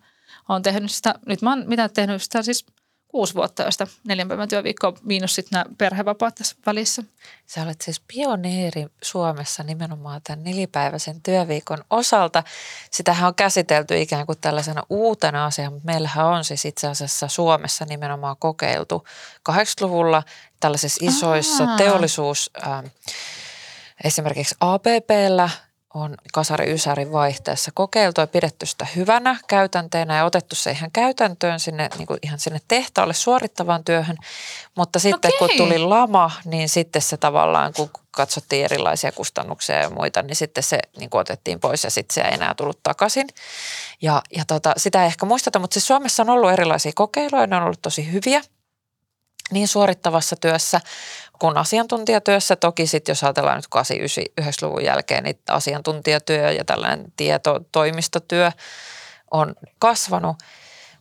on 0.49 0.63
tehnyt 0.63 0.91
sitä, 0.91 1.15
nyt 1.27 1.43
mä 1.43 1.51
oon 1.51 1.65
mitä 1.67 1.89
tehnyt 1.89 2.23
sitä 2.23 2.43
siis– 2.43 2.67
kuusi 3.09 3.35
vuotta, 3.35 3.63
josta 3.63 3.87
neljän 4.05 4.29
päivän 4.29 4.49
työviikkoa 4.49 4.93
miinus 5.03 5.35
sitten 5.35 5.57
nämä 5.57 5.75
perhevapaat 5.79 6.35
tässä 6.35 6.57
välissä. 6.67 7.03
Sä 7.47 7.63
olet 7.63 7.81
siis 7.81 8.01
pioneeri 8.01 8.87
Suomessa 9.03 9.63
nimenomaan 9.63 10.21
tämän 10.25 10.45
nelipäiväisen 10.45 11.23
työviikon 11.23 11.85
osalta. 11.91 12.43
Sitähän 12.91 13.29
on 13.29 13.35
käsitelty 13.35 14.01
ikään 14.01 14.27
kuin 14.27 14.39
tällaisena 14.41 14.83
uutena 14.91 15.45
asiana, 15.45 15.71
mutta 15.71 15.87
meillähän 15.87 16.27
on 16.27 16.45
siis 16.45 16.65
itse 16.65 16.89
asiassa 16.89 17.29
Suomessa 17.29 17.85
nimenomaan 17.85 18.37
kokeiltu 18.39 19.05
80-luvulla 19.51 20.23
tällaisissa 20.61 21.07
isoissa 21.07 21.65
Aha. 21.65 21.77
teollisuus, 21.77 22.51
äh, 22.67 22.85
esimerkiksi 24.05 24.55
APPllä– 24.61 25.51
on 25.95 26.15
kasari 26.33 26.73
ysärin 26.73 27.13
vaihteessa 27.13 27.71
kokeiltu 27.75 28.21
ja 28.21 28.27
pidetty 28.27 28.67
sitä 28.67 28.87
hyvänä 28.97 29.37
käytänteenä 29.49 30.17
ja 30.17 30.25
otettu 30.25 30.55
se 30.55 30.71
ihan 30.71 30.91
käytäntöön 30.91 31.61
sinne, 31.61 31.89
niin 31.99 32.07
kuin 32.07 32.19
ihan 32.23 32.39
sinne 32.39 32.61
tehtaalle 32.69 33.15
suorittavaan 33.15 33.85
työhön. 33.85 34.17
Mutta 34.77 34.99
sitten 34.99 35.33
Okei. 35.35 35.39
kun 35.39 35.67
tuli 35.67 35.79
lama, 35.79 36.31
niin 36.45 36.69
sitten 36.69 37.03
se 37.03 37.17
tavallaan, 37.17 37.73
kun 37.73 37.91
katsottiin 38.11 38.65
erilaisia 38.65 39.13
kustannuksia 39.13 39.77
ja 39.77 39.91
muita, 39.91 40.23
niin 40.23 40.37
sitten 40.37 40.63
se 40.63 40.79
niin 40.99 41.11
kuin 41.11 41.21
otettiin 41.21 41.61
pois 41.61 41.85
ja 41.85 41.91
sitten 41.91 42.15
se 42.15 42.21
ei 42.21 42.35
enää 42.35 42.55
tullut 42.55 42.83
takaisin. 42.83 43.29
Ja, 44.03 44.23
ja 44.37 44.45
tota, 44.45 44.73
sitä 44.77 45.03
ei 45.03 45.07
ehkä 45.07 45.27
muisteta, 45.27 45.59
mutta 45.59 45.75
siis 45.75 45.87
Suomessa 45.87 46.23
on 46.23 46.31
ollut 46.31 46.51
erilaisia 46.51 46.93
kokeiluja, 46.95 47.47
ne 47.47 47.57
on 47.57 47.63
ollut 47.63 47.83
tosi 47.83 48.13
hyviä 48.13 48.43
niin 49.51 49.69
suorittavassa 49.69 50.37
työssä 50.37 50.81
kuin 51.39 51.57
asiantuntijatyössä. 51.57 52.57
Toki 52.57 52.87
sitten 52.87 53.11
jos 53.11 53.25
ajatellaan 53.25 53.57
nyt 53.57 53.67
89-luvun 53.77 54.85
jälkeen, 54.85 55.25
niin 55.25 55.39
asiantuntijatyö 55.49 56.53
ja 56.53 56.65
tällainen 56.65 57.13
tietotoimistotyö 57.17 58.53
on 59.31 59.55
kasvanut. 59.79 60.37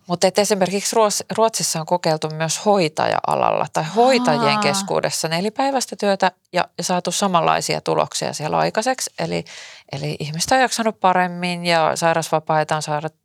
Mutta 0.08 0.28
esimerkiksi 0.38 0.96
Ruotsissa 1.38 1.80
on 1.80 1.86
kokeiltu 1.86 2.30
myös 2.30 2.66
hoitaja-alalla 2.66 3.66
tai 3.74 3.84
hoitajien 3.96 4.60
keskuudessa 4.60 5.28
nelipäiväistä 5.28 5.96
työtä 5.96 6.32
ja, 6.54 6.66
ja 6.78 6.84
saatu 6.84 7.12
samanlaisia 7.12 7.82
tuloksia 7.82 8.34
siellä 8.34 8.58
aikaiseksi. 8.58 9.14
Eli, 9.20 9.46
eli 9.92 10.16
ihmistä 10.20 10.56
on 10.56 10.62
jaksanut 10.62 11.00
paremmin 11.00 11.66
ja 11.66 11.92
sairausvapaita 11.96 12.76
on 12.76 12.82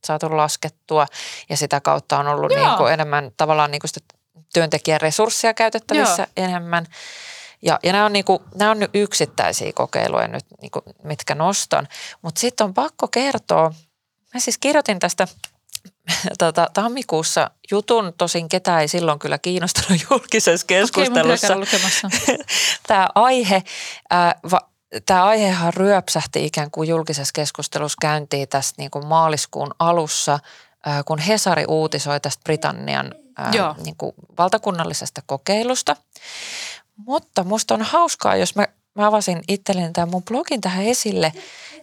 saatu 0.06 0.36
laskettua 0.36 1.06
ja 1.48 1.56
sitä 1.56 1.80
kautta 1.80 2.18
on 2.18 2.26
ollut 2.26 2.52
niin 2.52 2.76
kuin 2.76 2.92
enemmän 2.92 3.30
tavallaan 3.36 3.70
niin 3.70 3.80
kuin 3.80 3.88
sitä 3.88 4.21
työntekijän 4.54 5.00
resursseja 5.00 5.54
käytettävissä 5.54 6.22
Joo. 6.22 6.46
enemmän. 6.46 6.86
Ja, 7.62 7.80
ja 7.82 7.92
nämä, 7.92 8.04
on 8.04 8.12
niinku, 8.12 8.42
nämä 8.54 8.70
on 8.70 8.78
nyt 8.78 8.90
yksittäisiä 8.94 9.72
kokeiluja 9.74 10.28
nyt, 10.28 10.44
niinku, 10.60 10.82
mitkä 11.02 11.34
nostan. 11.34 11.88
Mutta 12.22 12.40
sitten 12.40 12.64
on 12.64 12.74
pakko 12.74 13.08
kertoa, 13.08 13.72
mä 14.34 14.40
siis 14.40 14.58
kirjoitin 14.58 14.98
tästä 14.98 15.28
tota, 16.38 16.66
tammikuussa 16.74 17.50
jutun, 17.70 18.12
tosin 18.18 18.48
ketään 18.48 18.80
ei 18.80 18.88
silloin 18.88 19.18
kyllä 19.18 19.38
kiinnostanut 19.38 20.02
julkisessa 20.10 20.66
keskustelussa. 20.66 21.56
Okay, 21.56 22.38
Tämä 22.88 23.08
aihe, 23.14 23.62
ää, 24.10 24.34
va, 24.50 24.60
Tämä 25.06 25.24
aihehan 25.24 25.74
ryöpsähti 25.74 26.44
ikään 26.44 26.70
kuin 26.70 26.88
julkisessa 26.88 27.32
keskustelussa 27.34 27.96
käyntiin 28.00 28.48
tässä 28.48 28.74
niin 28.78 28.90
kuin 28.90 29.06
maaliskuun 29.06 29.74
alussa, 29.78 30.38
kun 31.04 31.18
Hesari 31.18 31.64
uutisoi 31.68 32.20
tästä 32.20 32.40
Britannian 32.44 33.14
ää, 33.36 33.50
niin 33.84 33.96
kuin 33.96 34.12
valtakunnallisesta 34.38 35.22
kokeilusta. 35.26 35.96
Mutta 36.96 37.44
musta 37.44 37.74
on 37.74 37.82
hauskaa, 37.82 38.36
jos 38.36 38.54
mä, 38.54 38.66
mä 38.94 39.06
avasin 39.06 39.42
itselleni 39.48 39.92
tämän 39.92 40.08
mun 40.08 40.22
blogin 40.22 40.60
tähän 40.60 40.84
esille, 40.84 41.32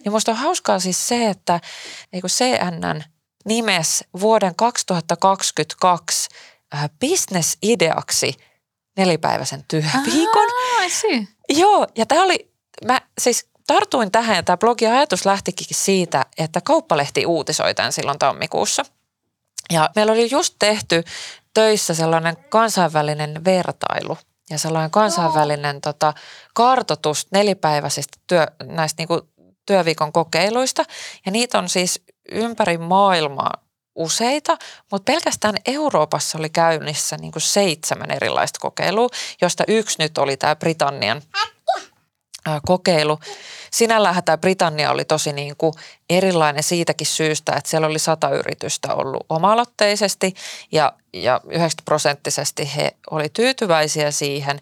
niin 0.04 0.12
musta 0.12 0.30
on 0.30 0.36
hauskaa 0.36 0.78
siis 0.78 1.08
se, 1.08 1.28
että 1.28 1.60
niin 2.12 2.20
kuin 2.20 2.30
CNN 2.30 3.04
nimes 3.44 4.04
vuoden 4.20 4.54
2022 4.54 6.28
ää, 6.72 6.88
bisnesideaksi 7.00 8.34
nelipäiväisen 8.96 9.64
työviikon. 9.68 10.46
Ah, 10.46 10.82
Joo, 11.48 11.86
ja 11.96 12.06
tämä 12.06 12.22
oli, 12.22 12.52
mä 12.86 13.00
siis 13.18 13.50
tartuin 13.66 14.10
tähän 14.10 14.36
ja 14.36 14.42
tämä 14.42 14.56
blogin 14.56 14.92
ajatus 14.92 15.26
lähtikin 15.26 15.66
siitä, 15.70 16.26
että 16.38 16.60
Kauppalehti 16.60 17.26
uutisoi 17.26 17.74
tämän 17.74 17.92
silloin 17.92 18.18
tammikuussa. 18.18 18.84
Ja 19.72 19.90
meillä 19.96 20.12
oli 20.12 20.28
just 20.30 20.54
tehty 20.58 21.04
töissä 21.54 21.94
sellainen 21.94 22.36
kansainvälinen 22.48 23.44
vertailu 23.44 24.18
ja 24.50 24.58
sellainen 24.58 24.90
kansainvälinen 24.90 25.76
oh. 25.76 25.82
tota, 25.82 26.14
kartoitus 26.54 27.26
nelipäiväisistä 27.32 28.18
työ, 28.26 28.46
näistä 28.64 29.00
niinku 29.00 29.28
työviikon 29.66 30.12
kokeiluista. 30.12 30.84
Ja 31.26 31.32
niitä 31.32 31.58
on 31.58 31.68
siis 31.68 32.02
ympäri 32.32 32.78
maailmaa 32.78 33.52
useita, 33.94 34.56
mutta 34.90 35.12
pelkästään 35.12 35.54
Euroopassa 35.66 36.38
oli 36.38 36.50
käynnissä 36.50 37.16
niin 37.16 37.32
kuin 37.32 37.42
seitsemän 37.42 38.10
erilaista 38.10 38.58
kokeilua, 38.60 39.08
josta 39.40 39.64
yksi 39.68 39.96
nyt 39.98 40.18
oli 40.18 40.36
tämä 40.36 40.56
Britannian 40.56 41.22
kokeilu. 42.66 43.18
Sinällään 43.70 44.24
tämä 44.24 44.38
Britannia 44.38 44.90
oli 44.90 45.04
tosi 45.04 45.32
niin 45.32 45.56
kuin 45.58 45.72
erilainen 46.10 46.62
siitäkin 46.62 47.06
syystä, 47.06 47.52
että 47.52 47.70
siellä 47.70 47.86
oli 47.86 47.98
sata 47.98 48.30
yritystä 48.30 48.94
ollut 48.94 49.26
omaloitteisesti 49.28 50.34
ja, 50.72 50.92
ja 51.12 51.40
90 51.44 51.82
prosenttisesti 51.84 52.70
he 52.76 52.90
oli 53.10 53.28
tyytyväisiä 53.28 54.10
siihen 54.10 54.60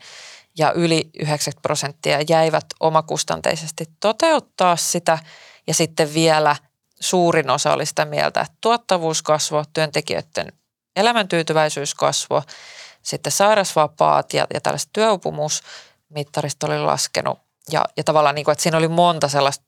ja 0.58 0.72
yli 0.72 1.10
90 1.18 1.62
prosenttia 1.62 2.18
jäivät 2.28 2.66
omakustanteisesti 2.80 3.84
toteuttaa 4.00 4.76
sitä 4.76 5.18
ja 5.66 5.74
sitten 5.74 6.14
vielä 6.14 6.56
suurin 7.00 7.50
osa 7.50 7.72
oli 7.72 7.86
sitä 7.86 8.04
mieltä, 8.04 8.40
että 8.40 8.56
tuottavuus 8.60 9.22
kasvoi, 9.22 9.64
työntekijöiden 9.72 10.52
elämäntyytyväisyys 10.96 11.94
kasvoi, 11.94 12.42
sitten 13.02 13.32
sairausvapaat 13.32 14.34
ja, 14.34 14.46
ja 14.54 14.60
tällaiset 14.60 14.90
työupumusmittarista 14.92 16.66
oli 16.66 16.78
laskenut 16.78 17.38
ja, 17.70 17.84
ja 17.96 18.04
tavallaan, 18.04 18.34
niin 18.34 18.44
kuin, 18.44 18.52
että 18.52 18.62
siinä 18.62 18.78
oli 18.78 18.88
monta 18.88 19.28
sellaista 19.28 19.64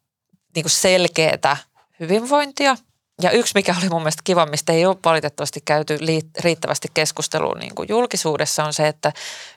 niin 0.55 0.63
kuin 0.63 0.71
selkeää 0.71 1.57
hyvinvointia. 2.01 2.77
Ja 3.23 3.31
yksi, 3.31 3.53
mikä 3.55 3.75
oli 3.81 3.89
mun 3.89 4.03
mielestä 4.03 4.23
kiva, 4.25 4.47
mistä 4.47 4.73
ei 4.73 4.87
ole 4.87 4.97
valitettavasti 5.05 5.61
käyty 5.65 5.99
riittävästi 6.39 6.89
keskustelua 6.95 7.55
niin 7.55 7.75
kuin 7.75 7.89
julkisuudessa, 7.89 8.65
on 8.65 8.73
se, 8.73 8.89
että 8.89 9.13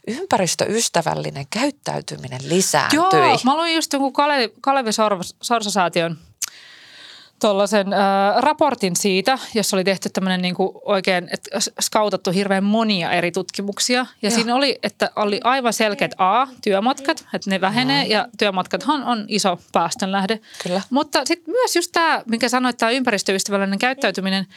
ympäristöystävällinen 0.08 1.46
käyttäytyminen 1.50 2.40
lisääntyi. 2.44 2.98
Joo, 2.98 3.40
mä 3.44 3.56
luin 3.56 3.76
just 3.76 3.94
jonkun 3.94 4.14
Kalevi, 4.14 4.54
Kalevi 4.62 4.90
Sorsa-säätiön 5.42 6.18
tuollaisen 7.44 7.94
äh, 7.94 8.00
raportin 8.38 8.96
siitä, 8.96 9.38
jossa 9.54 9.78
oli 9.78 9.84
tehty 9.84 10.10
tämmöinen 10.10 10.42
niin 10.42 10.56
kuin 10.56 10.70
oikein, 10.86 11.30
että 11.32 11.60
skautattu 11.80 12.32
hirveän 12.32 12.64
monia 12.64 13.12
eri 13.12 13.32
tutkimuksia. 13.32 14.06
Ja 14.22 14.30
Joo. 14.30 14.32
siinä 14.32 14.56
oli, 14.56 14.80
että 14.84 15.12
oli 15.16 15.40
aivan 15.44 15.74
selkeät 15.74 16.12
A, 16.18 16.48
työmatkat, 16.62 17.26
että 17.34 17.50
ne 17.50 17.62
vähenee 17.62 18.06
mm. 18.06 18.12
ja 18.12 18.28
työmatkathan 18.38 19.04
on 19.04 19.26
iso 19.28 19.60
päästönlähde. 19.72 20.40
Kyllä. 20.64 20.82
Mutta 20.90 21.26
sitten 21.26 21.52
myös 21.52 21.76
just 21.76 21.92
tämä, 21.92 22.24
minkä 22.30 22.50
sanoit, 22.50 22.78
tämä 22.78 22.92
ympäristöystävällinen 22.92 23.80
käyttäytyminen, 23.80 24.48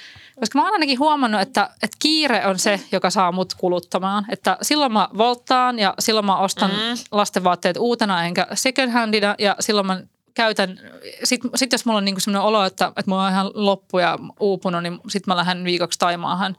koska 0.40 0.58
mä 0.58 0.64
oon 0.64 0.72
ainakin 0.72 0.98
huomannut, 0.98 1.40
että, 1.40 1.70
että 1.82 1.96
kiire 1.98 2.46
on 2.46 2.58
se, 2.58 2.80
joka 2.92 3.10
saa 3.10 3.32
mut 3.32 3.54
kuluttamaan. 3.54 4.26
Että 4.28 4.58
silloin 4.62 4.92
mä 4.92 5.08
volttaan 5.18 5.78
ja 5.78 5.94
silloin 5.98 6.26
mä 6.26 6.38
ostan 6.38 6.70
mm. 6.70 6.98
lastenvaatteet 7.10 7.76
uutena 7.76 8.24
enkä 8.24 8.46
second 8.54 8.90
handina 8.90 9.34
ja 9.38 9.56
silloin 9.60 9.86
mä 9.86 10.00
käytän, 10.36 10.80
sitten 11.24 11.50
sit 11.54 11.72
jos 11.72 11.86
mulla 11.86 11.98
on 11.98 12.04
niinku 12.04 12.20
sellainen 12.20 12.48
olo, 12.48 12.64
että, 12.64 12.86
että 12.86 13.10
mulla 13.10 13.24
on 13.24 13.32
ihan 13.32 13.50
loppu 13.54 13.98
ja 13.98 14.18
uupunut, 14.40 14.82
niin 14.82 14.98
sitten 15.08 15.32
mä 15.32 15.36
lähden 15.36 15.64
viikoksi 15.64 15.98
Taimaahan 15.98 16.56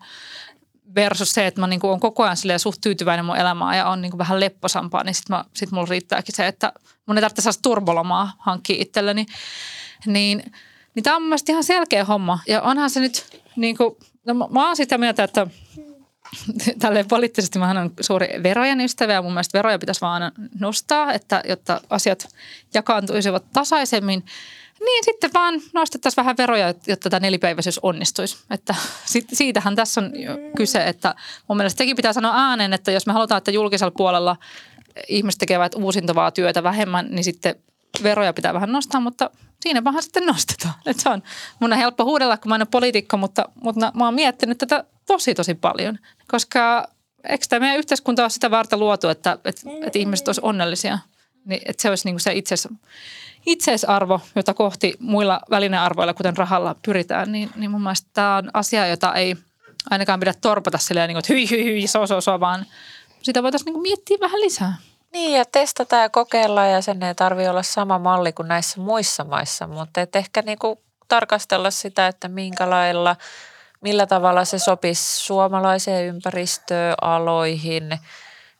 versus 0.95 1.31
se, 1.31 1.47
että 1.47 1.61
mä 1.61 1.67
niinku 1.67 1.89
on 1.89 1.99
koko 1.99 2.23
ajan 2.23 2.37
suht 2.57 2.81
tyytyväinen 2.81 3.25
mun 3.25 3.37
elämään 3.37 3.77
ja 3.77 3.89
on 3.89 4.01
niinku 4.01 4.17
vähän 4.17 4.39
lepposampaa, 4.39 5.03
niin 5.03 5.15
sitten 5.15 5.37
sit 5.53 5.71
mulla 5.71 5.87
riittääkin 5.89 6.35
se, 6.35 6.47
että 6.47 6.73
mun 7.05 7.17
ei 7.17 7.21
tarvitse 7.21 7.41
saada 7.41 7.57
turbolomaa 7.61 8.31
hankkia 8.39 8.81
itselleni. 8.81 9.25
Niin, 10.05 10.43
niin 10.95 11.03
tämä 11.03 11.15
on 11.15 11.23
mun 11.23 11.37
ihan 11.49 11.63
selkeä 11.63 12.05
homma 12.05 12.39
ja 12.47 12.61
onhan 12.61 12.89
se 12.89 12.99
nyt, 12.99 13.41
niinku, 13.55 13.97
no 14.25 14.33
mä 14.33 14.67
oon 14.67 14.75
sitä 14.75 14.97
mieltä, 14.97 15.23
että 15.23 15.47
tälle 16.79 17.03
poliittisesti 17.03 17.59
mä 17.59 17.69
on 17.69 17.93
suuri 18.01 18.27
verojen 18.43 18.81
ystävä 18.81 19.13
ja 19.13 19.21
mun 19.21 19.33
mielestä 19.33 19.57
veroja 19.57 19.79
pitäisi 19.79 20.01
vaan 20.01 20.31
nostaa, 20.59 21.13
että, 21.13 21.43
jotta 21.47 21.81
asiat 21.89 22.27
jakaantuisivat 22.73 23.43
tasaisemmin. 23.53 24.25
Niin 24.79 25.03
sitten 25.03 25.29
vaan 25.33 25.61
nostettaisiin 25.73 26.21
vähän 26.21 26.37
veroja, 26.37 26.73
jotta 26.87 27.09
tämä 27.09 27.19
nelipäiväisyys 27.19 27.79
onnistuisi. 27.79 28.37
Että 28.49 28.75
siitähän 29.33 29.75
tässä 29.75 30.01
on 30.01 30.11
kyse, 30.57 30.87
että 30.87 31.15
mun 31.47 31.57
mielestä 31.57 31.77
sekin 31.77 31.95
pitää 31.95 32.13
sanoa 32.13 32.33
ääneen, 32.35 32.73
että 32.73 32.91
jos 32.91 33.05
me 33.05 33.13
halutaan, 33.13 33.37
että 33.37 33.51
julkisella 33.51 33.91
puolella 33.91 34.37
ihmiset 35.07 35.39
tekevät 35.39 35.75
uusintavaa 35.75 36.31
työtä 36.31 36.63
vähemmän, 36.63 37.07
niin 37.09 37.23
sitten 37.23 37.55
veroja 38.03 38.33
pitää 38.33 38.53
vähän 38.53 38.71
nostaa, 38.71 39.01
mutta 39.01 39.29
siinä 39.61 39.83
vähän 39.83 40.03
sitten 40.03 40.25
nostetaan. 40.25 40.73
Et 40.85 40.99
se 40.99 41.09
on 41.09 41.23
mun 41.59 41.73
on 41.73 41.79
helppo 41.79 42.05
huudella, 42.05 42.37
kun 42.37 42.49
mä 42.49 42.55
en 42.55 42.61
ole 42.61 42.67
poliitikko, 42.71 43.17
mutta, 43.17 43.49
mutta 43.63 43.91
mä 43.95 44.05
oon 44.05 44.13
miettinyt 44.13 44.57
tätä 44.57 44.83
tosi 45.05 45.35
tosi 45.35 45.53
paljon, 45.53 45.99
koska 46.27 46.87
eikö 47.29 47.45
tämä 47.49 47.59
meidän 47.59 47.77
yhteiskunta 47.77 48.21
ole 48.23 48.29
sitä 48.29 48.51
varten 48.51 48.79
luotu, 48.79 49.07
että, 49.07 49.37
että, 49.45 49.69
että 49.85 49.99
ihmiset 49.99 50.27
olisivat 50.27 50.49
onnellisia, 50.49 50.99
niin 51.45 51.61
että 51.65 51.81
se 51.81 51.89
olisi 51.89 52.07
niin 52.07 52.13
kuin 52.13 52.21
se 52.21 52.33
itses, 52.33 52.67
itseisarvo, 53.45 54.21
jota 54.35 54.53
kohti 54.53 54.93
muilla 54.99 55.39
välinearvoilla, 55.49 56.13
kuten 56.13 56.37
rahalla 56.37 56.75
pyritään, 56.85 57.31
niin, 57.31 57.49
niin 57.55 57.71
mun 57.71 57.81
mielestä 57.81 58.09
tämä 58.13 58.37
on 58.37 58.49
asia, 58.53 58.87
jota 58.87 59.13
ei 59.13 59.35
ainakaan 59.89 60.19
pidä 60.19 60.33
torpata 60.41 60.77
silleen, 60.77 61.07
niin 61.07 61.15
kuin, 61.15 61.19
että 61.19 61.33
hyi, 61.33 61.49
hyi, 61.49 61.73
hyi, 61.73 61.87
so, 61.87 62.07
so, 62.07 62.21
so, 62.21 62.39
vaan 62.39 62.65
sitä 63.23 63.43
voitaisiin 63.43 63.73
niin 63.73 63.81
miettiä 63.81 64.17
vähän 64.21 64.41
lisää. 64.41 64.77
Niin 65.17 65.37
ja 65.37 65.45
testata 65.45 65.95
ja 65.95 66.09
kokeilla 66.09 66.65
ja 66.65 66.81
sen 66.81 67.03
ei 67.03 67.15
tarvitse 67.15 67.49
olla 67.49 67.63
sama 67.63 67.99
malli 67.99 68.33
kuin 68.33 68.47
näissä 68.47 68.81
muissa 68.81 69.23
maissa, 69.23 69.67
mutta 69.67 70.01
et 70.01 70.15
ehkä 70.15 70.41
niin 70.41 70.59
kuin 70.59 70.79
tarkastella 71.07 71.71
sitä, 71.71 72.07
että 72.07 72.27
minkä 72.27 72.69
lailla, 72.69 73.15
millä 73.81 74.05
tavalla 74.05 74.45
se 74.45 74.59
sopisi 74.59 75.25
suomalaiseen 75.25 76.07
ympäristöön, 76.07 76.95
aloihin 77.01 77.99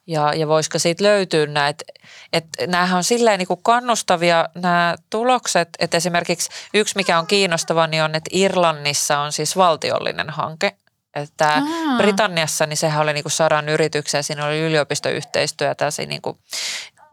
ja, 0.06 0.34
ja 0.34 0.48
voisiko 0.48 0.78
siitä 0.78 1.04
löytyä 1.04 1.46
näitä, 1.46 1.84
että 2.32 2.66
näähän 2.66 2.96
on 2.96 3.04
silleen 3.04 3.38
niin 3.38 3.48
kuin 3.48 3.62
kannustavia 3.62 4.48
nämä 4.54 4.94
tulokset, 5.10 5.68
että 5.78 5.96
esimerkiksi 5.96 6.50
yksi 6.74 6.96
mikä 6.96 7.18
on 7.18 7.26
kiinnostava 7.26 7.86
niin 7.86 8.02
on, 8.02 8.14
että 8.14 8.30
Irlannissa 8.32 9.18
on 9.18 9.32
siis 9.32 9.56
valtiollinen 9.56 10.30
hanke 10.30 10.76
että 11.14 11.48
Aa. 11.48 11.96
Britanniassa 11.96 12.66
niin 12.66 12.76
sehän 12.76 13.02
oli 13.02 13.12
niinku 13.12 13.28
sadan 13.28 13.68
yrityksiä, 13.68 14.22
siinä 14.22 14.46
oli 14.46 14.60
yliopistoyhteistyö, 14.60 15.74
tässä 15.74 16.02
niinku, 16.02 16.38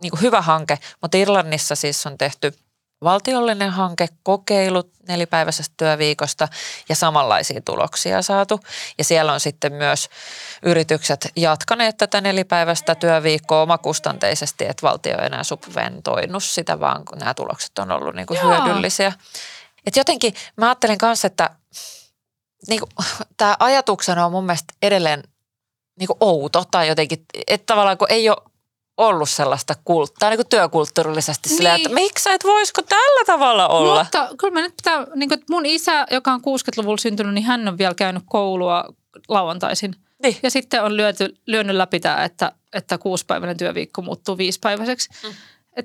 niinku 0.02 0.18
hyvä 0.22 0.42
hanke, 0.42 0.80
mutta 1.02 1.18
Irlannissa 1.18 1.76
siis 1.76 2.06
on 2.06 2.18
tehty 2.18 2.54
valtiollinen 3.04 3.70
hanke, 3.70 4.08
kokeilut 4.24 4.92
nelipäiväisestä 5.08 5.74
työviikosta 5.78 6.48
ja 6.90 6.96
samanlaisia 6.96 7.62
tuloksia 7.62 8.22
saatu. 8.22 8.60
Ja 8.98 9.04
siellä 9.04 9.34
on 9.34 9.40
sitten 9.40 9.74
myös 9.74 10.10
yritykset 10.64 11.32
jatkaneet 11.36 11.98
tätä 11.98 12.22
nelipäiväistä 12.22 12.96
työviikkoa 12.96 13.62
omakustanteisesti, 13.62 14.66
että 14.66 14.82
valtio 14.82 15.20
ei 15.20 15.26
enää 15.26 15.44
subventoinut 15.44 16.44
sitä, 16.44 16.80
vaan 16.80 17.06
kun 17.06 17.18
nämä 17.18 17.34
tulokset 17.34 17.80
on 17.80 17.92
ollut 17.92 18.16
niin 18.16 18.28
kuin 18.28 18.42
hyödyllisiä. 18.42 19.14
Et 19.86 19.96
jotenkin 19.96 20.34
mä 20.58 20.66
ajattelin 20.66 20.98
kanssa, 20.98 21.28
että 21.28 21.50
niin 22.68 22.80
kuin, 22.80 22.90
tämä 23.38 23.56
ajatuksena 23.60 24.26
on 24.26 24.32
mun 24.32 24.46
mielestä 24.46 24.74
edelleen 24.82 25.24
niin 26.00 26.08
kuin 26.08 26.18
outo 26.20 26.64
tai 26.72 26.88
jotenkin, 26.88 27.26
että 27.48 27.66
tavallaan 27.66 27.98
kun 27.98 28.12
ei 28.12 28.30
ole 28.30 28.38
ollut 28.98 29.30
sellaista 29.30 29.76
kulttaa, 29.86 30.30
niin 30.30 30.38
kuin 30.38 30.48
työkulttuurillisesti 30.48 31.50
niin. 31.50 31.58
silleen, 31.58 31.76
että 31.76 31.90
miksi 31.90 32.24
sä 32.24 32.34
et 32.34 32.44
voisiko 32.44 32.82
tällä 32.82 33.26
tavalla 33.26 33.68
olla? 33.68 34.04
Mutta 34.04 34.30
kyllä 34.38 34.54
mä 34.54 34.62
nyt 34.62 34.76
pitää, 34.76 35.08
niin 35.16 35.30
kuin 35.30 35.44
mun 35.50 35.66
isä, 35.66 36.06
joka 36.12 36.32
on 36.32 36.40
60-luvulla 36.40 36.98
syntynyt, 36.98 37.34
niin 37.34 37.46
hän 37.46 37.68
on 37.68 37.78
vielä 37.78 37.94
käynyt 37.94 38.24
koulua 38.26 38.86
lauantaisin. 39.30 39.96
Niin. 40.24 40.38
Ja 40.44 40.52
sitten 40.52 40.84
on 40.84 40.98
lyöty, 40.98 41.38
lyönyt 41.46 41.76
läpi 41.76 42.00
tämä, 42.00 42.24
että, 42.24 42.52
että 42.74 42.98
kuusipäiväinen 42.98 43.58
työviikko 43.58 44.02
muuttuu 44.02 44.38
viisipäiväiseksi. 44.38 45.10
Mm. 45.24 45.34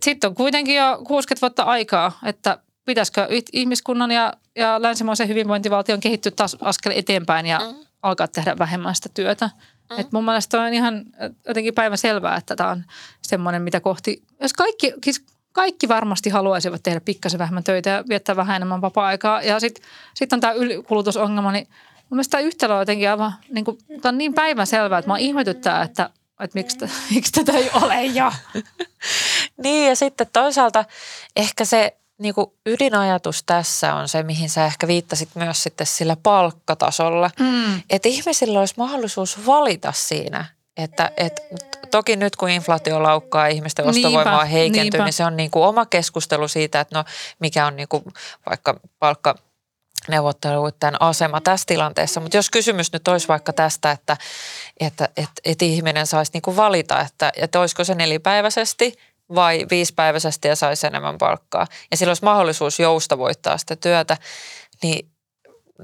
Sitten 0.04 0.28
on 0.28 0.34
kuitenkin 0.34 0.76
jo 0.76 0.98
60 1.06 1.40
vuotta 1.40 1.62
aikaa, 1.62 2.18
että 2.24 2.58
pitäisikö 2.90 3.28
ihmiskunnan 3.52 4.10
ja, 4.10 4.32
ja 4.56 4.82
länsimaisen 4.82 5.28
hyvinvointivaltion 5.28 6.00
kehittyä 6.00 6.32
taas 6.36 6.56
askel 6.60 6.92
eteenpäin 6.94 7.46
ja 7.46 7.58
mm. 7.58 7.74
alkaa 8.02 8.28
tehdä 8.28 8.58
vähemmän 8.58 8.94
sitä 8.94 9.08
työtä. 9.14 9.50
Mm. 9.90 10.00
Et 10.00 10.12
mun 10.12 10.24
mielestä 10.24 10.60
on 10.60 10.74
ihan 10.74 11.04
jotenkin 11.48 11.74
päivän 11.74 11.98
selvää, 11.98 12.36
että 12.36 12.56
tämä 12.56 12.70
on 12.70 12.84
semmoinen, 13.22 13.62
mitä 13.62 13.80
kohti, 13.80 14.22
jos 14.40 14.52
kaikki, 14.52 14.92
siis 15.04 15.24
kaikki 15.52 15.88
varmasti 15.88 16.30
haluaisivat 16.30 16.82
tehdä 16.82 17.00
pikkasen 17.00 17.38
vähemmän 17.38 17.64
töitä 17.64 17.90
ja 17.90 18.04
viettää 18.08 18.36
vähän 18.36 18.56
enemmän 18.56 18.80
vapaa-aikaa. 18.80 19.42
Ja 19.42 19.60
sitten 19.60 19.84
sit 20.14 20.32
on 20.32 20.40
tämä 20.40 20.52
ylikulutusongelma, 20.52 21.52
niin 21.52 21.66
mun 21.94 22.16
mielestä 22.16 22.30
tämä 22.30 22.46
yhtälö 22.46 22.74
on 22.74 22.80
jotenkin 22.80 23.10
aivan, 23.10 23.32
niin 23.50 23.64
kuin, 23.64 23.78
tämä 24.00 24.10
on 24.10 24.18
niin 24.18 24.34
päivän 24.34 24.66
selvää, 24.66 24.98
että 24.98 25.10
mä 25.10 25.18
ihmetyttää, 25.18 25.82
että, 25.82 26.10
että 26.40 26.58
miksi, 26.58 26.78
miksi 27.14 27.32
tätä 27.32 27.52
ei 27.58 27.70
ole 27.82 28.04
jo. 28.04 28.32
niin 29.62 29.88
ja 29.88 29.96
sitten 29.96 30.26
toisaalta 30.32 30.84
ehkä 31.36 31.64
se 31.64 31.99
niin 32.20 32.34
kuin 32.34 32.46
ydinajatus 32.66 33.42
tässä 33.42 33.94
on 33.94 34.08
se, 34.08 34.22
mihin 34.22 34.50
sä 34.50 34.66
ehkä 34.66 34.86
viittasit 34.86 35.28
myös 35.34 35.62
sitten 35.62 35.86
sillä 35.86 36.16
palkkatasolla. 36.22 37.30
Mm. 37.40 37.82
Että 37.90 38.08
ihmisillä 38.08 38.58
olisi 38.58 38.74
mahdollisuus 38.76 39.46
valita 39.46 39.92
siinä, 39.92 40.44
että 40.76 41.12
et, 41.16 41.40
toki 41.90 42.16
nyt 42.16 42.36
kun 42.36 42.48
inflaatio 42.48 43.02
laukkaa 43.02 43.46
ihmisten 43.46 43.86
ostovoimaa 43.86 44.24
niinpä, 44.24 44.44
heikentyy, 44.44 44.82
niinpä. 44.82 45.04
niin 45.04 45.12
se 45.12 45.24
on 45.24 45.36
niin 45.36 45.50
kuin 45.50 45.64
oma 45.64 45.86
keskustelu 45.86 46.48
siitä, 46.48 46.80
että 46.80 46.98
no 46.98 47.04
mikä 47.38 47.66
on 47.66 47.76
niin 47.76 47.88
kuin 47.88 48.04
vaikka 48.50 48.80
palkka 48.98 49.34
neuvotteluiden 50.08 51.02
asema 51.02 51.40
tässä 51.40 51.66
tilanteessa. 51.66 52.20
Mutta 52.20 52.36
jos 52.36 52.50
kysymys 52.50 52.92
nyt 52.92 53.08
olisi 53.08 53.28
vaikka 53.28 53.52
tästä, 53.52 53.90
että, 53.90 54.16
että, 54.80 55.08
että, 55.16 55.40
että 55.44 55.64
ihminen 55.64 56.06
saisi 56.06 56.30
niin 56.34 56.42
kuin 56.42 56.56
valita, 56.56 57.00
että, 57.00 57.32
että 57.36 57.60
olisiko 57.60 57.84
se 57.84 57.94
nelipäiväisesti– 57.94 58.94
vai 59.34 59.66
viisipäiväisesti 59.70 60.48
ja 60.48 60.56
saisi 60.56 60.86
enemmän 60.86 61.18
palkkaa. 61.18 61.66
Ja 61.90 61.96
sillä 61.96 62.10
olisi 62.10 62.24
mahdollisuus 62.24 62.80
joustavoittaa 62.80 63.58
sitä 63.58 63.76
työtä, 63.76 64.16
niin 64.82 65.10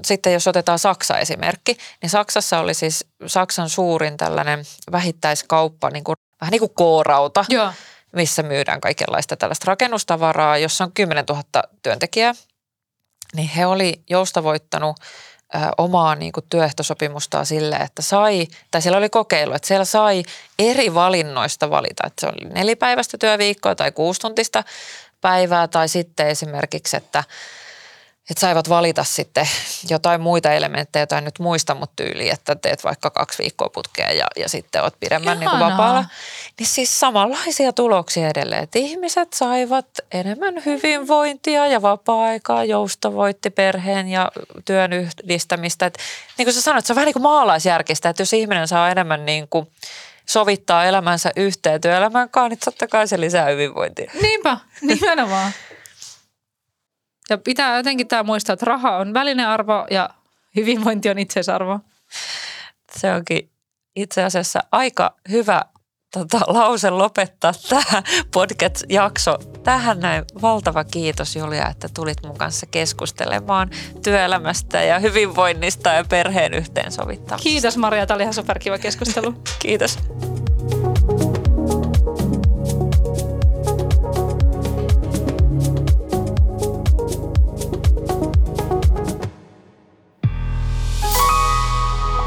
sitten 0.05 0.33
jos 0.33 0.47
otetaan 0.47 0.79
Saksa 0.79 1.19
esimerkki, 1.19 1.77
niin 2.01 2.09
Saksassa 2.09 2.59
oli 2.59 2.73
siis 2.73 3.05
Saksan 3.25 3.69
suurin 3.69 4.17
tällainen 4.17 4.63
vähittäiskauppa, 4.91 5.89
niin 5.89 6.03
kuin, 6.03 6.15
vähän 6.41 6.51
niin 6.51 6.59
kuin 6.59 6.73
koorauta, 6.73 7.45
Joo. 7.49 7.71
missä 8.13 8.43
myydään 8.43 8.81
kaikenlaista 8.81 9.37
tällaista 9.37 9.65
rakennustavaraa, 9.67 10.57
jossa 10.57 10.83
on 10.83 10.91
10 10.91 11.25
000 11.29 11.43
työntekijää. 11.83 12.33
Niin 13.35 13.49
he 13.49 13.65
oli 13.65 14.01
joustavoittanut 14.09 14.97
omaa 15.77 16.15
niin 16.15 16.31
kuin 16.31 16.45
työehtosopimustaan 16.49 17.45
sille, 17.45 17.75
että 17.75 18.01
sai, 18.01 18.47
tai 18.71 18.81
siellä 18.81 18.97
oli 18.97 19.09
kokeilu, 19.09 19.53
että 19.53 19.67
siellä 19.67 19.85
sai 19.85 20.23
eri 20.59 20.93
valinnoista 20.93 21.69
valita, 21.69 22.07
että 22.07 22.21
se 22.21 22.27
oli 22.27 22.49
nelipäiväistä 22.49 23.17
työviikkoa 23.17 23.75
tai 23.75 23.91
kuustuntista 23.91 24.63
päivää 25.21 25.67
tai 25.67 25.87
sitten 25.89 26.27
esimerkiksi, 26.27 26.97
että 26.97 27.23
että 28.29 28.41
saivat 28.41 28.69
valita 28.69 29.03
sitten 29.03 29.47
jotain 29.89 30.21
muita 30.21 30.51
elementtejä, 30.51 31.01
jotain 31.01 31.25
nyt 31.25 31.39
muista, 31.39 31.75
mutta 31.75 32.03
tyyli, 32.03 32.29
että 32.29 32.55
teet 32.55 32.83
vaikka 32.83 33.09
kaksi 33.09 33.43
viikkoa 33.43 33.69
putkea 33.69 34.11
ja, 34.11 34.27
ja 34.35 34.49
sitten 34.49 34.83
oot 34.83 34.99
pidemmän 34.99 35.39
niin 35.39 35.49
kuin 35.49 35.59
vapaalla. 35.59 36.05
Niin 36.59 36.67
siis 36.67 36.99
samanlaisia 36.99 37.73
tuloksia 37.73 38.29
edelleen, 38.29 38.63
että 38.63 38.79
ihmiset 38.79 39.33
saivat 39.33 39.85
enemmän 40.11 40.53
hyvinvointia 40.65 41.67
ja 41.67 41.81
vapaa-aikaa, 41.81 42.63
joustavoitti 42.63 43.49
perheen 43.49 44.07
ja 44.07 44.31
työn 44.65 44.93
yhdistämistä. 44.93 45.85
Et, 45.85 45.97
niin 46.37 46.45
kuin 46.45 46.53
sä 46.53 46.61
sanoit, 46.61 46.85
se 46.85 46.93
on 46.93 46.95
vähän 46.95 47.05
niin 47.05 47.13
kuin 47.13 47.23
maalaisjärkistä, 47.23 48.09
että 48.09 48.21
jos 48.21 48.33
ihminen 48.33 48.67
saa 48.67 48.89
enemmän 48.89 49.25
niin 49.25 49.47
kuin 49.49 49.67
sovittaa 50.25 50.85
elämänsä 50.85 51.31
yhteen 51.35 51.81
työelämään 51.81 52.29
kanssa, 52.29 52.49
niin 52.49 52.59
totta 52.65 52.87
kai 52.87 53.07
se 53.07 53.19
lisää 53.19 53.45
hyvinvointia. 53.45 54.11
Niinpä, 54.21 54.57
nimenomaan. 54.81 55.51
Ja 57.29 57.37
pitää 57.37 57.77
jotenkin 57.77 58.07
tämä 58.07 58.23
muistaa, 58.23 58.53
että 58.53 58.65
raha 58.65 58.97
on 58.97 59.13
välinearvo 59.13 59.87
ja 59.91 60.09
hyvinvointi 60.55 61.09
on 61.09 61.19
itseisarvo. 61.19 61.79
Se 62.97 63.13
onkin 63.13 63.49
itse 63.95 64.23
asiassa 64.23 64.59
aika 64.71 65.15
hyvä 65.29 65.61
tota, 66.13 66.39
lause 66.47 66.89
lopettaa 66.89 67.51
tämä 67.69 68.03
podcast-jakso. 68.33 69.37
Tähän 69.63 69.99
näin 69.99 70.23
valtava 70.41 70.83
kiitos 70.83 71.35
Julia, 71.35 71.69
että 71.69 71.89
tulit 71.93 72.17
mun 72.25 72.37
kanssa 72.37 72.65
keskustelemaan 72.65 73.69
työelämästä 74.03 74.83
ja 74.83 74.99
hyvinvoinnista 74.99 75.89
ja 75.89 76.05
perheen 76.09 76.53
yhteensovittamisesta. 76.53 77.49
Kiitos 77.49 77.77
Maria, 77.77 78.05
tämä 78.05 78.15
oli 78.15 78.23
ihan 78.23 78.33
superkiva 78.33 78.77
keskustelu. 78.77 79.33
kiitos. 79.59 79.99